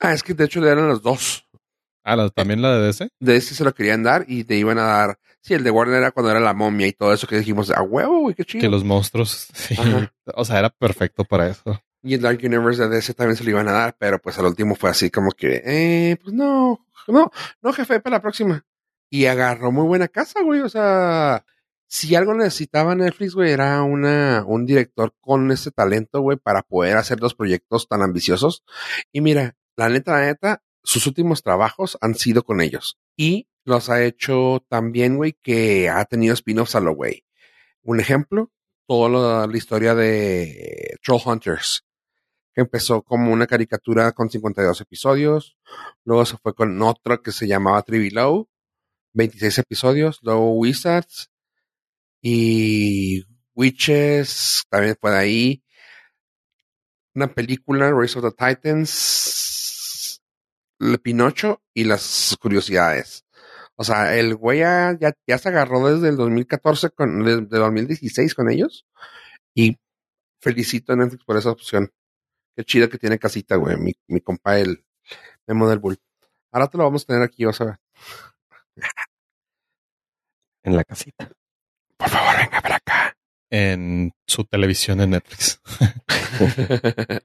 Ah, 0.00 0.14
es 0.14 0.22
que 0.22 0.32
de 0.34 0.46
hecho 0.46 0.60
le 0.60 0.70
eran 0.70 0.88
los 0.88 1.02
dos. 1.02 1.46
Ah, 2.02 2.16
¿la- 2.16 2.30
¿también 2.30 2.62
la 2.62 2.74
de 2.78 2.86
DC? 2.86 3.10
De 3.20 3.36
ese 3.36 3.54
se 3.54 3.62
lo 3.62 3.74
querían 3.74 4.02
dar 4.02 4.24
y 4.26 4.44
te 4.44 4.56
iban 4.56 4.78
a 4.78 4.84
dar. 4.84 5.18
Sí, 5.42 5.52
el 5.54 5.62
de 5.62 5.70
Warner 5.70 5.96
era 5.98 6.10
cuando 6.10 6.30
era 6.30 6.40
la 6.40 6.54
momia 6.54 6.86
y 6.86 6.92
todo 6.92 7.12
eso 7.12 7.26
que 7.26 7.36
dijimos, 7.38 7.70
a 7.70 7.82
huevo, 7.82 8.20
güey, 8.20 8.34
qué 8.34 8.44
chido. 8.44 8.62
Que 8.62 8.68
los 8.70 8.82
monstruos, 8.82 9.48
sí. 9.54 9.76
O 10.34 10.44
sea, 10.46 10.58
era 10.58 10.70
perfecto 10.70 11.24
para 11.24 11.48
eso. 11.48 11.78
Y 12.02 12.14
el 12.14 12.22
Dark 12.22 12.40
Universe 12.42 12.82
de 12.82 12.88
DC 12.88 13.14
también 13.14 13.36
se 13.36 13.44
lo 13.44 13.50
iban 13.50 13.68
a 13.68 13.72
dar, 13.72 13.96
pero 13.98 14.18
pues 14.18 14.38
al 14.38 14.46
último 14.46 14.74
fue 14.74 14.90
así 14.90 15.10
como 15.10 15.32
que, 15.32 15.62
eh, 15.64 16.16
pues 16.22 16.34
no, 16.34 16.86
no, 17.08 17.30
no, 17.60 17.72
jefe, 17.72 18.00
para 18.00 18.16
la 18.16 18.22
próxima. 18.22 18.64
Y 19.10 19.26
agarró 19.26 19.70
muy 19.72 19.86
buena 19.86 20.08
casa, 20.08 20.42
güey. 20.42 20.60
O 20.60 20.68
sea, 20.68 21.44
si 21.88 22.14
algo 22.14 22.34
necesitaba 22.34 22.94
Netflix, 22.94 23.34
güey, 23.34 23.50
era 23.50 23.82
una, 23.82 24.44
un 24.46 24.64
director 24.64 25.14
con 25.20 25.50
ese 25.50 25.72
talento, 25.72 26.20
güey, 26.20 26.38
para 26.38 26.62
poder 26.62 26.96
hacer 26.96 27.20
los 27.20 27.34
proyectos 27.34 27.88
tan 27.88 28.02
ambiciosos. 28.02 28.64
Y 29.12 29.20
mira, 29.20 29.56
la 29.76 29.88
neta, 29.88 30.12
la 30.12 30.26
neta, 30.26 30.62
sus 30.82 31.06
últimos 31.06 31.42
trabajos 31.42 31.98
han 32.00 32.14
sido 32.14 32.44
con 32.44 32.60
ellos. 32.60 32.98
Y 33.16 33.48
los 33.64 33.90
ha 33.90 34.02
hecho 34.02 34.64
también, 34.68 35.16
güey, 35.16 35.36
que 35.42 35.90
ha 35.90 36.04
tenido 36.06 36.32
spin-offs 36.32 36.76
a 36.76 36.80
lo 36.80 36.94
güey. 36.94 37.24
Un 37.82 38.00
ejemplo, 38.00 38.50
toda 38.86 39.46
la 39.46 39.56
historia 39.56 39.94
de 39.94 40.96
Troll 41.02 41.20
Hunters 41.26 41.84
empezó 42.54 43.02
como 43.02 43.32
una 43.32 43.46
caricatura 43.46 44.12
con 44.12 44.30
52 44.30 44.80
episodios, 44.80 45.56
luego 46.04 46.24
se 46.24 46.36
fue 46.36 46.54
con 46.54 46.80
otra 46.82 47.18
que 47.18 47.32
se 47.32 47.46
llamaba 47.46 47.82
Trivi 47.82 48.10
Low, 48.10 48.48
26 49.14 49.58
episodios, 49.58 50.20
luego 50.22 50.52
Wizards 50.54 51.30
y 52.22 53.24
Witches, 53.54 54.64
también 54.68 54.96
fue 55.00 55.10
de 55.10 55.18
ahí. 55.18 55.64
Una 57.14 57.32
película, 57.32 57.90
Race 57.90 58.18
of 58.18 58.24
the 58.24 58.30
Titans, 58.30 60.22
Pinocho 61.02 61.62
y 61.74 61.84
las 61.84 62.36
curiosidades. 62.40 63.24
O 63.76 63.84
sea, 63.84 64.16
el 64.16 64.34
güey 64.36 64.60
ya, 64.60 64.96
ya, 65.00 65.12
ya 65.26 65.38
se 65.38 65.48
agarró 65.48 65.88
desde 65.88 66.08
el 66.10 66.16
2014, 66.16 66.90
con, 66.90 67.24
desde 67.24 67.40
el 67.40 67.48
2016 67.48 68.34
con 68.34 68.50
ellos. 68.50 68.86
Y 69.54 69.78
felicito 70.40 70.92
a 70.92 70.96
Netflix 70.96 71.24
por 71.24 71.36
esa 71.36 71.50
opción. 71.50 71.90
Qué 72.60 72.66
chido 72.66 72.90
que 72.90 72.98
tiene 72.98 73.18
casita, 73.18 73.56
güey. 73.56 73.78
Mi, 73.78 73.94
mi 74.08 74.20
compa, 74.20 74.58
el 74.58 74.84
Memo 75.46 75.66
del 75.66 75.78
Bull. 75.78 75.98
Ahora 76.52 76.68
te 76.68 76.76
lo 76.76 76.84
vamos 76.84 77.04
a 77.04 77.06
tener 77.06 77.22
aquí, 77.22 77.46
vas 77.46 77.58
a 77.62 77.64
ver. 77.64 77.80
En 80.62 80.76
la 80.76 80.84
casita. 80.84 81.32
Por 81.96 82.10
favor, 82.10 82.36
venga 82.36 82.60
para 82.60 82.76
acá. 82.76 83.16
En 83.48 84.12
su 84.26 84.44
televisión 84.44 84.98
de 84.98 85.06
Netflix. 85.06 85.58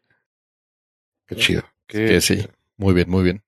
Qué 1.28 1.36
chido. 1.36 1.64
Qué 1.86 2.06
que 2.06 2.22
sí. 2.22 2.48
Muy 2.78 2.94
bien, 2.94 3.10
muy 3.10 3.24
bien. 3.24 3.44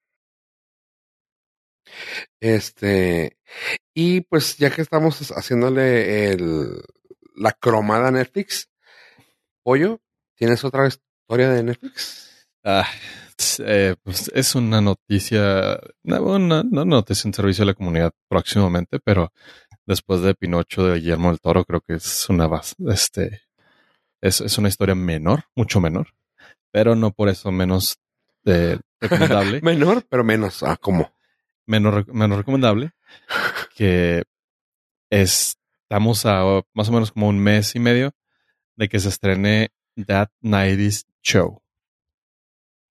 Este, 2.41 3.37
y 3.93 4.19
pues 4.21 4.57
ya 4.57 4.71
que 4.71 4.81
estamos 4.81 5.31
haciéndole 5.31 6.31
el, 6.33 6.81
la 7.33 7.53
cromada 7.53 8.09
a 8.09 8.11
Netflix, 8.11 8.69
Pollo, 9.63 10.01
¿tienes 10.35 10.65
otra 10.65 10.83
historia 11.27 11.49
de 11.49 11.63
Netflix? 11.63 12.47
Ah, 12.63 12.87
eh, 13.59 13.95
pues 14.01 14.31
es 14.33 14.55
una 14.55 14.79
noticia, 14.79 15.77
una, 16.03 16.21
una- 16.21 16.63
no 16.63 16.85
noticia 16.85 17.27
en 17.27 17.33
servicio 17.33 17.63
a 17.63 17.67
la 17.67 17.73
comunidad 17.73 18.11
próximamente, 18.29 18.99
pero 19.03 19.33
después 19.85 20.21
de 20.21 20.35
Pinocho 20.35 20.85
de 20.85 20.99
Guillermo 20.99 21.29
del 21.29 21.41
Toro, 21.41 21.65
creo 21.65 21.81
que 21.81 21.95
es 21.95 22.29
una 22.29 22.47
bas- 22.47 22.75
este, 22.89 23.41
es, 24.21 24.39
es 24.39 24.57
una 24.57 24.69
historia 24.69 24.95
menor, 24.95 25.43
mucho 25.53 25.81
menor, 25.81 26.07
pero 26.71 26.95
no 26.95 27.11
por 27.11 27.27
eso 27.27 27.51
menos 27.51 27.97
eh, 28.45 28.79
recomendable. 29.01 29.59
Menor, 29.61 30.05
pero 30.09 30.23
menos. 30.23 30.63
Ah, 30.63 30.77
¿cómo? 30.79 31.11
menos, 31.65 32.07
menos 32.07 32.37
recomendable, 32.37 32.91
que 33.75 34.23
estamos 35.09 36.25
a 36.25 36.61
más 36.73 36.87
o 36.87 36.91
menos 36.93 37.11
como 37.11 37.27
un 37.27 37.39
mes 37.39 37.75
y 37.75 37.79
medio 37.79 38.13
de 38.77 38.87
que 38.87 38.99
se 38.99 39.09
estrene 39.09 39.69
That 40.05 40.29
90s 40.41 41.05
Show. 41.23 41.61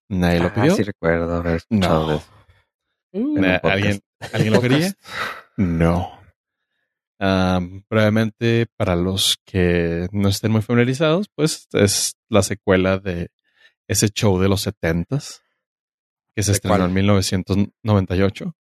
¿Nadie 0.09 0.41
lo 0.41 0.47
Ah, 0.47 0.55
pidió? 0.55 0.75
sí 0.77 0.83
recuerdo 0.83 1.35
haber 1.37 1.57
escuchado 1.57 2.07
de 2.09 2.15
no. 2.15 2.19
eso. 2.19 3.61
podcast. 3.61 3.65
¿Alguien, 3.65 4.01
¿Alguien 4.33 4.53
lo 4.53 4.61
quería? 4.61 4.93
No. 5.59 6.13
Am, 7.19 7.83
brevemente, 7.89 8.67
para 8.77 8.95
los 8.95 9.39
que 9.47 10.07
no 10.13 10.29
estén 10.29 10.53
muy 10.53 10.61
familiarizados, 10.61 11.29
pues 11.35 11.67
es 11.73 12.15
la 12.29 12.43
secuela 12.43 12.99
de 12.99 13.31
ese 13.89 14.11
show 14.11 14.39
de 14.39 14.49
los 14.51 14.61
setentas 14.61 15.43
que 16.35 16.43
se 16.43 16.51
¿De 16.51 16.57
estrenó 16.57 16.77
cuál? 16.77 16.89
en 16.91 16.95
1998, 16.95 18.55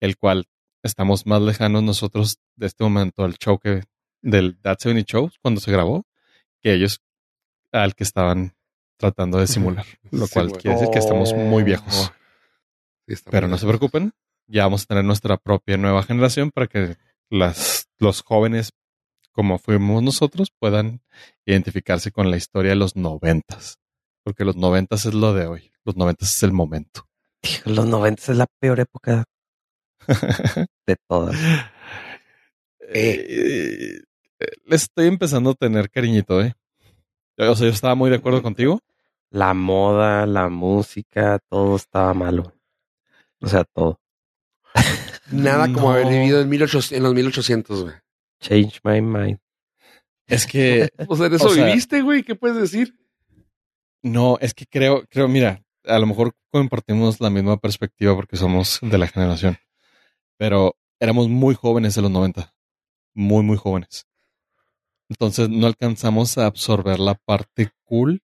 el 0.00 0.16
cual 0.18 0.46
estamos 0.82 1.26
más 1.26 1.40
lejanos 1.42 1.84
nosotros 1.84 2.38
de 2.56 2.66
este 2.66 2.82
momento 2.82 3.22
al 3.24 3.34
show 3.38 3.58
que 3.60 3.84
del 4.20 4.58
That 4.60 4.78
70 4.80 5.04
Show 5.06 5.30
cuando 5.40 5.60
se 5.60 5.70
grabó 5.70 6.06
que 6.60 6.72
ellos 6.74 7.00
al 7.82 7.94
que 7.94 8.04
estaban 8.04 8.54
tratando 8.96 9.38
de 9.38 9.46
simular, 9.46 9.86
lo 10.10 10.28
cual 10.28 10.52
quiere 10.52 10.78
decir 10.78 10.92
que 10.92 10.98
estamos 10.98 11.34
muy 11.34 11.62
viejos. 11.62 12.12
Sí, 13.06 13.14
está 13.14 13.30
Pero 13.30 13.48
no 13.48 13.58
se 13.58 13.66
preocupen, 13.66 14.12
ya 14.46 14.62
vamos 14.64 14.84
a 14.84 14.86
tener 14.86 15.04
nuestra 15.04 15.36
propia 15.36 15.76
nueva 15.76 16.02
generación 16.02 16.50
para 16.50 16.66
que 16.66 16.96
las, 17.28 17.88
los 17.98 18.22
jóvenes, 18.22 18.70
como 19.32 19.58
fuimos 19.58 20.02
nosotros, 20.02 20.52
puedan 20.58 21.02
identificarse 21.44 22.12
con 22.12 22.30
la 22.30 22.36
historia 22.36 22.70
de 22.70 22.76
los 22.76 22.96
noventas. 22.96 23.78
Porque 24.22 24.44
los 24.44 24.56
noventas 24.56 25.04
es 25.04 25.14
lo 25.14 25.34
de 25.34 25.46
hoy. 25.46 25.72
Los 25.84 25.96
noventas 25.96 26.34
es 26.34 26.42
el 26.42 26.52
momento. 26.52 27.06
Los 27.66 27.86
90 27.86 28.32
es 28.32 28.38
la 28.38 28.46
peor 28.58 28.80
época 28.80 29.24
de 30.86 30.96
todas. 31.06 31.36
Eh, 32.88 33.26
eh, 33.28 34.46
le 34.64 34.76
estoy 34.76 35.08
empezando 35.08 35.50
a 35.50 35.54
tener 35.54 35.90
cariñito, 35.90 36.40
¿eh? 36.40 36.54
O 37.36 37.54
sea, 37.56 37.66
yo 37.66 37.72
estaba 37.72 37.94
muy 37.94 38.10
de 38.10 38.16
acuerdo 38.16 38.42
contigo. 38.42 38.80
La 39.30 39.54
moda, 39.54 40.26
la 40.26 40.48
música, 40.48 41.40
todo 41.48 41.76
estaba 41.76 42.14
malo. 42.14 42.54
O 43.40 43.48
sea, 43.48 43.64
todo. 43.64 44.00
Nada 45.30 45.72
como 45.72 45.90
haber 45.90 46.06
vivido 46.08 46.40
en, 46.40 46.48
1800, 46.48 46.92
en 46.92 47.02
los 47.02 47.14
1800, 47.14 47.82
güey. 47.82 47.94
Change 48.40 48.80
my 48.84 49.00
mind. 49.00 49.38
Es 50.26 50.46
que 50.46 50.90
Pues 51.08 51.20
en 51.20 51.34
eso 51.34 51.46
O 51.46 51.50
sea- 51.50 51.66
viviste, 51.66 52.02
güey. 52.02 52.22
¿Qué 52.22 52.34
puedes 52.34 52.56
decir? 52.56 52.96
No, 54.02 54.38
es 54.40 54.52
que 54.52 54.66
creo, 54.66 55.04
creo, 55.08 55.28
mira, 55.28 55.64
a 55.84 55.98
lo 55.98 56.06
mejor 56.06 56.34
compartimos 56.50 57.20
la 57.20 57.30
misma 57.30 57.56
perspectiva 57.56 58.14
porque 58.14 58.36
somos 58.36 58.78
de 58.82 58.98
la 58.98 59.06
generación, 59.06 59.56
pero 60.36 60.76
éramos 61.00 61.28
muy 61.28 61.54
jóvenes 61.54 61.94
de 61.94 62.02
los 62.02 62.10
90, 62.10 62.54
muy, 63.14 63.42
muy 63.42 63.56
jóvenes. 63.56 64.06
Entonces 65.14 65.48
no 65.48 65.66
alcanzamos 65.68 66.38
a 66.38 66.46
absorber 66.46 66.98
la 66.98 67.14
parte 67.14 67.70
cool 67.84 68.20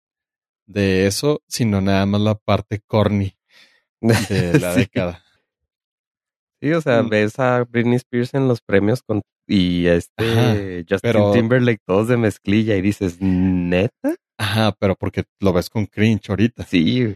de 0.66 1.06
eso, 1.08 1.42
sino 1.48 1.82
nada 1.82 2.06
más 2.06 2.22
la 2.22 2.36
parte 2.36 2.80
corny 2.86 3.36
de 4.00 4.60
la 4.62 4.74
Sí. 4.74 4.80
década. 4.82 5.24
Sí, 6.62 6.72
o 6.72 6.82
sea, 6.82 7.04
Mm. 7.04 7.10
ves 7.10 7.40
a 7.40 7.64
Britney 7.66 7.98
Spears 7.98 8.34
en 8.34 8.48
los 8.48 8.62
premios 8.62 9.04
con 9.04 9.22
y 9.50 9.88
a 9.88 9.96
este 9.96 10.24
Ajá, 10.30 10.54
Justin 10.90 11.00
pero- 11.02 11.32
Timberlake 11.32 11.82
todos 11.86 12.08
de 12.08 12.18
mezclilla 12.18 12.76
y 12.76 12.82
dices, 12.82 13.18
¿neta? 13.22 14.16
Ajá, 14.38 14.72
pero 14.80 14.96
porque 14.96 15.24
lo 15.40 15.54
ves 15.54 15.70
con 15.70 15.86
cringe 15.86 16.30
ahorita, 16.30 16.66
Sí. 16.66 17.16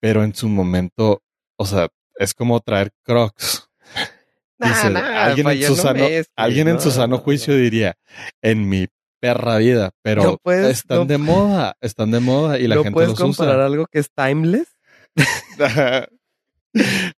pero 0.00 0.22
en 0.24 0.34
su 0.34 0.48
momento, 0.48 1.22
o 1.56 1.64
sea, 1.66 1.88
es 2.16 2.34
como 2.34 2.60
traer 2.60 2.92
crocs. 3.02 3.68
Dice, 4.58 4.96
alguien, 4.96 5.48
en 5.48 5.62
su 5.64 5.74
sano, 5.76 6.04
alguien 6.36 6.68
en 6.68 6.80
su 6.80 6.90
sano 6.92 7.18
juicio 7.18 7.56
diría, 7.56 7.96
en 8.42 8.68
mi 8.68 8.86
perra 9.22 9.58
vida, 9.58 9.92
pero 10.02 10.24
No 10.24 10.36
puedes- 10.38 10.78
están 10.78 10.98
no 10.98 11.04
de 11.06 11.16
moda, 11.18 11.76
están 11.80 12.10
de 12.10 12.18
moda 12.18 12.58
y 12.58 12.66
la 12.66 12.74
¿No 12.74 12.82
gente 12.82 12.94
puedes 12.94 13.10
los 13.10 13.20
comparar 13.20 13.56
usa. 13.58 13.66
algo 13.66 13.86
que 13.86 14.00
es 14.00 14.10
timeless? 14.12 14.76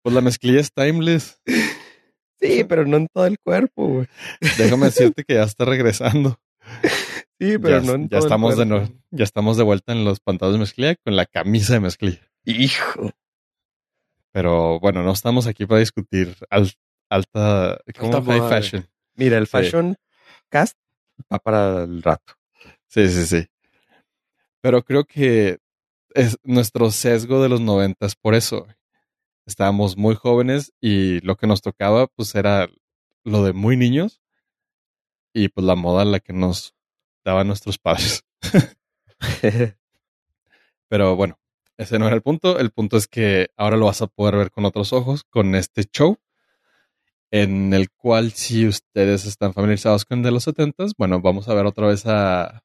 pues 0.03 0.13
la 0.15 0.21
mezclilla 0.21 0.59
es 0.59 0.73
timeless. 0.73 1.39
Sí, 2.41 2.65
pero 2.65 2.85
no 2.85 2.97
en 2.97 3.07
todo 3.07 3.25
el 3.25 3.39
cuerpo, 3.39 3.87
güey. 3.87 4.07
Déjame 4.57 4.85
decirte 5.15 5.23
que 5.23 5.35
ya 5.35 5.43
está 5.43 5.63
regresando. 5.63 6.39
Sí, 7.39 7.57
pero 7.57 7.79
ya, 7.79 7.85
no 7.85 7.93
en 7.93 8.03
ya 8.03 8.09
todo 8.09 8.19
el 8.19 8.25
estamos 8.25 8.51
de 8.57 8.65
cuerpo. 8.67 8.73
nuevo, 8.85 9.01
ya 9.11 9.23
estamos 9.23 9.57
de 9.57 9.63
vuelta 9.63 9.93
en 9.93 10.03
los 10.05 10.19
pantalones 10.19 10.55
de 10.57 10.59
mezclilla 10.59 10.95
con 11.05 11.15
la 11.15 11.25
camisa 11.25 11.73
de 11.73 11.79
mezclilla. 11.79 12.21
Hijo. 12.43 13.11
Pero 14.33 14.79
bueno, 14.79 15.03
no 15.03 15.11
estamos 15.13 15.47
aquí 15.47 15.65
para 15.65 15.79
discutir 15.79 16.35
al- 16.49 16.73
alta, 17.09 17.79
¿cómo? 17.97 18.17
Alta 18.17 18.31
high 18.33 18.49
fashion. 18.49 18.87
Mira, 19.15 19.37
el 19.37 19.45
Sí. 19.45 19.51
fashion 19.51 19.95
cast 20.49 20.75
va 21.31 21.39
para 21.39 21.83
el 21.83 22.01
rato. 22.01 22.33
Sí, 22.87 23.09
sí, 23.09 23.25
sí. 23.25 23.47
Pero 24.61 24.83
creo 24.83 25.05
que 25.05 25.59
es 26.13 26.37
nuestro 26.43 26.91
sesgo 26.91 27.41
de 27.41 27.49
los 27.49 27.61
noventas 27.61 28.15
por 28.15 28.35
eso. 28.35 28.67
Estábamos 29.45 29.97
muy 29.97 30.15
jóvenes 30.15 30.73
y 30.79 31.19
lo 31.21 31.35
que 31.35 31.47
nos 31.47 31.61
tocaba 31.61 32.07
pues 32.07 32.33
era 32.35 32.69
lo 33.23 33.43
de 33.43 33.53
muy 33.53 33.75
niños 33.77 34.21
y 35.33 35.49
pues 35.49 35.65
la 35.65 35.75
moda 35.75 36.05
la 36.05 36.19
que 36.19 36.33
nos 36.33 36.75
daban 37.25 37.47
nuestros 37.47 37.77
padres. 37.77 38.23
Pero 40.87 41.15
bueno, 41.15 41.39
ese 41.77 41.99
no 41.99 42.05
era 42.07 42.15
el 42.15 42.21
punto. 42.21 42.59
El 42.59 42.71
punto 42.71 42.97
es 42.97 43.07
que 43.07 43.49
ahora 43.57 43.77
lo 43.77 43.87
vas 43.87 44.01
a 44.01 44.07
poder 44.07 44.35
ver 44.37 44.51
con 44.51 44.65
otros 44.65 44.93
ojos 44.93 45.23
con 45.23 45.55
este 45.55 45.83
show 45.85 46.17
en 47.33 47.73
el 47.73 47.89
cual 47.89 48.31
si 48.33 48.67
ustedes 48.67 49.25
están 49.25 49.55
familiarizados 49.55 50.05
con 50.05 50.19
el 50.19 50.23
de 50.23 50.29
los 50.29 50.43
setentas, 50.43 50.91
bueno, 50.95 51.19
vamos 51.19 51.49
a 51.49 51.55
ver 51.55 51.65
otra 51.65 51.87
vez 51.87 52.05
a, 52.05 52.63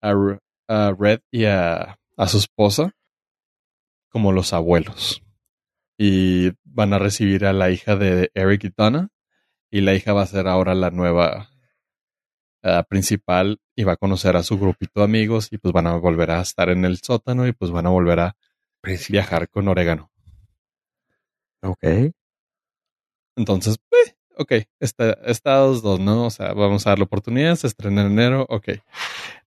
a, 0.00 0.94
Red 0.96 1.22
y 1.32 1.46
a, 1.46 1.98
a 2.16 2.28
su 2.28 2.38
esposa 2.38 2.92
como 4.10 4.30
los 4.30 4.52
abuelos. 4.52 5.24
Y 5.98 6.52
van 6.62 6.92
a 6.92 7.00
recibir 7.00 7.46
a 7.46 7.52
la 7.52 7.72
hija 7.72 7.96
de 7.96 8.30
Eric 8.32 8.62
y 8.62 8.70
Donna. 8.76 9.08
Y 9.72 9.80
la 9.80 9.92
hija 9.94 10.12
va 10.12 10.22
a 10.22 10.26
ser 10.26 10.46
ahora 10.46 10.76
la 10.76 10.92
nueva 10.92 11.50
ah, 12.62 12.84
principal 12.88 13.58
y 13.74 13.82
va 13.82 13.94
a 13.94 13.96
conocer 13.96 14.36
a 14.36 14.44
su 14.44 14.56
grupito 14.56 15.00
de 15.00 15.04
amigos 15.04 15.48
y 15.50 15.58
pues 15.58 15.72
van 15.74 15.88
a 15.88 15.96
volver 15.96 16.30
a 16.30 16.42
estar 16.42 16.68
en 16.68 16.84
el 16.84 16.98
sótano 16.98 17.44
y 17.48 17.52
pues 17.52 17.72
van 17.72 17.86
a 17.86 17.90
volver 17.90 18.20
a 18.20 18.36
viajar 19.08 19.48
con 19.48 19.66
orégano. 19.66 20.12
ok. 21.62 22.12
Entonces, 23.38 23.76
eh, 23.92 24.14
ok, 24.36 24.52
está, 24.80 25.12
estados 25.24 25.80
dos, 25.80 26.00
¿no? 26.00 26.26
O 26.26 26.30
sea, 26.30 26.52
vamos 26.52 26.86
a 26.86 26.90
dar 26.90 26.98
la 26.98 27.04
oportunidad, 27.04 27.54
se 27.54 27.68
estrena 27.68 28.02
en 28.02 28.12
enero, 28.12 28.44
ok. 28.48 28.70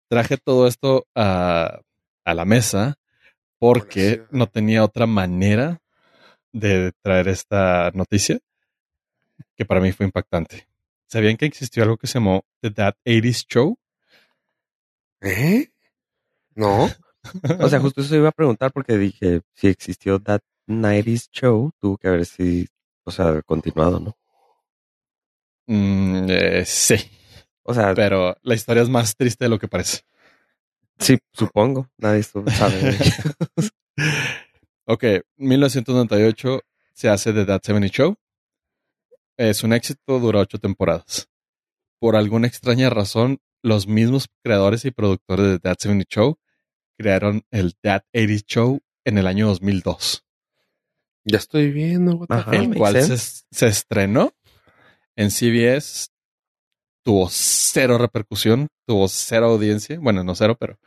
Traje 0.07 0.37
todo 0.37 0.67
esto 0.67 1.07
a, 1.15 1.81
a 2.23 2.33
la 2.35 2.45
mesa 2.45 2.99
porque 3.57 4.23
no 4.29 4.47
tenía 4.47 4.83
otra 4.83 5.07
manera 5.07 5.81
de 6.51 6.93
traer 7.01 7.27
esta 7.27 7.91
noticia 7.93 8.39
que 9.55 9.65
para 9.65 9.81
mí 9.81 9.91
fue 9.91 10.05
impactante. 10.05 10.67
¿Sabían 11.07 11.35
que 11.35 11.45
existió 11.45 11.83
algo 11.83 11.97
que 11.97 12.07
se 12.07 12.19
llamó 12.19 12.45
The 12.61 12.69
That 12.71 12.95
80s 13.05 13.45
Show? 13.47 13.77
¿Eh? 15.21 15.69
No. 16.55 16.89
O 17.59 17.69
sea, 17.69 17.79
justo 17.81 18.01
eso 18.01 18.15
iba 18.15 18.29
a 18.29 18.33
preguntar 18.33 18.71
porque 18.71 18.97
dije, 18.97 19.41
si 19.55 19.67
existió 19.67 20.19
That 20.19 20.41
90s 20.67 21.29
Show, 21.31 21.71
tuvo 21.79 21.97
que 21.97 22.07
haber 22.07 22.25
si, 22.25 22.67
o 23.09 23.11
sea, 23.11 23.41
continuado, 23.41 23.99
¿no? 23.99 24.15
Mm, 25.67 26.27
eh, 26.29 26.63
sí, 26.65 26.95
O 27.63 27.73
sea, 27.73 27.93
pero 27.95 28.37
la 28.43 28.53
historia 28.53 28.83
es 28.83 28.89
más 28.89 29.15
triste 29.15 29.45
de 29.45 29.49
lo 29.49 29.57
que 29.57 29.67
parece. 29.67 30.01
sí, 30.99 31.17
supongo. 31.33 31.89
Nadie 31.97 32.21
sabe. 32.23 32.45
ok, 34.85 35.03
1998 35.37 36.61
se 36.93 37.09
hace 37.09 37.33
The 37.33 37.45
That 37.45 37.61
70 37.63 37.87
Show. 37.87 38.15
Es 39.37 39.63
un 39.63 39.73
éxito, 39.73 40.19
dura 40.19 40.41
ocho 40.41 40.59
temporadas. 40.59 41.29
Por 41.99 42.15
alguna 42.15 42.47
extraña 42.47 42.91
razón, 42.91 43.39
los 43.63 43.87
mismos 43.87 44.27
creadores 44.43 44.85
y 44.85 44.91
productores 44.91 45.47
de 45.47 45.59
That 45.59 45.77
70 45.79 46.05
Show 46.07 46.37
crearon 46.95 47.41
el 47.49 47.73
That 47.81 48.03
80 48.13 48.43
Show 48.45 48.81
en 49.03 49.17
el 49.17 49.25
año 49.25 49.47
2002, 49.47 50.23
Ya 51.31 51.37
estoy 51.37 51.71
viendo. 51.71 52.15
what 52.15 52.27
the 52.27 52.33
Ajá. 52.33 52.51
fuck. 52.51 52.53
el 52.53 52.75
cual 52.75 53.01
se, 53.03 53.67
estrenó 53.67 54.33
en 55.15 55.29
CBS. 55.29 56.07
Tuvo 57.03 57.27
cero 57.29 57.97
repercusión, 57.97 58.67
tuvo 58.85 59.07
cero 59.07 59.47
audiencia. 59.47 59.99
Bueno, 59.99 60.23
no 60.23 60.35
cero, 60.35 60.57
pero 60.59 60.79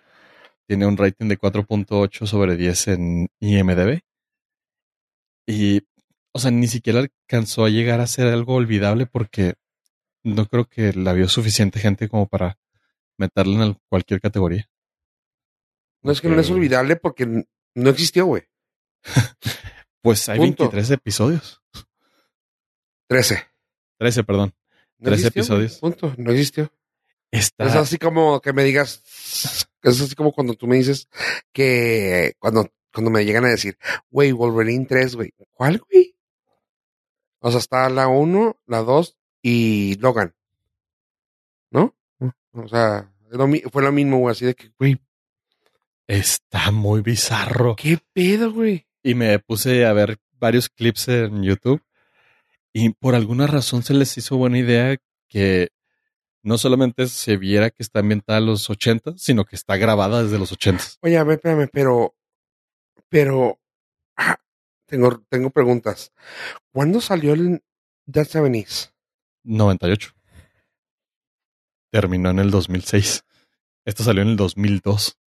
tiene 0.66 0.86
un 0.86 0.96
rating 0.96 1.28
de 1.28 1.38
4.8 1.38 2.26
sobre 2.26 2.56
10 2.56 2.88
en 2.88 3.28
IMDb. 3.40 4.00
Y, 5.46 5.82
o 6.32 6.38
sea, 6.38 6.50
ni 6.50 6.66
siquiera 6.68 7.00
alcanzó 7.00 7.64
a 7.64 7.70
llegar 7.70 8.00
a 8.00 8.06
ser 8.06 8.26
algo 8.28 8.54
olvidable 8.54 9.06
porque 9.06 9.54
no 10.24 10.46
creo 10.46 10.66
que 10.66 10.92
la 10.92 11.12
vio 11.12 11.28
suficiente 11.28 11.80
gente 11.80 12.08
como 12.08 12.26
para 12.26 12.58
meterla 13.18 13.66
en 13.66 13.78
cualquier 13.88 14.20
categoría. 14.20 14.68
No 16.02 16.12
es 16.12 16.20
que 16.20 16.28
no 16.28 16.40
es 16.40 16.50
olvidable 16.50 16.96
porque 16.96 17.44
no 17.74 17.90
existió, 17.90 18.26
güey. 18.26 18.42
Pues 20.02 20.28
hay 20.28 20.38
Punto. 20.38 20.64
23 20.64 20.90
episodios. 20.90 21.62
13. 23.06 23.46
13, 23.98 24.24
perdón. 24.24 24.54
No 24.98 25.10
13 25.10 25.28
existió, 25.28 25.54
güey. 25.54 25.64
episodios. 25.66 25.80
Punto. 25.80 26.14
No 26.18 26.32
existió. 26.32 26.72
Está, 27.30 27.64
Es 27.64 27.74
así 27.74 27.98
como 27.98 28.40
que 28.40 28.52
me 28.52 28.64
digas. 28.64 29.02
Es 29.82 30.00
así 30.00 30.14
como 30.14 30.32
cuando 30.32 30.54
tú 30.54 30.66
me 30.66 30.76
dices 30.76 31.08
que 31.52 32.34
cuando, 32.38 32.68
cuando 32.92 33.10
me 33.10 33.24
llegan 33.24 33.44
a 33.44 33.48
decir, 33.48 33.78
güey, 34.10 34.32
Wolverine 34.32 34.86
3, 34.86 35.16
güey. 35.16 35.34
¿Cuál, 35.52 35.78
güey? 35.78 36.14
O 37.38 37.50
sea, 37.50 37.58
está 37.58 37.88
la 37.88 38.08
1, 38.08 38.60
la 38.66 38.82
2 38.82 39.16
y 39.40 39.96
Logan. 39.96 40.34
¿No? 41.70 41.96
O 42.52 42.68
sea, 42.68 43.10
fue 43.70 43.82
lo 43.82 43.92
mismo, 43.92 44.18
güey. 44.18 44.32
Así 44.32 44.44
de 44.44 44.54
que, 44.54 44.70
güey, 44.78 45.00
está 46.06 46.70
muy 46.70 47.00
bizarro. 47.00 47.74
¿qué 47.76 47.98
pedo, 48.12 48.52
güey? 48.52 48.86
Y 49.02 49.14
me 49.14 49.38
puse 49.38 49.84
a 49.86 49.92
ver 49.92 50.18
varios 50.38 50.68
clips 50.68 51.08
en 51.08 51.42
YouTube 51.42 51.82
y 52.72 52.90
por 52.90 53.14
alguna 53.14 53.46
razón 53.46 53.82
se 53.82 53.94
les 53.94 54.16
hizo 54.16 54.36
buena 54.36 54.58
idea 54.58 54.96
que 55.28 55.70
no 56.42 56.58
solamente 56.58 57.06
se 57.06 57.36
viera 57.36 57.70
que 57.70 57.82
está 57.82 58.00
ambientada 58.00 58.38
a 58.38 58.42
los 58.42 58.68
80, 58.68 59.14
sino 59.16 59.44
que 59.44 59.56
está 59.56 59.76
grabada 59.76 60.22
desde 60.22 60.38
los 60.38 60.52
80. 60.52 60.84
Oye, 61.02 61.16
a 61.16 61.24
ver, 61.24 61.36
espérame, 61.36 61.68
pero, 61.72 62.14
pero, 63.08 63.60
ah, 64.16 64.38
tengo, 64.86 65.22
tengo 65.28 65.50
preguntas. 65.50 66.12
¿Cuándo 66.72 67.00
salió 67.00 67.34
el 67.34 67.62
Dead 68.06 68.26
Seventies? 68.26 68.92
98. 69.44 70.14
Terminó 71.90 72.30
en 72.30 72.38
el 72.40 72.50
2006. 72.50 73.24
Esto 73.84 74.02
salió 74.02 74.22
en 74.22 74.28
el 74.28 74.36
2002. 74.36 75.18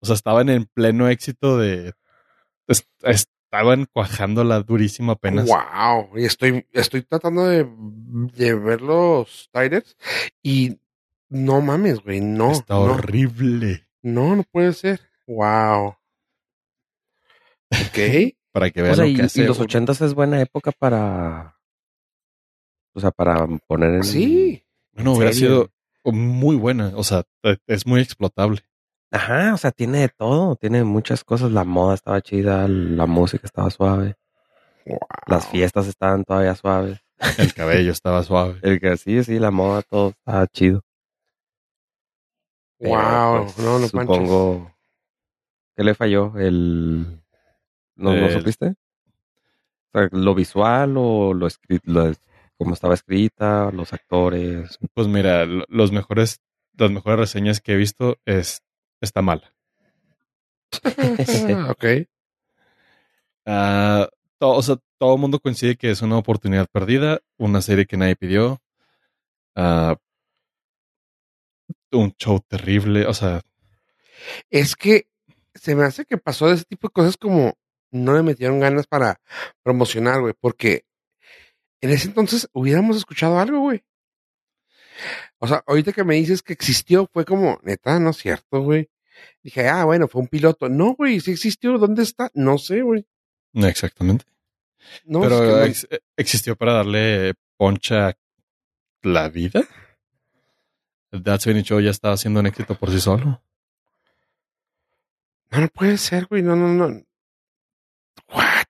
O 0.00 0.06
sea, 0.06 0.14
estaban 0.14 0.48
en 0.48 0.66
pleno 0.66 1.08
éxito 1.08 1.58
de... 1.58 1.92
est- 2.68 2.88
Estaban 3.50 3.86
cuajándola 3.92 4.60
durísimo 4.60 5.12
apenas. 5.12 5.48
Wow, 5.48 6.18
y 6.18 6.24
estoy, 6.26 6.66
estoy 6.72 7.00
tratando 7.02 7.46
de, 7.46 7.66
de 7.66 8.54
ver 8.54 8.82
los 8.82 9.48
titles 9.52 9.96
y 10.42 10.78
no 11.30 11.60
mames, 11.62 12.00
güey, 12.02 12.20
no, 12.20 12.52
Está 12.52 12.74
no, 12.74 12.80
horrible. 12.82 13.88
no, 14.02 14.36
no 14.36 14.42
puede 14.42 14.74
ser. 14.74 15.00
Wow. 15.26 15.96
Ok. 17.70 17.98
Para 18.52 18.70
que 18.70 18.80
O 18.80 18.84
vean 18.84 18.96
sea, 18.96 19.04
lo 19.04 19.10
y, 19.10 19.14
que 19.16 19.22
y 19.22 19.24
hace. 19.24 19.44
los 19.46 19.58
un- 19.58 19.64
ochentas 19.64 20.00
es 20.00 20.14
buena 20.14 20.40
época 20.40 20.72
para, 20.72 21.58
o 22.94 23.00
sea, 23.00 23.10
para 23.12 23.46
poner 23.66 23.94
en... 23.94 24.04
Sí. 24.04 24.64
Bueno, 24.92 25.12
¿En 25.12 25.16
hubiera 25.16 25.32
serio? 25.32 25.70
sido 26.04 26.12
muy 26.12 26.56
buena. 26.56 26.92
O 26.96 27.04
sea, 27.04 27.24
e- 27.44 27.58
es 27.66 27.86
muy 27.86 28.00
explotable. 28.00 28.60
Ajá, 29.10 29.54
o 29.54 29.56
sea, 29.56 29.70
tiene 29.70 30.00
de 30.00 30.08
todo, 30.10 30.56
tiene 30.56 30.84
muchas 30.84 31.24
cosas. 31.24 31.50
La 31.50 31.64
moda 31.64 31.94
estaba 31.94 32.20
chida, 32.20 32.68
la 32.68 33.06
música 33.06 33.46
estaba 33.46 33.70
suave, 33.70 34.16
Wow. 34.86 34.98
las 35.26 35.46
fiestas 35.48 35.86
estaban 35.86 36.24
todavía 36.24 36.54
suaves. 36.54 36.98
El 37.38 37.52
cabello 37.54 37.92
estaba 37.92 38.22
suave. 38.22 38.58
El 38.62 38.80
que 38.80 38.96
sí, 38.96 39.22
sí, 39.24 39.38
la 39.38 39.50
moda, 39.50 39.82
todo 39.82 40.10
estaba 40.10 40.46
chido. 40.46 40.82
Pero, 42.78 42.94
Wow, 42.94 43.44
pues, 43.44 43.58
no, 43.58 43.78
no. 43.78 43.88
Supongo. 43.88 44.72
¿Qué 45.76 45.84
le 45.84 45.94
falló? 45.94 46.36
El. 46.38 47.22
¿No, 47.96 48.12
¿no 48.14 48.26
El- 48.26 48.32
supiste? 48.32 48.74
O 49.92 49.98
sea, 49.98 50.08
lo 50.12 50.34
visual 50.34 50.94
o 50.96 51.32
lo 51.34 51.46
escrito, 51.46 52.12
cómo 52.56 52.74
estaba 52.74 52.94
escrita, 52.94 53.70
los 53.72 53.92
actores. 53.92 54.78
Pues 54.94 55.08
mira, 55.08 55.44
lo- 55.46 55.64
los 55.68 55.92
mejores, 55.92 56.40
las 56.76 56.90
mejores 56.90 57.18
reseñas 57.18 57.60
que 57.60 57.72
he 57.72 57.76
visto 57.76 58.16
es 58.26 58.62
está 59.00 59.22
mala. 59.22 59.52
Ah, 60.84 61.70
ok. 61.70 61.84
Ah, 63.46 64.08
to- 64.38 64.50
o 64.54 64.62
sea, 64.62 64.76
todo 64.98 65.14
el 65.14 65.20
mundo 65.20 65.38
coincide 65.40 65.76
que 65.76 65.90
es 65.90 66.02
una 66.02 66.18
oportunidad 66.18 66.66
perdida, 66.70 67.20
una 67.38 67.62
serie 67.62 67.86
que 67.86 67.96
nadie 67.96 68.16
pidió, 68.16 68.60
ah, 69.56 69.96
un 71.92 72.12
show 72.18 72.40
terrible, 72.46 73.06
o 73.06 73.14
sea, 73.14 73.40
Es 74.50 74.76
que 74.76 75.06
se 75.54 75.74
me 75.74 75.84
hace 75.84 76.04
que 76.04 76.18
pasó 76.18 76.48
de 76.48 76.54
ese 76.54 76.64
tipo 76.64 76.88
de 76.88 76.92
cosas 76.92 77.16
como 77.16 77.54
no 77.90 78.14
le 78.14 78.22
metieron 78.22 78.60
ganas 78.60 78.86
para 78.86 79.20
promocionar, 79.62 80.20
güey, 80.20 80.34
porque 80.38 80.84
en 81.80 81.90
ese 81.90 82.08
entonces 82.08 82.48
hubiéramos 82.52 82.96
escuchado 82.96 83.38
algo, 83.38 83.60
güey. 83.60 83.82
O 85.38 85.46
sea, 85.46 85.62
ahorita 85.66 85.92
que 85.92 86.04
me 86.04 86.16
dices 86.16 86.42
que 86.42 86.52
existió, 86.52 87.08
fue 87.12 87.24
como, 87.24 87.58
neta, 87.62 87.98
no 88.00 88.10
es 88.10 88.16
cierto, 88.16 88.60
güey. 88.62 88.90
Dije, 89.42 89.68
ah, 89.68 89.84
bueno, 89.84 90.08
fue 90.08 90.20
un 90.22 90.28
piloto. 90.28 90.68
No, 90.68 90.94
güey, 90.94 91.20
sí 91.20 91.32
existió. 91.32 91.78
¿Dónde 91.78 92.02
está? 92.02 92.30
No 92.34 92.58
sé, 92.58 92.82
güey. 92.82 93.06
no 93.52 93.66
exactamente. 93.66 94.24
No, 95.04 95.20
Pero 95.22 95.34
es 95.36 95.40
que 95.40 95.46
no- 95.56 95.64
ex- 95.64 96.02
existió 96.16 96.56
para 96.56 96.72
darle 96.74 97.34
poncha 97.56 98.16
la 99.02 99.28
vida. 99.28 99.62
That's 101.10 101.46
Been 101.46 101.62
Show 101.62 101.80
ya 101.80 101.90
estaba 101.90 102.14
haciendo 102.14 102.40
un 102.40 102.46
éxito 102.46 102.74
por 102.76 102.90
sí 102.90 103.00
solo. 103.00 103.42
no, 105.50 105.60
no 105.60 105.68
puede 105.68 105.98
ser, 105.98 106.26
güey. 106.26 106.42
No, 106.42 106.54
no, 106.56 106.68
no. 106.68 107.02
What? 108.32 108.66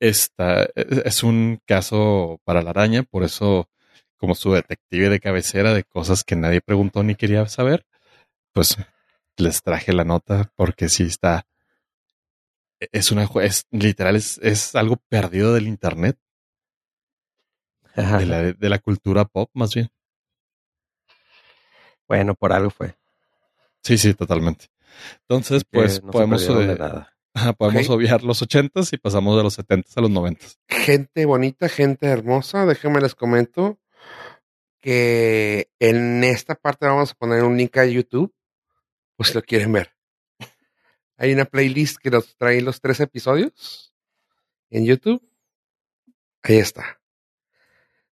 Esta 0.00 0.64
e, 0.74 1.02
es 1.04 1.22
un 1.22 1.60
caso 1.66 2.40
para 2.44 2.62
la 2.62 2.70
araña, 2.70 3.02
por 3.02 3.22
eso, 3.22 3.68
como 4.16 4.34
su 4.34 4.52
detective 4.52 5.08
de 5.08 5.20
cabecera 5.20 5.74
de 5.74 5.84
cosas 5.84 6.24
que 6.24 6.36
nadie 6.36 6.60
preguntó 6.60 7.02
ni 7.02 7.14
quería 7.14 7.46
saber, 7.46 7.86
pues 8.52 8.76
les 9.36 9.62
traje 9.62 9.92
la 9.92 10.04
nota 10.04 10.52
porque 10.56 10.88
sí 10.88 11.04
está. 11.04 11.46
Es 12.92 13.10
una 13.10 13.28
es 13.42 13.66
literal, 13.70 14.16
es, 14.16 14.38
es 14.42 14.74
algo 14.74 14.96
perdido 15.08 15.54
del 15.54 15.66
internet, 15.66 16.18
de 17.94 18.26
la, 18.26 18.42
de 18.52 18.68
la 18.68 18.78
cultura 18.78 19.24
pop, 19.24 19.50
más 19.54 19.74
bien. 19.74 19.88
Bueno, 22.06 22.34
por 22.34 22.52
algo 22.52 22.70
fue. 22.70 22.94
Sí, 23.82 23.98
sí, 23.98 24.14
totalmente. 24.14 24.66
Entonces, 25.22 25.64
pues 25.64 26.02
no 26.02 26.10
podemos, 26.10 26.46
eh, 26.48 26.76
nada. 26.78 27.16
podemos 27.58 27.88
obviar 27.90 28.22
los 28.22 28.42
ochentas 28.42 28.92
y 28.92 28.98
pasamos 28.98 29.36
de 29.36 29.42
los 29.42 29.54
setentas 29.54 29.96
a 29.96 30.00
los 30.00 30.10
noventas. 30.10 30.58
Gente 30.68 31.24
bonita, 31.24 31.68
gente 31.68 32.06
hermosa. 32.06 32.66
Déjenme 32.66 33.00
les 33.00 33.14
comento 33.14 33.78
que 34.86 35.68
en 35.80 36.22
esta 36.22 36.54
parte 36.54 36.86
vamos 36.86 37.10
a 37.10 37.14
poner 37.16 37.42
un 37.42 37.56
link 37.56 37.76
a 37.76 37.86
YouTube, 37.86 38.32
pues 39.16 39.30
si 39.30 39.34
lo 39.34 39.42
quieren 39.42 39.72
ver. 39.72 39.96
Hay 41.16 41.32
una 41.32 41.44
playlist 41.44 41.96
que 41.96 42.08
nos 42.08 42.36
trae 42.36 42.60
los 42.60 42.80
tres 42.80 43.00
episodios 43.00 43.92
en 44.70 44.84
YouTube. 44.84 45.28
Ahí 46.44 46.58
está. 46.58 47.00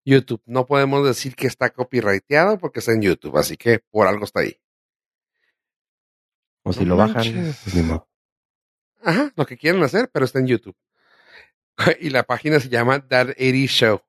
YouTube. 0.05 0.41
No 0.47 0.65
podemos 0.65 1.05
decir 1.05 1.35
que 1.35 1.49
está 1.49 1.71
copyrighteado 1.71 2.57
porque 2.61 2.79
está 2.79 2.93
en 2.93 3.03
YouTube, 3.03 3.37
así 3.37 3.57
que 3.57 3.81
por 3.81 4.07
algo 4.07 4.25
está 4.25 4.39
ahí. 4.39 4.57
O 6.63 6.73
si 6.73 6.85
No 6.85 6.91
lo 6.91 6.97
bajan. 6.99 7.53
Ajá, 9.03 9.33
lo 9.35 9.45
que 9.45 9.57
quieran 9.57 9.83
hacer, 9.83 10.09
pero 10.13 10.25
está 10.25 10.39
en 10.39 10.47
YouTube. 10.47 10.77
Y 11.99 12.11
la 12.11 12.23
página 12.23 12.61
se 12.61 12.69
llama 12.69 13.09
That 13.09 13.31
80 13.31 13.67
Show. 13.67 14.03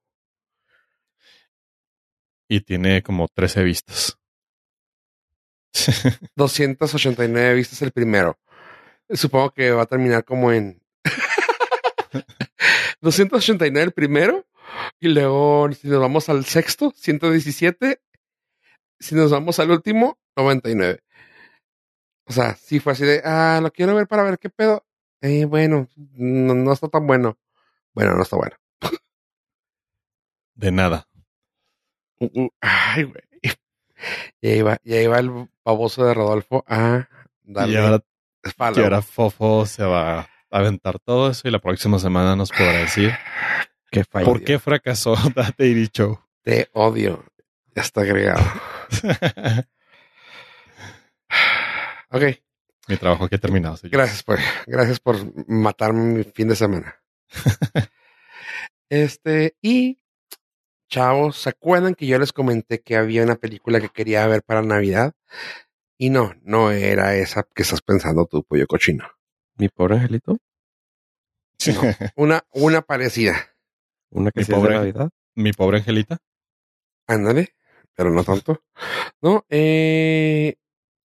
Y 2.52 2.60
tiene 2.60 3.02
como 3.02 3.30
13 3.30 3.64
vistas. 3.64 4.18
289 6.36 7.56
vistas 7.56 7.82
el 7.82 7.94
primero. 7.94 8.38
Supongo 9.10 9.52
que 9.52 9.72
va 9.72 9.84
a 9.84 9.86
terminar 9.86 10.26
como 10.26 10.52
en 10.52 10.82
289 13.00 13.86
el 13.86 13.94
primero. 13.94 14.46
Y 15.00 15.08
luego, 15.08 15.72
si 15.72 15.88
nos 15.88 16.02
vamos 16.02 16.28
al 16.28 16.44
sexto, 16.44 16.92
117. 16.94 18.02
Si 19.00 19.16
nos 19.16 19.32
vamos 19.32 19.58
al 19.60 19.72
último, 19.72 20.20
99. 20.36 21.00
O 22.26 22.34
sea, 22.34 22.56
sí 22.56 22.82
fue 22.82 22.92
así 22.92 23.06
de, 23.06 23.22
ah, 23.24 23.62
lo 23.64 23.72
quiero 23.72 23.96
ver 23.96 24.08
para 24.08 24.24
ver 24.24 24.38
qué 24.38 24.50
pedo. 24.50 24.86
Eh, 25.22 25.46
bueno, 25.46 25.88
no, 25.96 26.54
no 26.54 26.74
está 26.74 26.90
tan 26.90 27.08
bueno. 27.08 27.38
Bueno, 27.94 28.14
no 28.14 28.24
está 28.24 28.36
bueno. 28.36 28.58
De 30.54 30.72
nada. 30.74 31.08
Ay, 32.62 33.04
güey. 33.04 33.24
Iba, 34.42 34.78
ya 34.84 35.02
iba 35.02 35.20
el 35.20 35.50
baboso 35.64 36.04
de 36.06 36.14
Rodolfo 36.16 36.64
a 36.68 37.08
darle 37.44 37.74
Y 37.74 37.78
ahora, 37.78 38.04
y 38.44 39.02
Fofo 39.04 39.66
se 39.68 39.84
va 39.84 40.22
a 40.22 40.30
aventar 40.50 40.98
todo 41.00 41.30
eso 41.30 41.48
y 41.48 41.52
la 41.52 41.60
próxima 41.60 42.00
semana 42.00 42.36
nos 42.36 42.50
podrá 42.50 42.80
decir 42.80 43.12
Qué 43.92 44.04
fallo. 44.04 44.26
por 44.26 44.44
qué 44.44 44.58
fracasó 44.58 45.16
Daily 45.58 45.90
Show. 45.94 46.20
Te 46.42 46.70
odio. 46.74 47.24
Ya 47.76 47.82
está 47.84 48.02
agregado. 48.02 48.44
Ok, 52.14 52.24
Mi 52.90 52.98
trabajo 52.98 53.24
aquí 53.24 53.36
ha 53.36 53.40
terminado. 53.40 53.78
señor. 53.78 53.94
gracias 53.94 54.22
por, 54.22 54.38
gracias 54.68 55.00
por 55.00 55.16
matarme 55.48 56.14
mi 56.18 56.24
fin 56.26 56.48
de 56.50 56.56
semana. 56.56 56.96
Este, 58.90 59.56
y 59.62 60.01
chavos, 60.92 61.38
¿se 61.38 61.50
acuerdan 61.50 61.96
que 61.96 62.06
yo 62.06 62.20
les 62.20 62.34
comenté 62.34 62.82
que 62.82 62.98
había 62.98 63.24
una 63.24 63.36
película 63.38 63.80
que 63.80 63.90
quería 63.90 64.28
ver 64.28 64.44
para 64.44 64.62
Navidad? 64.62 65.14
Y 65.98 66.10
no, 66.10 66.34
no 66.44 66.72
era 66.72 67.16
esa 67.16 67.44
que 67.56 67.62
estás 67.64 67.82
pensando 67.82 68.26
tú, 68.26 68.44
pollo 68.44 68.68
cochino. 68.68 69.08
Mi 69.56 69.70
pobre 69.70 69.96
angelito. 69.96 70.38
Una, 72.16 72.44
una 72.54 72.82
parecida. 72.82 73.36
Una 74.10 74.32
que 74.32 74.40
Mi 74.40 74.42
es 74.42 74.48
de 74.48 74.54
pobre- 74.56 74.76
Navidad. 74.76 75.10
Mi 75.36 75.54
pobre 75.54 75.78
Angelita. 75.78 76.18
Ándale, 77.08 77.56
pero 77.96 78.10
no 78.12 78.24
tanto. 78.24 78.64
No, 79.22 79.46
eh, 79.50 80.56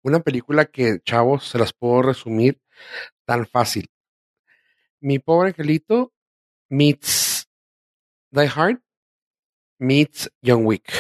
una 0.03 0.21
película 0.21 0.67
que, 0.67 0.99
chavos, 1.05 1.49
se 1.49 1.59
las 1.59 1.73
puedo 1.73 2.03
resumir 2.03 2.61
tan 3.25 3.47
fácil. 3.47 3.89
Mi 5.01 5.19
pobre 5.19 5.49
angelito 5.49 6.13
meets 6.69 7.49
Die 8.31 8.51
Hard 8.55 8.81
meets 9.83 10.31
John 10.43 10.65
Wick. 10.65 10.91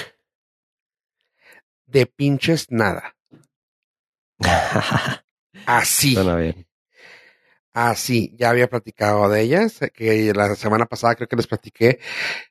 De 1.87 2.07
pinches 2.07 2.71
nada. 2.71 3.17
Así. 5.67 6.15
Suena 6.15 6.37
bien. 6.37 6.67
Así, 7.75 8.35
ya 8.37 8.51
había 8.51 8.69
platicado 8.69 9.31
de 9.31 9.41
ellas, 9.41 9.81
que 9.95 10.31
la 10.35 10.55
semana 10.57 10.85
pasada 10.85 11.15
creo 11.15 11.27
que 11.27 11.37
les 11.37 11.47
platiqué 11.47 12.01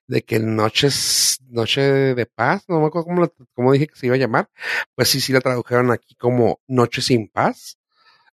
de 0.07 0.23
que 0.23 0.39
Noches, 0.39 1.37
Noche 1.47 1.81
de 2.15 2.25
Paz, 2.25 2.63
no 2.67 2.79
me 2.79 2.87
acuerdo 2.87 3.05
cómo, 3.05 3.21
la- 3.21 3.31
cómo 3.53 3.71
dije 3.71 3.85
que 3.85 3.95
se 3.95 4.07
iba 4.07 4.15
a 4.15 4.19
llamar, 4.19 4.49
pues 4.95 5.09
sí, 5.09 5.21
sí 5.21 5.31
la 5.31 5.39
tradujeron 5.41 5.91
aquí 5.91 6.15
como 6.15 6.59
Noche 6.67 7.03
sin 7.03 7.27
Paz, 7.27 7.77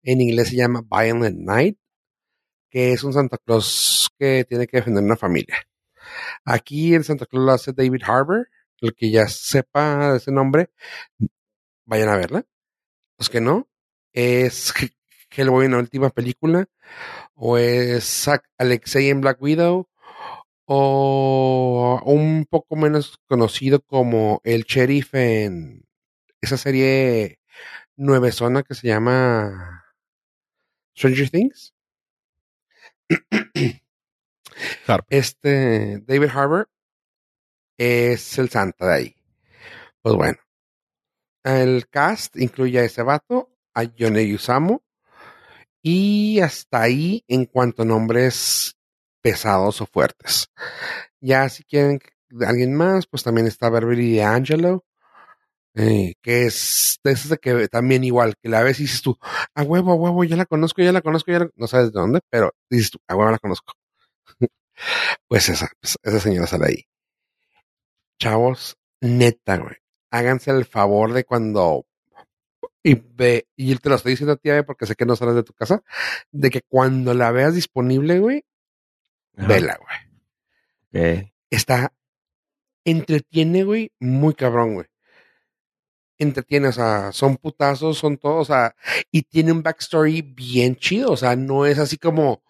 en 0.05 0.20
inglés 0.20 0.51
se 0.51 0.57
llama 0.57 0.84
Violent 0.88 1.38
Night, 1.40 1.76
que 2.70 2.92
es 2.92 3.03
un 3.03 3.12
Santa 3.12 3.38
Claus 3.38 4.09
que 4.16 4.44
tiene 4.49 4.68
que 4.68 4.76
defender 4.76 5.03
una 5.03 5.16
familia. 5.16 5.57
Aquí 6.45 6.95
el 6.95 7.05
Santa 7.05 7.27
Claus 7.27 7.45
lo 7.45 7.53
hace 7.53 7.73
David 7.73 8.03
Harbour, 8.05 8.49
el 8.81 8.95
que 8.95 9.11
ya 9.11 9.29
sepa 9.29 10.17
ese 10.17 10.33
nombre, 10.33 10.71
vayan 11.85 12.09
a 12.09 12.17
verla. 12.17 12.45
Los 13.19 13.31
que 13.31 13.41
no, 13.41 13.69
es 14.12 14.73
Hellboy 15.31 15.67
en 15.67 15.73
la 15.73 15.79
última 15.79 16.11
película, 16.11 16.69
o 17.35 17.59
es 17.59 18.29
Alexei 18.59 19.11
en 19.11 19.21
Black 19.21 19.41
Widow, 19.41 19.89
o 20.67 22.01
un 22.05 22.47
poco 22.49 22.77
menos 22.77 23.19
conocido 23.29 23.81
como 23.81 24.41
el 24.45 24.64
sheriff 24.64 25.14
en 25.14 25.87
esa 26.41 26.57
serie 26.57 27.41
nueve 27.97 28.33
zona 28.33 28.62
que 28.62 28.75
se 28.75 28.89
llama 28.89 29.85
Stranger 30.97 31.31
Things. 31.31 31.75
Este 35.09 35.98
David 36.07 36.30
Harbour 36.32 36.68
es 37.78 38.38
el 38.38 38.48
Santa 38.48 38.86
de 38.86 38.94
ahí. 38.94 39.16
Pues 40.02 40.14
bueno, 40.14 40.38
el 41.44 41.88
cast 41.88 42.36
incluye 42.36 42.80
a 42.80 42.84
ese 42.84 43.02
vato, 43.02 43.50
a 43.74 43.84
Yone 43.84 44.26
Yusamo, 44.26 44.82
y 45.82 46.40
hasta 46.40 46.82
ahí 46.82 47.24
en 47.28 47.44
cuanto 47.46 47.82
a 47.82 47.86
nombres 47.86 48.76
pesados 49.22 49.80
o 49.80 49.86
fuertes. 49.86 50.48
Ya 51.20 51.48
si 51.48 51.64
quieren 51.64 52.00
alguien 52.46 52.74
más, 52.74 53.07
pues 53.07 53.22
también 53.22 53.46
está 53.46 53.70
Beverly 53.70 54.16
D'Angelo, 54.18 54.84
eh, 55.74 56.14
que 56.22 56.46
es 56.46 56.98
de 57.04 57.12
esas 57.12 57.28
de 57.28 57.38
que 57.38 57.68
también 57.68 58.02
igual, 58.02 58.34
que 58.42 58.48
la 58.48 58.62
ves 58.62 58.80
y 58.80 58.84
dices 58.84 59.02
tú, 59.02 59.18
a 59.54 59.62
huevo, 59.62 59.92
a 59.92 59.94
huevo, 59.94 60.24
ya 60.24 60.36
la 60.36 60.46
conozco, 60.46 60.82
ya 60.82 60.92
la 60.92 61.02
conozco, 61.02 61.30
ya 61.30 61.48
no 61.54 61.66
sabes 61.66 61.92
de 61.92 62.00
dónde, 62.00 62.20
pero 62.30 62.52
dices 62.70 62.90
tú, 62.90 62.98
a 63.07 63.14
huevo 63.14 63.30
la 63.30 63.38
conozco. 63.38 63.74
pues 65.29 65.49
esa, 65.49 65.68
pues 65.81 65.97
esa 66.03 66.20
señora 66.20 66.47
sale 66.47 66.66
ahí. 66.66 66.85
Chavos, 68.18 68.77
neta, 69.01 69.59
güey. 69.59 69.77
Háganse 70.11 70.51
el 70.51 70.64
favor 70.64 71.12
de 71.12 71.24
cuando 71.24 71.87
y 72.87 72.95
ve, 72.95 73.49
y 73.57 73.74
te 73.74 73.89
lo 73.89 73.97
estoy 73.97 74.12
diciendo 74.12 74.35
a 74.35 74.37
ti, 74.37 74.49
porque 74.64 74.87
sé 74.87 74.95
que 74.95 75.05
no 75.05 75.16
sales 75.16 75.35
de 75.35 75.43
tu 75.43 75.53
casa, 75.53 75.83
de 76.31 76.51
que 76.51 76.62
cuando 76.62 77.14
la 77.14 77.33
veas 77.33 77.53
disponible, 77.53 78.20
güey, 78.20 78.45
Ajá. 79.37 79.49
vela, 79.49 79.79
güey. 80.93 81.33
Está, 81.51 81.93
entretiene, 82.85 83.64
güey, 83.64 83.91
muy 83.99 84.35
cabrón, 84.35 84.74
güey. 84.74 84.87
Entretiene, 86.16 86.68
o 86.68 86.72
sea, 86.72 87.11
son 87.11 87.37
putazos, 87.39 87.99
son 87.99 88.18
todos, 88.18 88.49
o 88.49 88.53
sea, 88.53 88.77
y 89.11 89.22
tiene 89.22 89.51
un 89.51 89.64
backstory 89.64 90.22
bien 90.22 90.77
chido, 90.77 91.11
o 91.11 91.16
sea, 91.16 91.35
no 91.35 91.66
es 91.66 91.81
así 91.81 91.99
como, 91.99 92.45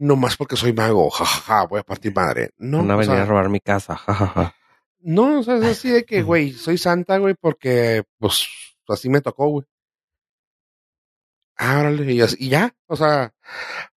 nomás 0.00 0.36
porque 0.36 0.56
soy 0.56 0.72
mago, 0.72 1.08
jajaja, 1.10 1.66
voy 1.66 1.78
a 1.80 1.84
partir 1.84 2.12
madre. 2.14 2.50
No, 2.58 2.78
Van 2.78 2.90
a 2.90 2.96
venir 2.96 3.14
sea, 3.14 3.22
a 3.22 3.26
robar 3.26 3.48
mi 3.48 3.60
casa. 3.60 3.94
jajaja. 3.96 4.54
no, 5.00 5.38
o 5.38 5.42
sea, 5.44 5.56
es 5.58 5.64
así 5.64 5.90
de 5.90 6.04
que, 6.04 6.22
güey, 6.24 6.52
soy 6.52 6.76
santa, 6.78 7.18
güey, 7.18 7.34
porque, 7.40 8.02
pues, 8.18 8.48
así 8.88 9.08
me 9.08 9.20
tocó, 9.20 9.46
güey. 9.48 9.66
Órale, 11.58 12.12
y, 12.12 12.20
así- 12.22 12.36
y 12.38 12.48
ya, 12.48 12.74
o 12.86 12.96
sea, 12.96 13.34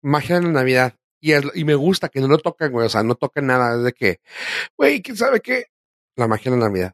magia 0.02 0.36
de 0.40 0.48
la 0.48 0.52
Navidad. 0.52 0.96
Y, 1.22 1.32
es- 1.32 1.46
y 1.56 1.64
me 1.64 1.76
gusta 1.76 2.10
que 2.10 2.20
no 2.20 2.28
lo 2.28 2.38
tocan, 2.38 2.72
güey, 2.72 2.86
o 2.86 2.90
sea, 2.90 3.04
no 3.04 3.16
tocan 3.16 3.48
nada, 3.48 3.78
es 3.78 3.84
de 3.84 3.94
que, 3.94 4.20
güey, 4.78 5.02
¿quién 5.02 5.16
sabe 5.16 5.40
qué? 5.40 5.68
La 6.18 6.28
magia 6.28 6.52
de 6.52 6.58
la 6.58 6.68
Navidad. 6.68 6.94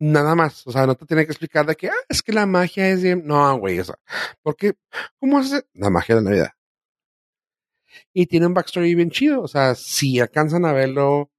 Nada 0.00 0.34
más, 0.34 0.66
o 0.66 0.72
sea, 0.72 0.86
no 0.86 0.94
te 0.96 1.06
tiene 1.06 1.24
que 1.26 1.32
explicar 1.32 1.66
de 1.66 1.76
que, 1.76 1.88
ah, 1.88 1.94
es 2.08 2.22
que 2.22 2.32
la 2.32 2.46
magia 2.46 2.88
es 2.88 3.02
bien. 3.02 3.22
No, 3.26 3.56
güey, 3.58 3.78
o 3.78 3.84
sea, 3.84 3.96
¿por 4.42 4.56
qué? 4.56 4.74
¿Cómo 5.20 5.38
hace 5.38 5.64
la 5.74 5.90
magia 5.90 6.14
de 6.16 6.22
la 6.22 6.30
Navidad? 6.30 6.50
Y 8.12 8.26
tiene 8.26 8.46
un 8.46 8.54
backstory 8.54 8.94
bien 8.94 9.10
chido, 9.10 9.42
o 9.42 9.48
sea, 9.48 9.74
si 9.74 10.20
alcanzan 10.20 10.64
a 10.64 10.72
verlo, 10.72 11.30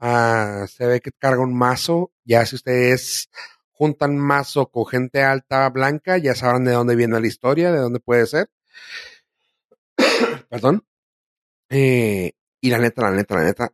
se 0.00 0.86
ve 0.86 1.00
que 1.00 1.12
carga 1.12 1.42
un 1.42 1.56
mazo, 1.56 2.12
ya 2.24 2.44
si 2.46 2.56
ustedes 2.56 3.30
juntan 3.72 4.18
mazo 4.18 4.70
con 4.70 4.86
gente 4.86 5.22
alta 5.22 5.68
blanca, 5.70 6.18
ya 6.18 6.34
sabrán 6.34 6.64
de 6.64 6.72
dónde 6.72 6.96
viene 6.96 7.20
la 7.20 7.26
historia, 7.26 7.70
de 7.72 7.78
dónde 7.78 8.00
puede 8.00 8.26
ser. 8.26 8.50
Perdón. 10.50 10.84
Eh, 11.70 12.32
y 12.60 12.70
la 12.70 12.78
neta, 12.78 13.02
la 13.02 13.12
neta, 13.12 13.34
la 13.36 13.44
neta, 13.44 13.72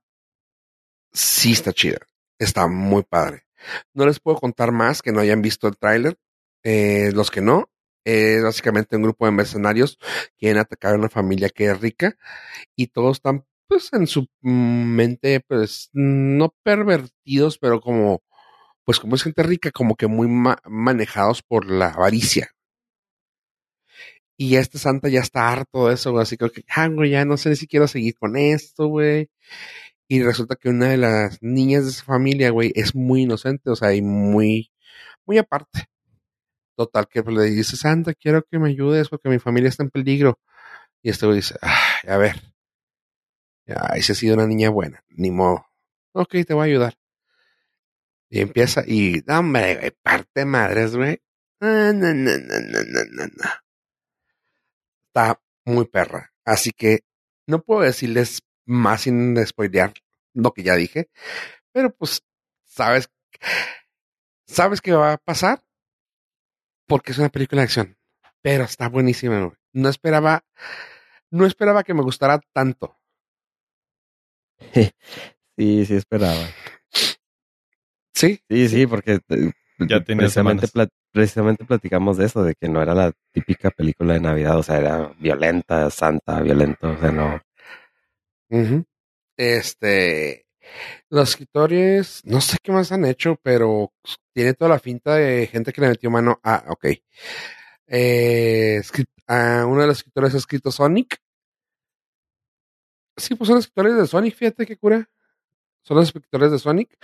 sí 1.12 1.52
está 1.52 1.72
chida. 1.72 1.98
Está 2.38 2.66
muy 2.66 3.02
padre. 3.02 3.46
No 3.94 4.04
les 4.06 4.20
puedo 4.20 4.38
contar 4.38 4.72
más 4.72 5.00
que 5.00 5.12
no 5.12 5.20
hayan 5.20 5.40
visto 5.40 5.68
el 5.68 5.78
tráiler. 5.78 6.18
Eh, 6.62 7.10
los 7.12 7.30
que 7.30 7.40
no, 7.40 7.70
es 8.04 8.42
básicamente 8.42 8.96
un 8.96 9.02
grupo 9.02 9.26
de 9.26 9.32
mercenarios 9.32 9.98
quieren 10.38 10.58
atacar 10.58 10.94
a 10.94 10.98
una 10.98 11.08
familia 11.10 11.48
que 11.50 11.66
es 11.66 11.80
rica 11.80 12.16
y 12.76 12.88
todos 12.88 13.18
están 13.18 13.44
pues 13.68 13.92
en 13.94 14.06
su 14.06 14.28
mente 14.42 15.40
pues 15.48 15.90
no 15.94 16.54
pervertidos 16.64 17.58
pero 17.58 17.80
como 17.80 18.22
pues 18.84 19.00
como 19.00 19.16
es 19.16 19.22
gente 19.24 19.42
rica 19.44 19.70
como 19.72 19.96
que 19.96 20.06
muy 20.08 20.28
ma- 20.28 20.60
manejados 20.66 21.42
por 21.42 21.70
la 21.70 21.88
avaricia. 21.90 22.50
Y 24.36 24.56
este 24.56 24.78
santa 24.78 25.08
ya 25.08 25.20
está 25.20 25.48
harto 25.52 25.86
de 25.88 25.94
eso 25.94 26.10
güey, 26.12 26.22
así 26.22 26.36
que 26.36 26.46
ah, 26.76 26.88
güey, 26.88 27.10
ya 27.10 27.24
no 27.24 27.36
sé 27.36 27.54
si 27.56 27.66
quiero 27.68 27.86
seguir 27.88 28.14
con 28.16 28.36
esto 28.36 28.88
güey 28.88 29.30
y 30.08 30.22
resulta 30.22 30.56
que 30.56 30.70
una 30.70 30.88
de 30.90 30.98
las 30.98 31.42
niñas 31.42 31.84
de 31.84 31.90
esa 31.92 32.04
familia 32.04 32.50
güey 32.50 32.72
es 32.76 32.94
muy 32.96 33.22
inocente 33.22 33.70
o 33.70 33.76
sea 33.76 33.94
y 33.94 34.02
muy 34.02 34.72
muy 35.26 35.38
aparte 35.38 35.86
total 36.76 37.08
que 37.08 37.22
le 37.22 37.42
dice 37.44 37.76
Santa 37.76 38.14
quiero 38.14 38.42
que 38.42 38.58
me 38.58 38.70
ayudes 38.70 39.08
porque 39.08 39.28
mi 39.28 39.38
familia 39.38 39.68
está 39.68 39.82
en 39.82 39.90
peligro 39.90 40.38
y 41.02 41.10
este 41.10 41.26
güey 41.26 41.36
dice 41.36 41.56
"Ay, 41.60 42.10
a 42.10 42.16
ver 42.16 42.54
Ay, 43.66 44.02
si 44.02 44.12
ha 44.12 44.14
sido 44.14 44.34
una 44.34 44.46
niña 44.46 44.68
buena, 44.68 45.02
ni 45.08 45.30
modo. 45.30 45.66
Ok, 46.12 46.32
te 46.46 46.54
voy 46.54 46.62
a 46.62 46.70
ayudar. 46.70 46.98
Y 48.28 48.40
empieza 48.40 48.82
y, 48.86 49.22
hombre, 49.30 49.76
güey, 49.76 49.90
parte 50.02 50.44
madres, 50.44 50.96
güey. 50.96 51.22
No, 51.60 51.92
no, 51.92 52.12
no, 52.12 52.30
no, 52.36 53.04
no, 53.10 53.26
no. 53.26 53.50
Está 55.06 55.40
muy 55.64 55.86
perra. 55.86 56.32
Así 56.44 56.72
que 56.72 57.04
no 57.46 57.62
puedo 57.62 57.82
decirles 57.82 58.42
más 58.66 59.02
sin 59.02 59.36
spoilear 59.46 59.94
lo 60.34 60.52
que 60.52 60.62
ya 60.62 60.74
dije. 60.74 61.08
Pero 61.72 61.94
pues, 61.94 62.22
sabes, 62.64 63.08
sabes 64.46 64.80
qué 64.80 64.92
va 64.92 65.14
a 65.14 65.18
pasar 65.18 65.62
porque 66.86 67.12
es 67.12 67.18
una 67.18 67.28
película 67.28 67.62
de 67.62 67.64
acción. 67.64 67.96
Pero 68.42 68.64
está 68.64 68.88
buenísima, 68.88 69.38
güey. 69.40 69.56
No 69.72 69.88
esperaba, 69.88 70.44
no 71.30 71.46
esperaba 71.46 71.82
que 71.82 71.94
me 71.94 72.02
gustara 72.02 72.40
tanto. 72.52 72.96
Sí, 75.56 75.86
sí 75.86 75.94
esperaba. 75.94 76.48
Sí, 78.12 78.40
Sí, 78.48 78.68
sí, 78.68 78.86
porque 78.88 79.20
eh, 79.28 79.52
Ya 79.78 80.02
tiene 80.02 80.22
precisamente, 80.22 80.66
precisamente 81.12 81.64
platicamos 81.64 82.16
de 82.16 82.26
eso, 82.26 82.42
de 82.42 82.56
que 82.56 82.68
no 82.68 82.82
era 82.82 82.92
la 82.92 83.12
típica 83.32 83.70
película 83.70 84.14
de 84.14 84.20
Navidad, 84.20 84.58
o 84.58 84.64
sea, 84.64 84.78
era 84.78 85.14
violenta, 85.20 85.90
santa, 85.90 86.40
violento, 86.40 86.90
o 86.90 86.98
sea, 86.98 87.12
no. 87.12 87.40
Este, 89.36 90.46
los 91.08 91.30
escritores, 91.30 92.20
no 92.24 92.40
sé 92.40 92.56
qué 92.62 92.72
más 92.72 92.92
han 92.92 93.04
hecho, 93.04 93.36
pero 93.42 93.92
tiene 94.34 94.54
toda 94.54 94.70
la 94.70 94.78
finta 94.78 95.14
de 95.14 95.46
gente 95.46 95.72
que 95.72 95.80
le 95.80 95.88
metió 95.88 96.10
mano. 96.10 96.40
Ah, 96.42 96.64
ok. 96.68 96.86
Eh, 97.86 98.82
uno 99.28 99.80
de 99.80 99.86
los 99.86 99.98
escritores 99.98 100.34
ha 100.34 100.38
escrito 100.38 100.70
Sonic. 100.72 101.16
Sí, 103.16 103.36
pues 103.36 103.48
son 103.48 103.58
escritores 103.58 103.96
de 103.96 104.06
Sonic, 104.06 104.34
fíjate 104.34 104.66
qué 104.66 104.76
cura. 104.76 105.08
Son 105.84 105.96
los 105.96 106.08
escritores 106.08 106.50
de 106.50 106.58
Sonic. 106.58 106.98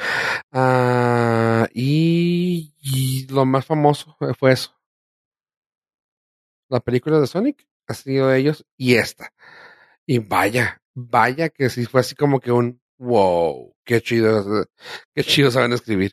Ah, 0.51 1.69
y, 1.73 2.75
y 2.81 3.27
lo 3.29 3.47
más 3.47 3.65
famoso 3.65 4.17
fue 4.39 4.53
eso. 4.53 4.75
La 6.69 6.81
película 6.81 7.21
de 7.21 7.27
Sonic 7.27 7.67
ha 7.87 7.95
sido 7.95 8.29
de 8.29 8.39
ellos 8.39 8.65
y 8.77 8.95
esta. 8.95 9.33
Y 10.07 10.19
vaya, 10.19 10.83
vaya 10.95 11.49
que 11.49 11.71
sí 11.71 11.87
fue 11.87 12.01
así 12.01 12.15
como 12.17 12.41
que 12.41 12.51
un 12.51 12.81
wow, 12.99 13.75
qué 13.85 14.01
chido, 14.01 14.67
qué 15.15 15.25
chido 15.25 15.51
saben 15.51 15.73
escribir. 15.73 16.13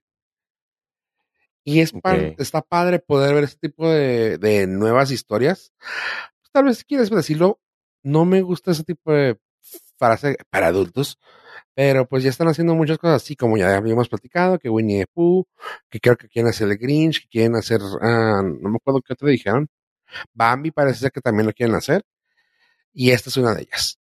Y 1.70 1.82
es 1.82 1.91
pa- 1.91 2.13
Ok. 2.15 2.36
está 2.39 2.61
padre 2.61 2.99
poder 2.99 3.36
ver 3.36 3.43
este 3.43 3.68
tipo 3.68 3.89
de, 3.89 4.38
de 4.38 4.68
nuevas 4.68 5.11
historias. 5.11 5.74
Pues, 5.80 6.51
tal 6.53 6.63
vez 6.63 6.78
si 6.78 6.86
quieres 6.86 7.09
decirlo, 7.09 7.59
no 8.03 8.24
me 8.24 8.41
gusta 8.41 8.72
ese 8.72 8.86
tipo 8.86 9.11
de 9.11 9.38
frase 9.97 10.38
para 10.49 10.68
adultos, 10.68 11.20
pero 11.74 12.07
pues 12.07 12.24
ya 12.24 12.30
están 12.30 12.47
haciendo 12.47 12.74
muchas 12.74 12.97
cosas 12.97 13.22
así, 13.22 13.36
como 13.36 13.57
ya 13.57 13.76
habíamos 13.76 14.07
platicado, 14.07 14.57
que 14.59 14.70
Winnie 14.70 14.99
the 15.01 15.07
Pooh, 15.13 15.45
que 15.89 15.99
creo 15.99 16.15
que 16.15 16.30
quieren 16.30 16.49
hacer 16.49 16.70
el 16.70 16.78
Grinch, 16.78 17.24
que 17.24 17.28
quieren 17.28 17.55
hacer, 17.57 17.82
ah, 18.01 18.41
no 18.43 18.70
me 18.70 18.78
acuerdo 18.78 19.01
qué 19.01 19.11
otro 19.11 19.28
dijeron. 19.28 19.68
Bambi 20.34 20.72
parece 20.72 20.99
ser 21.01 21.11
que 21.11 21.20
también 21.20 21.47
lo 21.47 21.53
quieren 21.53 21.76
hacer. 21.76 22.03
Y 22.93 23.11
esta 23.11 23.30
es 23.30 23.36
una 23.36 23.53
de 23.53 23.63
ellas. 23.63 23.99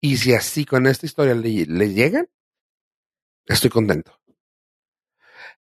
Y 0.00 0.16
si 0.18 0.32
así 0.32 0.64
con 0.64 0.86
esta 0.86 1.06
historia 1.06 1.34
le, 1.34 1.66
le 1.66 1.92
llegan, 1.92 2.28
estoy 3.46 3.68
contento. 3.70 4.12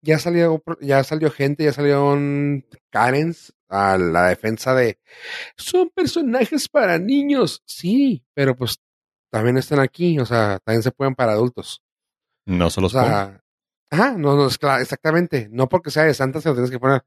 Ya 0.04 0.18
salió, 0.18 0.62
ya 0.80 1.02
salió 1.02 1.30
gente, 1.30 1.64
ya 1.64 1.72
salieron 1.72 2.66
Karens 2.90 3.54
a 3.68 3.96
la 3.96 4.28
defensa 4.28 4.74
de 4.74 4.98
son 5.56 5.88
personajes 5.94 6.68
para 6.68 6.98
niños. 6.98 7.62
Sí, 7.64 8.22
pero 8.34 8.54
pues 8.54 8.80
también 9.30 9.56
están 9.56 9.80
aquí, 9.80 10.18
o 10.18 10.26
sea, 10.26 10.60
también 10.62 10.82
se 10.82 10.92
pueden 10.92 11.14
para 11.14 11.32
adultos. 11.32 11.82
No 12.44 12.68
se 12.68 12.82
los 12.82 12.92
sea, 12.92 13.42
ajá, 13.90 14.12
no, 14.18 14.36
no, 14.36 14.46
es 14.46 14.58
claro, 14.58 14.82
exactamente. 14.82 15.48
No 15.50 15.70
porque 15.70 15.90
sea 15.90 16.04
de 16.04 16.12
Santa 16.12 16.42
se 16.42 16.50
lo 16.50 16.54
tienes 16.54 16.70
que 16.70 16.78
poner. 16.78 17.02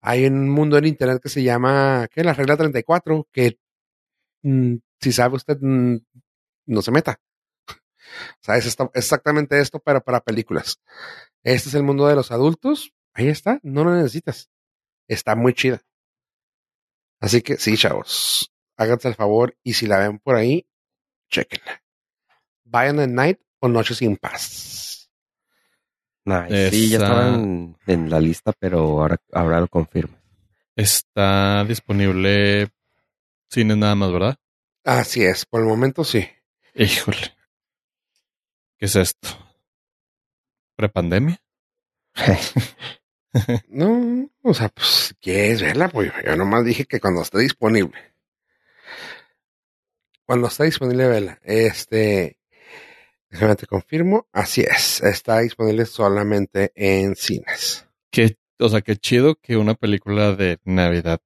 Hay 0.00 0.24
un 0.26 0.48
mundo 0.48 0.78
en 0.78 0.86
internet 0.86 1.20
que 1.20 1.28
se 1.28 1.42
llama, 1.42 2.06
¿qué? 2.12 2.22
La 2.22 2.34
regla 2.34 2.56
34, 2.56 3.26
que 3.32 3.58
mm, 4.42 4.76
si 5.00 5.12
sabe 5.12 5.34
usted, 5.34 5.58
mm, 5.60 5.96
no 6.66 6.82
se 6.82 6.92
meta. 6.92 7.20
O 8.40 8.44
sea, 8.44 8.56
es 8.56 8.76
exactamente 8.94 9.58
esto, 9.58 9.80
pero 9.80 10.00
para 10.00 10.20
películas. 10.20 10.78
Este 11.44 11.68
es 11.68 11.74
el 11.74 11.82
mundo 11.82 12.06
de 12.06 12.16
los 12.16 12.32
adultos. 12.32 12.92
Ahí 13.12 13.28
está, 13.28 13.60
no 13.62 13.84
lo 13.84 13.94
necesitas. 13.94 14.50
Está 15.06 15.36
muy 15.36 15.54
chida. 15.54 15.82
Así 17.20 17.42
que 17.42 17.56
sí, 17.58 17.76
chavos, 17.76 18.52
háganse 18.76 19.08
el 19.08 19.14
favor 19.14 19.56
y 19.62 19.74
si 19.74 19.86
la 19.86 19.98
ven 19.98 20.18
por 20.18 20.34
ahí, 20.34 20.66
chequenla. 21.30 21.82
Vayan 22.64 23.00
at 23.00 23.08
Night 23.08 23.40
o 23.60 23.68
Noche 23.68 23.94
sin 23.94 24.16
Paz. 24.16 25.10
Nice. 26.24 26.70
Sí, 26.70 26.88
ya 26.88 26.96
estaban 26.96 27.76
en 27.86 28.10
la 28.10 28.18
lista, 28.18 28.52
pero 28.58 28.78
ahora, 28.78 29.16
ahora 29.32 29.60
lo 29.60 29.68
confirmo. 29.68 30.16
Está 30.74 31.64
disponible 31.64 32.70
cines 33.50 33.76
nada 33.76 33.94
más, 33.94 34.10
¿verdad? 34.10 34.36
Así 34.84 35.22
es, 35.22 35.44
por 35.46 35.60
el 35.60 35.66
momento 35.66 36.04
sí. 36.04 36.26
Híjole. 36.74 37.34
¿Qué 38.78 38.86
es 38.86 38.96
esto? 38.96 39.28
¿Prepandemia? 40.76 41.40
No, 43.68 44.30
o 44.42 44.54
sea, 44.54 44.68
pues 44.68 45.14
quieres 45.20 45.60
verla, 45.60 45.88
pues 45.88 46.12
yo 46.24 46.36
nomás 46.36 46.64
dije 46.64 46.84
que 46.84 47.00
cuando 47.00 47.22
esté 47.22 47.40
disponible. 47.40 48.14
Cuando 50.24 50.46
esté 50.46 50.64
disponible, 50.64 51.08
vela. 51.08 51.40
Este, 51.42 52.38
déjame 53.28 53.56
te 53.56 53.66
confirmo. 53.66 54.28
Así 54.32 54.60
es, 54.62 55.02
está 55.02 55.40
disponible 55.40 55.84
solamente 55.84 56.72
en 56.76 57.16
cines. 57.16 57.86
Qué, 58.10 58.36
o 58.60 58.68
sea, 58.68 58.80
qué 58.82 58.96
chido 58.96 59.34
que 59.34 59.56
una 59.56 59.74
película 59.74 60.36
de 60.36 60.58
Navidad 60.64 61.20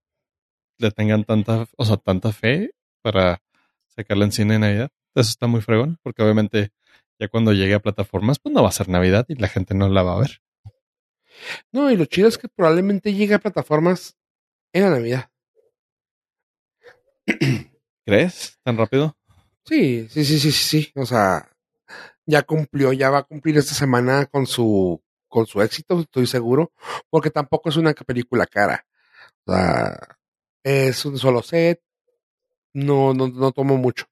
le 0.78 0.90
tengan 0.90 1.24
tanta, 1.24 1.66
o 1.76 1.84
sea, 1.84 1.99
tanta 1.99 2.32
fe 2.32 2.70
para 3.03 3.42
sacarla 3.88 4.24
en 4.24 4.32
cine 4.32 4.55
de 4.55 4.61
Navidad. 4.61 4.90
Eso 5.14 5.30
está 5.30 5.46
muy 5.46 5.61
fregón, 5.61 5.99
porque 6.03 6.22
obviamente 6.22 6.70
ya 7.19 7.29
cuando 7.29 7.53
llegue 7.53 7.75
a 7.75 7.81
plataformas, 7.81 8.39
pues 8.39 8.55
no 8.55 8.62
va 8.62 8.69
a 8.69 8.73
ser 8.73 8.89
Navidad 8.89 9.27
y 9.29 9.35
la 9.35 9.49
gente 9.49 9.75
no 9.75 9.89
la 9.89 10.03
va 10.03 10.14
a 10.14 10.21
ver. 10.21 10.43
No, 11.73 11.91
y 11.91 11.97
lo 11.97 12.05
chido 12.07 12.29
es 12.29 12.39
que 12.39 12.49
probablemente 12.49 13.14
llegue 13.14 13.35
a 13.35 13.39
plataformas 13.39 14.16
en 14.73 14.83
la 14.83 14.91
Navidad. 14.91 15.31
¿Crees? 18.05 18.59
¿Tan 18.62 18.77
rápido? 18.77 19.16
Sí, 19.64 20.09
sí, 20.09 20.25
sí, 20.25 20.39
sí, 20.39 20.53
sí, 20.53 20.83
sí. 20.83 20.93
O 20.95 21.05
sea, 21.05 21.49
ya 22.27 22.43
cumplió, 22.43 22.93
ya 22.93 23.11
va 23.11 23.19
a 23.19 23.23
cumplir 23.25 23.59
esta 23.59 23.75
semana 23.75 24.27
con 24.27 24.47
su, 24.47 25.03
con 25.29 25.47
su 25.47 25.61
éxito, 25.62 26.01
estoy 26.01 26.27
seguro, 26.27 26.73
porque 27.11 27.31
tampoco 27.31 27.69
es 27.69 27.77
una 27.77 27.93
película 27.93 28.47
cara. 28.47 28.87
O 29.45 29.53
sea, 29.53 30.19
es 30.62 31.05
un 31.05 31.19
solo 31.19 31.43
set, 31.43 31.83
no, 32.73 33.14
no, 33.14 33.29
no 33.29 33.53
tomo 33.53 33.77
mucho. 33.77 34.07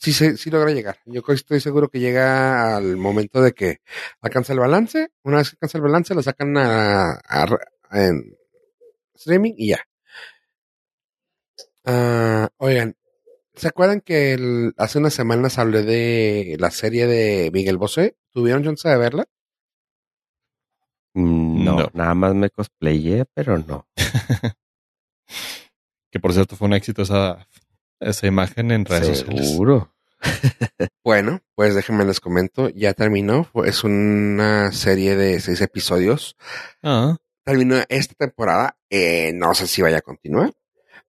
Sí, 0.00 0.12
sí, 0.12 0.36
sí 0.36 0.50
logra 0.50 0.72
llegar. 0.72 0.98
Yo 1.06 1.22
estoy 1.28 1.60
seguro 1.60 1.88
que 1.88 1.98
llega 1.98 2.76
al 2.76 2.96
momento 2.96 3.42
de 3.42 3.52
que 3.52 3.78
alcanza 4.20 4.52
el 4.52 4.60
balance. 4.60 5.08
Una 5.24 5.38
vez 5.38 5.50
que 5.50 5.56
alcanza 5.56 5.78
el 5.78 5.82
balance, 5.82 6.14
lo 6.14 6.22
sacan 6.22 6.56
a, 6.56 7.12
a- 7.14 7.58
en 7.92 8.36
streaming 9.14 9.54
y 9.56 9.68
ya. 9.70 9.80
Ah, 11.84 12.48
oigan, 12.58 12.94
¿se 13.54 13.68
acuerdan 13.68 14.00
que 14.00 14.34
el- 14.34 14.74
hace 14.76 14.98
unas 14.98 15.14
semanas 15.14 15.58
hablé 15.58 15.82
de 15.82 16.56
la 16.60 16.70
serie 16.70 17.06
de 17.06 17.50
Miguel 17.52 17.78
Bosé? 17.78 18.16
¿Tuvieron 18.30 18.64
chance 18.64 18.88
de 18.88 18.98
verla? 18.98 19.26
Mm, 21.14 21.64
No, 21.64 21.76
No. 21.78 21.88
nada 21.94 22.14
más 22.14 22.34
me 22.34 22.50
cosplayé, 22.50 23.24
pero 23.34 23.58
no. 23.58 23.86
Que 26.10 26.20
por 26.20 26.32
cierto 26.32 26.56
fue 26.56 26.68
un 26.68 26.74
éxito 26.74 27.02
esa, 27.02 27.46
esa 28.00 28.26
imagen 28.26 28.70
en 28.70 28.84
redes 28.84 29.18
sociales. 29.18 29.50
Seguro. 29.50 29.92
Bueno, 31.04 31.40
pues 31.54 31.74
déjenme 31.74 32.04
les 32.04 32.20
comento, 32.20 32.68
ya 32.68 32.92
terminó. 32.92 33.48
Es 33.64 33.82
una 33.82 34.72
serie 34.72 35.16
de 35.16 35.40
seis 35.40 35.62
episodios. 35.62 36.36
Ah, 36.82 37.16
terminó 37.44 37.76
esta 37.88 38.14
temporada. 38.14 38.76
Eh, 38.90 39.32
no 39.34 39.54
sé 39.54 39.66
si 39.66 39.80
vaya 39.80 39.98
a 39.98 40.02
continuar, 40.02 40.52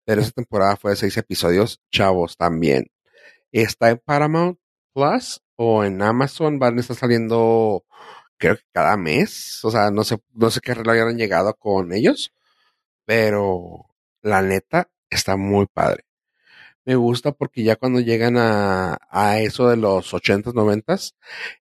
pero 0.05 0.21
esta 0.21 0.33
temporada 0.33 0.75
fue 0.75 0.91
de 0.91 0.97
seis 0.97 1.17
episodios. 1.17 1.81
Chavos, 1.91 2.38
también. 2.38 2.91
Está 3.51 3.89
en 3.89 3.97
Paramount 3.97 4.59
Plus 4.93 5.41
o 5.55 5.83
en 5.83 6.01
Amazon. 6.01 6.59
Van 6.59 6.77
a 6.77 6.81
estar 6.81 6.95
saliendo, 6.95 7.85
creo 8.38 8.57
que 8.57 8.63
cada 8.71 8.97
mes. 8.97 9.59
O 9.65 9.71
sea, 9.71 9.89
no 9.89 10.03
sé, 10.03 10.17
no 10.33 10.51
sé 10.51 10.59
qué 10.61 10.73
arreglo 10.73 10.91
hayan 10.91 11.17
llegado 11.17 11.55
con 11.55 11.91
ellos, 11.91 12.33
pero 13.05 13.88
la 14.21 14.43
neta 14.43 14.91
está 15.09 15.38
muy 15.38 15.65
padre. 15.65 16.06
Me 16.88 16.95
gusta 16.95 17.33
porque 17.33 17.63
ya 17.63 17.75
cuando 17.75 17.99
llegan 17.99 18.38
a, 18.38 18.97
a 19.09 19.39
eso 19.41 19.67
de 19.67 19.75
los 19.75 20.13
80s, 20.13 20.53
90s, 20.53 21.15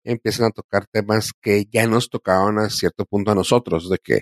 empiezan 0.04 0.46
a 0.46 0.50
tocar 0.52 0.86
temas 0.86 1.32
que 1.32 1.64
ya 1.68 1.84
nos 1.88 2.08
tocaban 2.08 2.60
a 2.60 2.70
cierto 2.70 3.04
punto 3.04 3.32
a 3.32 3.34
nosotros, 3.34 3.90
de 3.90 3.98
que, 3.98 4.20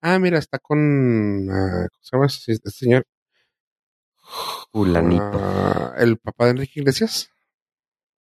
ah, 0.00 0.18
mira, 0.18 0.40
está 0.40 0.58
con, 0.58 1.48
ah, 1.52 1.86
¿cómo 1.88 2.00
se 2.02 2.16
llama 2.16 2.26
este 2.26 2.52
este 2.54 2.70
señor? 2.72 3.06
Fulanito. 4.72 5.22
Ah, 5.34 5.94
el 5.98 6.18
papá 6.18 6.46
de 6.46 6.50
Enrique 6.50 6.80
Iglesias, 6.80 7.30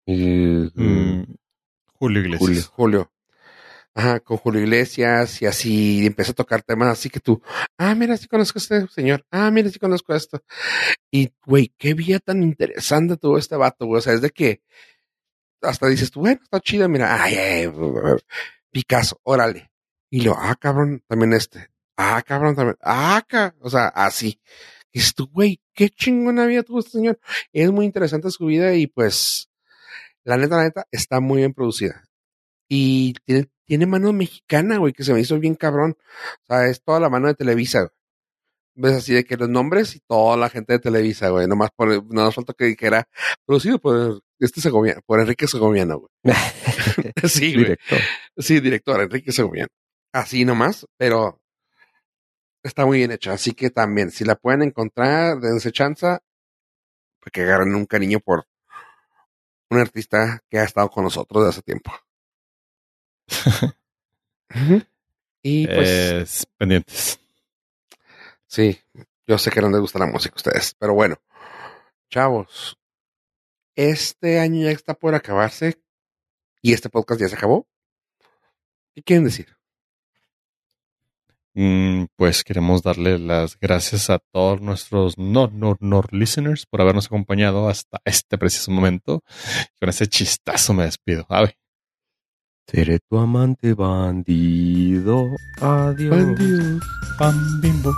mm, 0.05 1.23
Julio 1.93 2.21
Iglesias. 2.21 2.67
Julio. 2.67 3.05
Julio. 3.05 3.11
Ajá, 3.95 4.19
con 4.19 4.37
Julio 4.37 4.61
Iglesias 4.61 5.41
y 5.41 5.45
así, 5.45 6.01
y 6.01 6.05
empieza 6.05 6.31
a 6.31 6.35
tocar 6.35 6.61
temas 6.61 6.89
así 6.89 7.09
que 7.09 7.19
tú, 7.19 7.41
ah, 7.79 7.95
mira, 7.95 8.15
sí 8.17 8.27
conozco 8.27 8.59
a 8.59 8.61
este 8.61 8.87
señor, 8.89 9.25
ah, 9.31 9.49
mira, 9.49 9.69
sí 9.69 9.79
conozco 9.79 10.13
a 10.13 10.17
esto. 10.17 10.43
Y, 11.11 11.31
güey, 11.45 11.73
qué 11.77 11.93
vida 11.93 12.19
tan 12.19 12.43
interesante 12.43 13.17
tuvo 13.17 13.37
este 13.37 13.55
vato, 13.55 13.85
güey. 13.85 13.99
O 13.99 14.01
sea, 14.01 14.13
es 14.13 14.21
de 14.21 14.29
que 14.31 14.61
hasta 15.61 15.87
dices 15.87 16.11
tú, 16.11 16.21
bueno, 16.21 16.39
está 16.43 16.59
chido, 16.59 16.87
mira, 16.89 17.23
ay, 17.23 17.35
ay, 17.35 17.71
Picasso, 18.71 19.19
órale. 19.23 19.71
Y 20.09 20.21
lo, 20.21 20.35
ah, 20.37 20.55
cabrón, 20.59 21.03
también 21.07 21.33
este, 21.33 21.69
ah, 21.97 22.21
cabrón, 22.25 22.55
también, 22.55 22.77
ah, 22.81 23.23
ca 23.27 23.55
o 23.61 23.69
sea, 23.69 23.87
así. 23.89 24.39
Y 24.91 24.99
dices 24.99 25.15
tú, 25.15 25.27
güey, 25.31 25.61
qué 25.73 25.89
chingona 25.89 26.45
vida 26.45 26.63
tuvo 26.63 26.79
este 26.79 26.91
señor. 26.91 27.19
Es 27.53 27.71
muy 27.71 27.85
interesante 27.85 28.31
su 28.31 28.45
vida 28.45 28.75
y 28.75 28.87
pues, 28.87 29.49
la 30.23 30.37
neta, 30.37 30.57
la 30.57 30.63
neta, 30.65 30.87
está 30.91 31.19
muy 31.19 31.39
bien 31.39 31.53
producida. 31.53 32.03
Y 32.69 33.13
tiene, 33.25 33.49
tiene 33.65 33.85
mano 33.85 34.13
mexicana, 34.13 34.77
güey, 34.77 34.93
que 34.93 35.03
se 35.03 35.13
me 35.13 35.21
hizo 35.21 35.39
bien 35.39 35.55
cabrón. 35.55 35.97
O 36.43 36.45
sea, 36.47 36.67
es 36.67 36.83
toda 36.83 36.99
la 36.99 37.09
mano 37.09 37.27
de 37.27 37.35
Televisa, 37.35 37.79
güey. 37.81 37.96
Ves 38.79 38.93
así 38.93 39.13
de 39.13 39.23
que 39.25 39.37
los 39.37 39.49
nombres 39.49 39.95
y 39.95 39.99
toda 40.01 40.37
la 40.37 40.49
gente 40.49 40.73
de 40.73 40.79
Televisa, 40.79 41.29
güey. 41.29 41.47
Nomás 41.47 41.71
por, 41.75 42.13
nos 42.13 42.35
falta 42.35 42.53
que, 42.53 42.75
que 42.75 42.85
era 42.85 43.07
producido 43.43 43.79
por 43.79 44.21
este 44.39 44.61
Segoviano, 44.61 45.01
por 45.03 45.19
Enrique 45.19 45.47
Segoviano, 45.47 45.99
güey. 45.99 46.11
sí, 47.27 47.53
güey. 47.53 47.63
Director. 47.65 47.99
Sí, 48.37 48.59
director, 48.59 49.01
Enrique 49.01 49.31
Segoviano. 49.31 49.69
Así 50.13 50.45
nomás, 50.45 50.85
pero 50.95 51.41
está 52.61 52.85
muy 52.85 52.99
bien 52.99 53.11
hecha. 53.11 53.33
Así 53.33 53.53
que 53.53 53.71
también, 53.71 54.11
si 54.11 54.23
la 54.25 54.35
pueden 54.35 54.61
encontrar, 54.61 55.39
dense 55.39 55.71
chanza, 55.71 56.19
para 57.19 57.31
que 57.31 57.41
agarren 57.41 57.73
un 57.73 57.87
cariño 57.87 58.19
por 58.19 58.45
un 59.71 59.79
artista 59.79 60.43
que 60.51 60.59
ha 60.59 60.63
estado 60.63 60.89
con 60.89 61.03
nosotros 61.03 61.43
de 61.43 61.49
hace 61.49 61.61
tiempo. 61.63 61.91
Y 65.43 65.65
pues, 65.65 65.87
Es 65.87 66.45
pendientes. 66.57 67.19
Sí, 68.47 68.79
yo 69.27 69.37
sé 69.37 69.51
que 69.51 69.61
no 69.61 69.69
les 69.69 69.79
gusta 69.81 69.99
la 69.99 70.05
música 70.07 70.33
a 70.35 70.37
ustedes, 70.37 70.75
pero 70.79 70.93
bueno, 70.93 71.15
chavos, 72.09 72.77
este 73.75 74.39
año 74.39 74.63
ya 74.63 74.71
está 74.71 74.93
por 74.93 75.13
acabarse 75.15 75.81
y 76.61 76.73
este 76.73 76.89
podcast 76.89 77.21
ya 77.21 77.29
se 77.29 77.35
acabó. 77.35 77.67
¿Qué 78.95 79.03
quieren 79.03 79.25
decir? 79.25 79.55
Mm, 81.53 82.05
Pues 82.15 82.43
queremos 82.43 82.83
darle 82.83 83.17
las 83.17 83.59
gracias 83.59 84.09
a 84.09 84.19
todos 84.19 84.61
nuestros 84.61 85.17
no, 85.17 85.47
no, 85.47 85.75
no 85.79 86.03
listeners 86.11 86.65
por 86.65 86.81
habernos 86.81 87.07
acompañado 87.07 87.67
hasta 87.67 87.99
este 88.05 88.37
preciso 88.37 88.71
momento. 88.71 89.23
Con 89.79 89.89
ese 89.89 90.07
chistazo 90.07 90.73
me 90.73 90.83
despido. 90.83 91.25
Ave. 91.29 91.57
Seré 92.67 92.99
tu 92.99 93.17
amante 93.17 93.73
bandido. 93.73 95.27
Adiós. 95.61 96.39
Pam, 97.17 97.61
bimbo. 97.61 97.91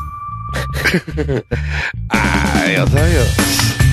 Adiós, 2.10 2.96
adiós. 2.96 3.89